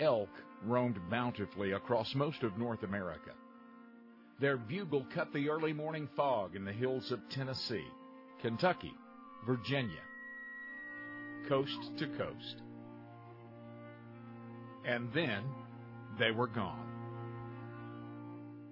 [0.00, 0.30] elk
[0.64, 3.32] roamed bountifully across most of North America.
[4.40, 7.86] Their bugle cut the early morning fog in the hills of Tennessee,
[8.40, 8.92] Kentucky,
[9.46, 10.00] Virginia,
[11.48, 12.62] coast to coast.
[14.84, 15.44] And then
[16.18, 16.88] they were gone.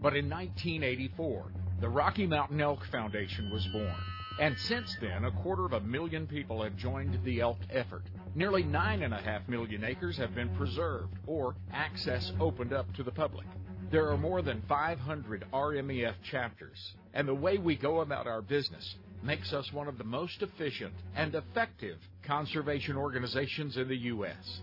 [0.02, 3.94] But in 1984, the Rocky Mountain Elk Foundation was born.
[4.40, 8.04] And since then, a quarter of a million people have joined the elk effort.
[8.34, 13.02] Nearly nine and a half million acres have been preserved or access opened up to
[13.02, 13.46] the public.
[13.90, 16.78] There are more than 500 RMEF chapters,
[17.12, 18.94] and the way we go about our business
[19.24, 24.60] makes us one of the most efficient and effective conservation organizations in the U.S.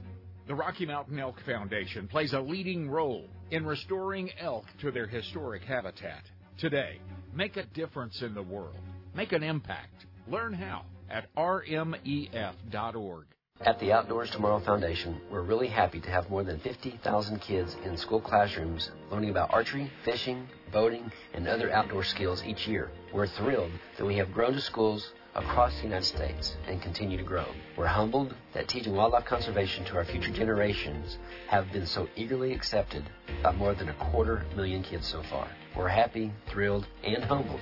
[0.48, 5.64] The Rocky Mountain Elk Foundation plays a leading role in restoring elk to their historic
[5.64, 6.24] habitat.
[6.58, 7.02] Today,
[7.36, 8.80] make a difference in the world.
[9.14, 10.06] Make an impact.
[10.30, 13.26] Learn how at rmef.org.
[13.62, 17.98] At the Outdoors Tomorrow Foundation, we're really happy to have more than 50,000 kids in
[17.98, 22.92] school classrooms learning about archery, fishing, boating, and other outdoor skills each year.
[23.12, 27.24] We're thrilled that we have grown to schools across the United States and continue to
[27.24, 27.46] grow.
[27.76, 31.18] We're humbled that teaching wildlife conservation to our future generations
[31.48, 33.10] have been so eagerly accepted
[33.42, 35.48] by more than a quarter million kids so far.
[35.76, 37.62] We're happy, thrilled, and humbled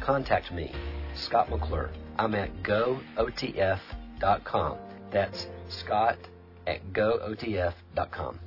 [0.00, 0.72] contact me,
[1.14, 1.90] Scott McClure.
[2.18, 3.78] I'm at gootf.com.
[5.10, 6.18] That's Scott
[6.66, 8.40] at gootf.com.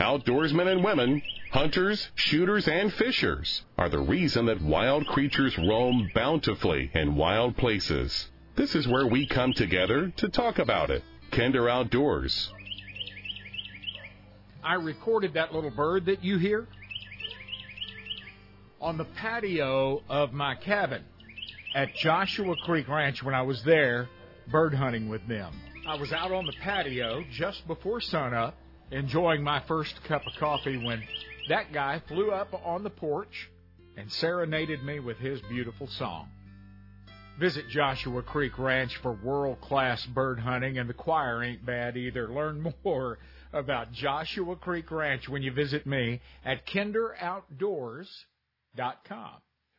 [0.00, 1.20] Outdoorsmen and women,
[1.50, 8.30] hunters, shooters, and fishers are the reason that wild creatures roam bountifully in wild places.
[8.56, 11.04] This is where we come together to talk about it.
[11.32, 12.50] Kinder Outdoors.
[14.64, 16.66] I recorded that little bird that you hear
[18.80, 21.04] on the patio of my cabin
[21.74, 24.08] at Joshua Creek Ranch when I was there
[24.50, 25.52] bird hunting with them.
[25.86, 28.54] I was out on the patio just before sunup
[28.90, 31.02] enjoying my first cup of coffee when
[31.48, 33.50] that guy flew up on the porch
[33.96, 36.28] and serenaded me with his beautiful song.
[37.38, 42.28] Visit Joshua Creek Ranch for world class bird hunting, and the choir ain't bad either.
[42.28, 43.18] Learn more
[43.52, 49.32] about Joshua Creek Ranch when you visit me at kinderoutdoors.com.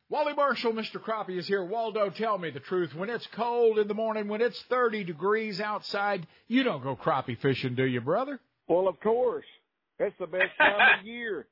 [0.09, 1.01] Wally Marshall, Mr.
[1.01, 1.63] Crappie is here.
[1.63, 2.93] Waldo, tell me the truth.
[2.93, 7.39] When it's cold in the morning, when it's 30 degrees outside, you don't go crappie
[7.39, 8.41] fishing, do you, brother?
[8.71, 9.43] Well, of course.
[9.99, 11.43] That's the best time of year.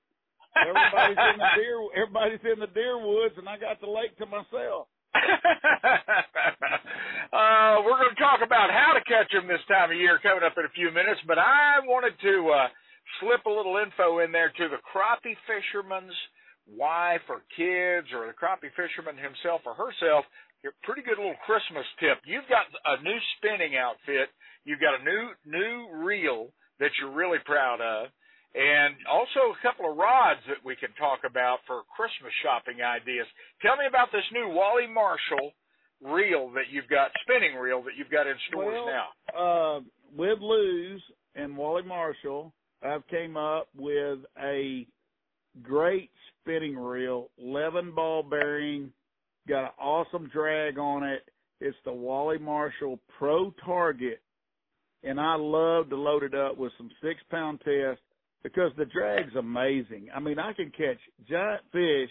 [0.56, 4.26] Everybody's in the deer everybody's in the deer woods and I got the lake to
[4.26, 4.88] myself.
[7.36, 10.48] uh, we're going to talk about how to catch them this time of year coming
[10.48, 12.72] up in a few minutes, but I wanted to uh,
[13.20, 16.16] slip a little info in there to the crappie fisherman's
[16.72, 20.24] wife or kids or the crappie fisherman himself or herself.
[20.64, 22.24] A pretty good little Christmas tip.
[22.24, 24.32] You've got a new spinning outfit.
[24.64, 28.10] You've got a new new reel that you're really proud of
[28.56, 33.28] and also a couple of rods that we can talk about for Christmas shopping ideas.
[33.62, 35.54] Tell me about this new Wally Marshall
[36.02, 39.08] reel that you've got, spinning reel that you've got in stores well, now.
[39.38, 39.80] Uh,
[40.18, 41.02] with Lew's
[41.36, 42.52] and Wally Marshall,
[42.82, 44.88] I've came up with a
[45.62, 46.10] great
[46.42, 48.92] spinning reel, 11 ball bearing,
[49.48, 51.22] got an awesome drag on it.
[51.62, 54.22] It's the Wally Marshall Pro Target,
[55.04, 58.02] and I love to load it up with some six pound test
[58.44, 60.10] because the drag's amazing.
[60.14, 60.98] I mean, I can catch
[61.30, 62.10] giant fish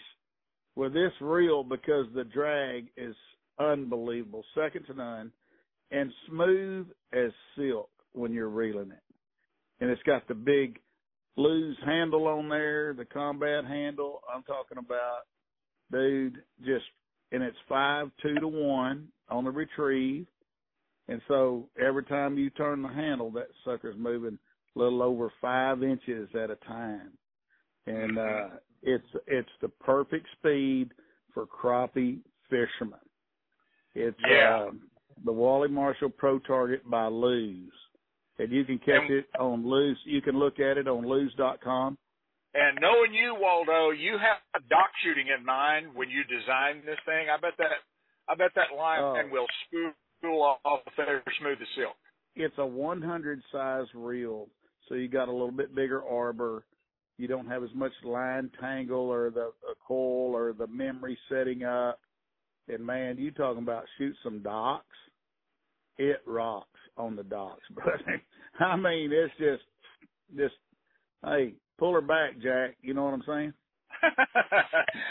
[0.75, 3.15] with this reel because the drag is
[3.59, 5.31] unbelievable, second to none,
[5.91, 9.03] and smooth as silk when you're reeling it.
[9.81, 10.79] And it's got the big
[11.37, 14.21] Lew's handle on there, the combat handle.
[14.33, 15.21] I'm talking about,
[15.91, 16.85] dude, just,
[17.31, 20.27] and it's five, two to one on the retrieve.
[21.09, 24.37] And so every time you turn the handle, that sucker's moving
[24.75, 27.09] a little over five inches at a time,
[27.87, 28.47] and uh,
[28.83, 30.91] it's it's the perfect speed
[31.33, 32.99] for crappie fishermen.
[33.95, 34.67] It's yeah.
[34.67, 34.71] uh,
[35.25, 37.73] the Wally Marshall Pro Target by Lew's,
[38.37, 39.97] and you can catch and, it on Lew's.
[40.05, 41.97] You can look at it on Lew's.com.
[42.53, 47.27] And knowing you, Waldo, you have dock shooting in mind when you design this thing.
[47.33, 47.81] I bet that
[48.29, 49.15] I bet that line oh.
[49.31, 49.47] will
[50.19, 51.95] spool off there smooth as silk.
[52.35, 54.47] It's a 100 size reel
[54.89, 56.65] so you got a little bit bigger arbor.
[57.17, 59.51] You don't have as much line tangle or the,
[59.87, 61.99] coil or the memory setting up.
[62.67, 64.85] And man, you talking about shoot some docks?
[65.97, 68.21] It rocks on the docks, brother.
[68.59, 69.63] I mean, it's just,
[70.35, 70.55] just,
[71.23, 72.77] hey, pull her back, Jack.
[72.81, 73.53] You know what I'm saying?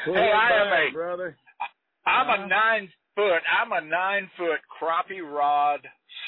[0.07, 1.37] hey, I back, am a brother.
[2.07, 2.45] I'm uh-huh.
[2.45, 2.89] a nine
[3.19, 3.43] foot.
[3.51, 5.81] I'm a nine foot crappie rod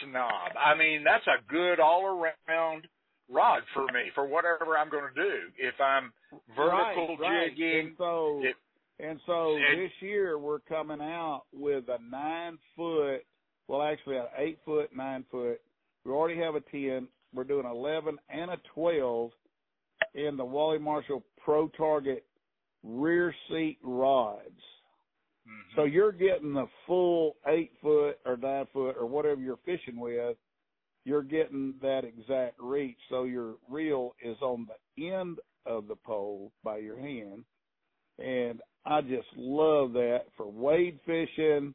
[0.02, 0.50] snob.
[0.58, 2.88] I mean, that's a good all around
[3.30, 5.36] rod for me for whatever I'm going to do.
[5.56, 6.12] If I'm
[6.56, 7.56] vertical right, right.
[7.56, 8.56] jigging, and so it,
[8.98, 13.20] and so and, this year we're coming out with a nine foot,
[13.68, 15.60] well actually an eight foot, nine foot.
[16.04, 17.06] We already have a ten.
[17.32, 19.30] We're doing eleven and a twelve
[20.14, 22.24] in the Wally Marshall Pro Target
[22.82, 24.60] rear seat rods.
[25.48, 25.76] Mm-hmm.
[25.76, 30.36] So you're getting the full eight foot or nine foot or whatever you're fishing with
[31.04, 32.98] you're getting that exact reach.
[33.08, 37.44] So your reel is on the end of the pole by your hand.
[38.18, 41.74] And I just love that for wade fishing,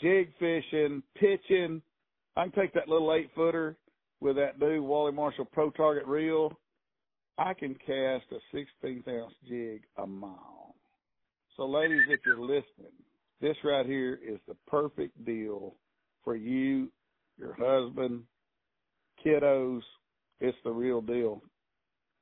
[0.00, 1.82] jig fishing, pitching.
[2.36, 3.76] I can take that little eight footer
[4.20, 6.52] with that new Wally Marshall Pro Target reel.
[7.36, 10.67] I can cast a 16th ounce jig a mile.
[11.58, 12.92] So, ladies, if you're listening,
[13.40, 15.74] this right here is the perfect deal
[16.22, 16.88] for you,
[17.36, 18.22] your husband,
[19.26, 19.80] kiddos.
[20.40, 21.42] It's the real deal.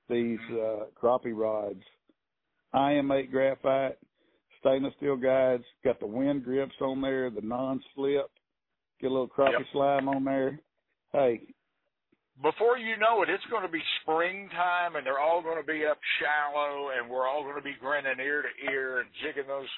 [0.09, 1.83] These uh, crappie rods,
[2.75, 3.99] IM8 graphite,
[4.61, 8.31] stainless steel guides, got the Winn grips on there, the non-slip,
[9.03, 9.67] get a little crappie Yep.
[9.73, 10.61] slime on there.
[11.13, 11.43] Hey,
[12.43, 15.87] before you know it, it's going to be springtime, and they're all going to be
[15.89, 19.71] up shallow, and we're all going to be grinning ear to ear and jigging those,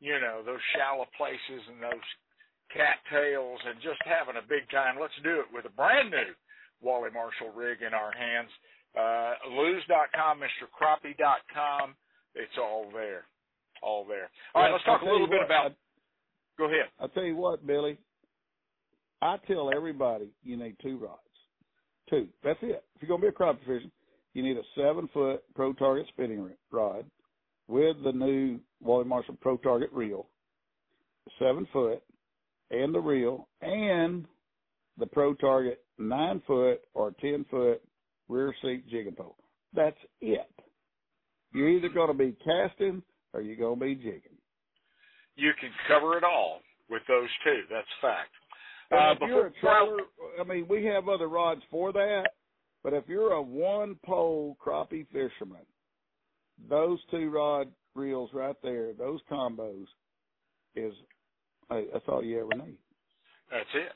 [0.00, 2.08] you know, those shallow places and those
[2.72, 4.96] cattails, and just having a big time.
[4.96, 6.32] Let's do it with a brand new
[6.80, 8.52] Wally Marshall rig in our hands.
[8.96, 11.94] Uh, Lew's.com, MrCrappie.com.
[12.34, 13.24] It's all there,
[13.82, 14.30] all there.
[14.54, 15.72] All right, Yeah, let's talk a little bit what, about.
[16.56, 16.88] Go ahead.
[17.00, 17.98] I'll tell you what, Billy.
[19.20, 21.27] I tell everybody you need two rods.
[22.10, 22.28] Two.
[22.42, 22.84] That's it.
[22.94, 23.90] If you're going to be a crappie fishing,
[24.34, 27.04] you need a seven foot Pro Target spinning rod
[27.66, 30.26] with the new Wally Marshall Pro Target reel,
[31.38, 32.02] seven foot,
[32.70, 34.26] and the reel, and
[34.98, 37.82] the Pro Target nine foot or ten foot
[38.28, 39.36] rear seat jigging pole.
[39.74, 40.50] That's it.
[41.52, 43.02] You're either going to be casting
[43.32, 44.36] or you're going to be jigging.
[45.36, 46.60] You can cover it all
[46.90, 47.62] with those two.
[47.70, 48.30] That's fact.
[48.90, 49.98] Uh, if you're a trailer,
[50.40, 52.24] I mean, we have other rods for that,
[52.82, 55.66] but if you're a one pole crappie fisherman,
[56.68, 59.86] those two rod reels right there, those combos,
[60.74, 60.94] is
[61.68, 62.78] that's all you ever need.
[63.50, 63.92] That's it.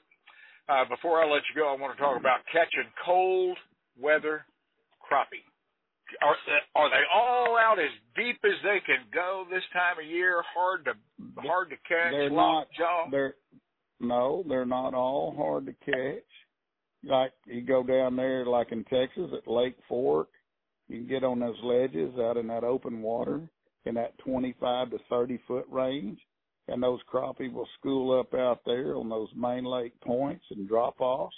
[0.68, 3.56] Uh, before I let you go, I want to talk about catching cold
[4.00, 4.44] weather
[5.00, 5.44] crappie.
[6.20, 6.36] Are,
[6.76, 10.42] are they all out as deep as they can go this time of year?
[10.54, 10.92] Hard to
[11.40, 12.12] hard to catch.
[12.12, 12.66] They're not.
[12.76, 13.06] jaw.
[13.10, 13.34] They're
[14.02, 16.24] no, they're not all hard to catch.
[17.04, 20.28] Like you go down there, like in Texas at Lake Fork,
[20.88, 23.48] you can get on those ledges out in that open water
[23.84, 26.18] in that 25 to 30 foot range,
[26.68, 31.00] and those crappie will school up out there on those main lake points and drop
[31.00, 31.34] offs.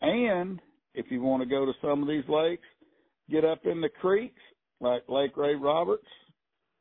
[0.00, 0.60] And
[0.94, 2.66] if you want to go to some of these lakes,
[3.30, 4.40] get up in the creeks
[4.80, 6.06] like Lake Ray Roberts.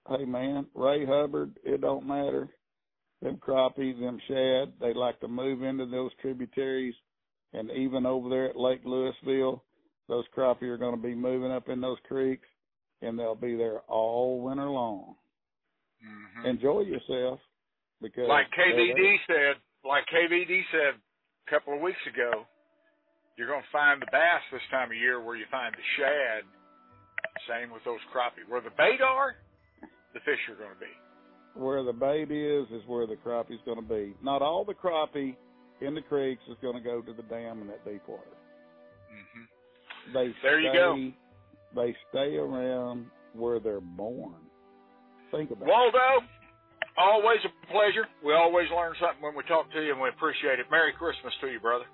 [0.07, 2.49] Hey man, Ray Hubbard, it don't matter
[3.21, 6.93] them crappies, them shad, they like to move into those tributaries.
[7.53, 9.61] And even over there at Lake Lewisville,
[10.07, 12.47] those crappie are going to be moving up in those creeks,
[13.01, 15.15] and they'll be there all winter long.
[16.45, 17.39] Enjoy yourself
[18.01, 18.31] because Mm-hmm.
[18.31, 22.45] Like KVD said, like KVD said a couple of weeks ago,
[23.37, 26.43] you're going to find the bass this time of year where you find the shad.
[27.49, 28.47] Same with those crappie.
[28.47, 29.35] Where the bait are,
[30.13, 30.93] the fish are going to be.
[31.57, 34.13] Where the bait is is where the crappie's going to be.
[34.21, 35.35] Not all the crappie
[35.81, 38.23] in the creeks is going to go to the dam in that deep water.
[39.11, 40.13] Mm-hmm.
[40.13, 41.11] They There you go.
[41.75, 44.35] They stay around where they're born.
[45.31, 45.69] Think about it.
[45.69, 46.25] Waldo,
[46.97, 48.07] always a pleasure.
[48.25, 50.65] We always learn something when we talk to you, and we appreciate it.
[50.71, 51.85] Merry Christmas to you, brother.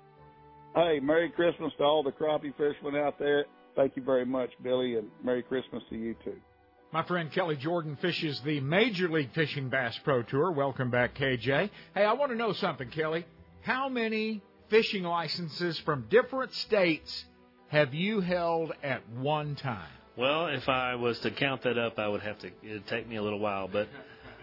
[0.74, 3.44] Hey, Merry Christmas to all the crappie fishermen out there.
[3.76, 6.36] Thank you very much, Billy, and Merry Christmas to you too.
[6.94, 10.52] My friend Kelly Jordan fishes the Major League Fishing Bass Pro Tour.
[10.52, 11.68] Welcome back, KJ.
[11.92, 13.26] Hey, I want to know something, Kelly.
[13.62, 14.40] How many
[14.70, 17.24] fishing licenses from different states
[17.66, 19.90] have you held at one time?
[20.16, 22.52] Well, if I was to count that up, I would have to.
[22.62, 23.88] It'd take me a little while, but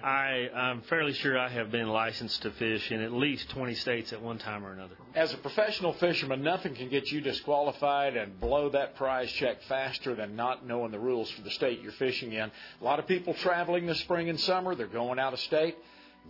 [0.03, 4.13] I, I'm fairly sure I have been licensed to fish in at least 20 states
[4.13, 4.95] at one time or another.
[5.15, 10.15] As a professional fisherman, nothing can get you disqualified and blow that prize check faster
[10.15, 12.51] than not knowing the rules for the state you're fishing in.
[12.81, 15.75] A lot of people traveling this spring and summer, they're going out of state.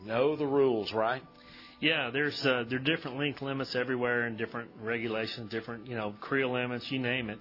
[0.06, 1.22] Know the rules, right?
[1.80, 6.14] Yeah, there's uh, there are different length limits everywhere and different regulations, different you know
[6.22, 7.40] creel limits, you name it.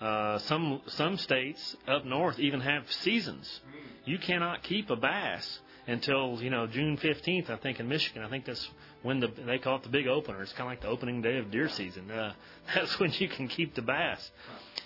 [0.00, 3.60] Uh, some some states up north even have seasons.
[4.04, 7.50] You cannot keep a bass until you know June 15th.
[7.50, 8.22] I think in Michigan.
[8.22, 8.68] I think that's
[9.02, 10.42] when the they call it the big opener.
[10.42, 12.10] It's kind of like the opening day of deer season.
[12.10, 12.32] Uh,
[12.74, 14.30] that's when you can keep the bass.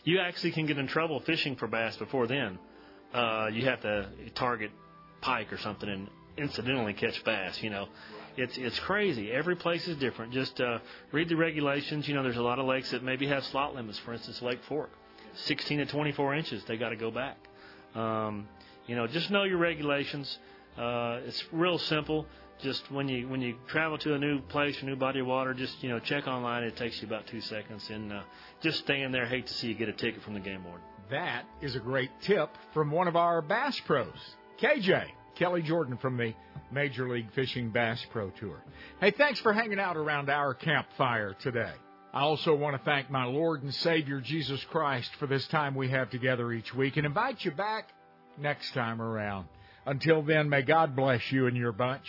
[0.04, 2.58] You actually can get in trouble fishing for bass before then.
[3.12, 4.70] Uh, you have to target
[5.20, 7.62] pike or something and incidentally catch bass.
[7.62, 7.88] You know,
[8.36, 9.30] it's it's crazy.
[9.30, 10.32] Every place is different.
[10.32, 10.78] Just uh,
[11.12, 12.06] read the regulations.
[12.08, 13.98] You know, there's a lot of lakes that maybe have slot limits.
[14.00, 14.90] For instance, Lake Fork,
[15.34, 16.64] 16 to 24 inches.
[16.64, 17.36] They got to go back.
[17.94, 18.48] Um,
[18.86, 20.38] you know, just know your regulations.
[20.78, 22.26] Uh, it's real simple.
[22.58, 25.52] Just when you when you travel to a new place, a new body of water,
[25.52, 26.62] just you know check online.
[26.62, 28.22] It takes you about two seconds, and uh,
[28.62, 29.26] just stand there.
[29.26, 30.84] Hate to see you get a ticket from the game warden.
[31.10, 34.16] That is a great tip from one of our bass pros.
[34.60, 35.04] KJ,
[35.34, 36.32] Kelly Jordan from the
[36.72, 38.62] Major League Fishing Bass Pro Tour.
[39.00, 41.72] Hey, thanks for hanging out around our campfire today.
[42.12, 45.90] I also want to thank my Lord and Savior Jesus Christ for this time we
[45.90, 47.90] have together each week and invite you back
[48.38, 49.46] next time around.
[49.86, 52.06] Until then, may God bless you and your bunch.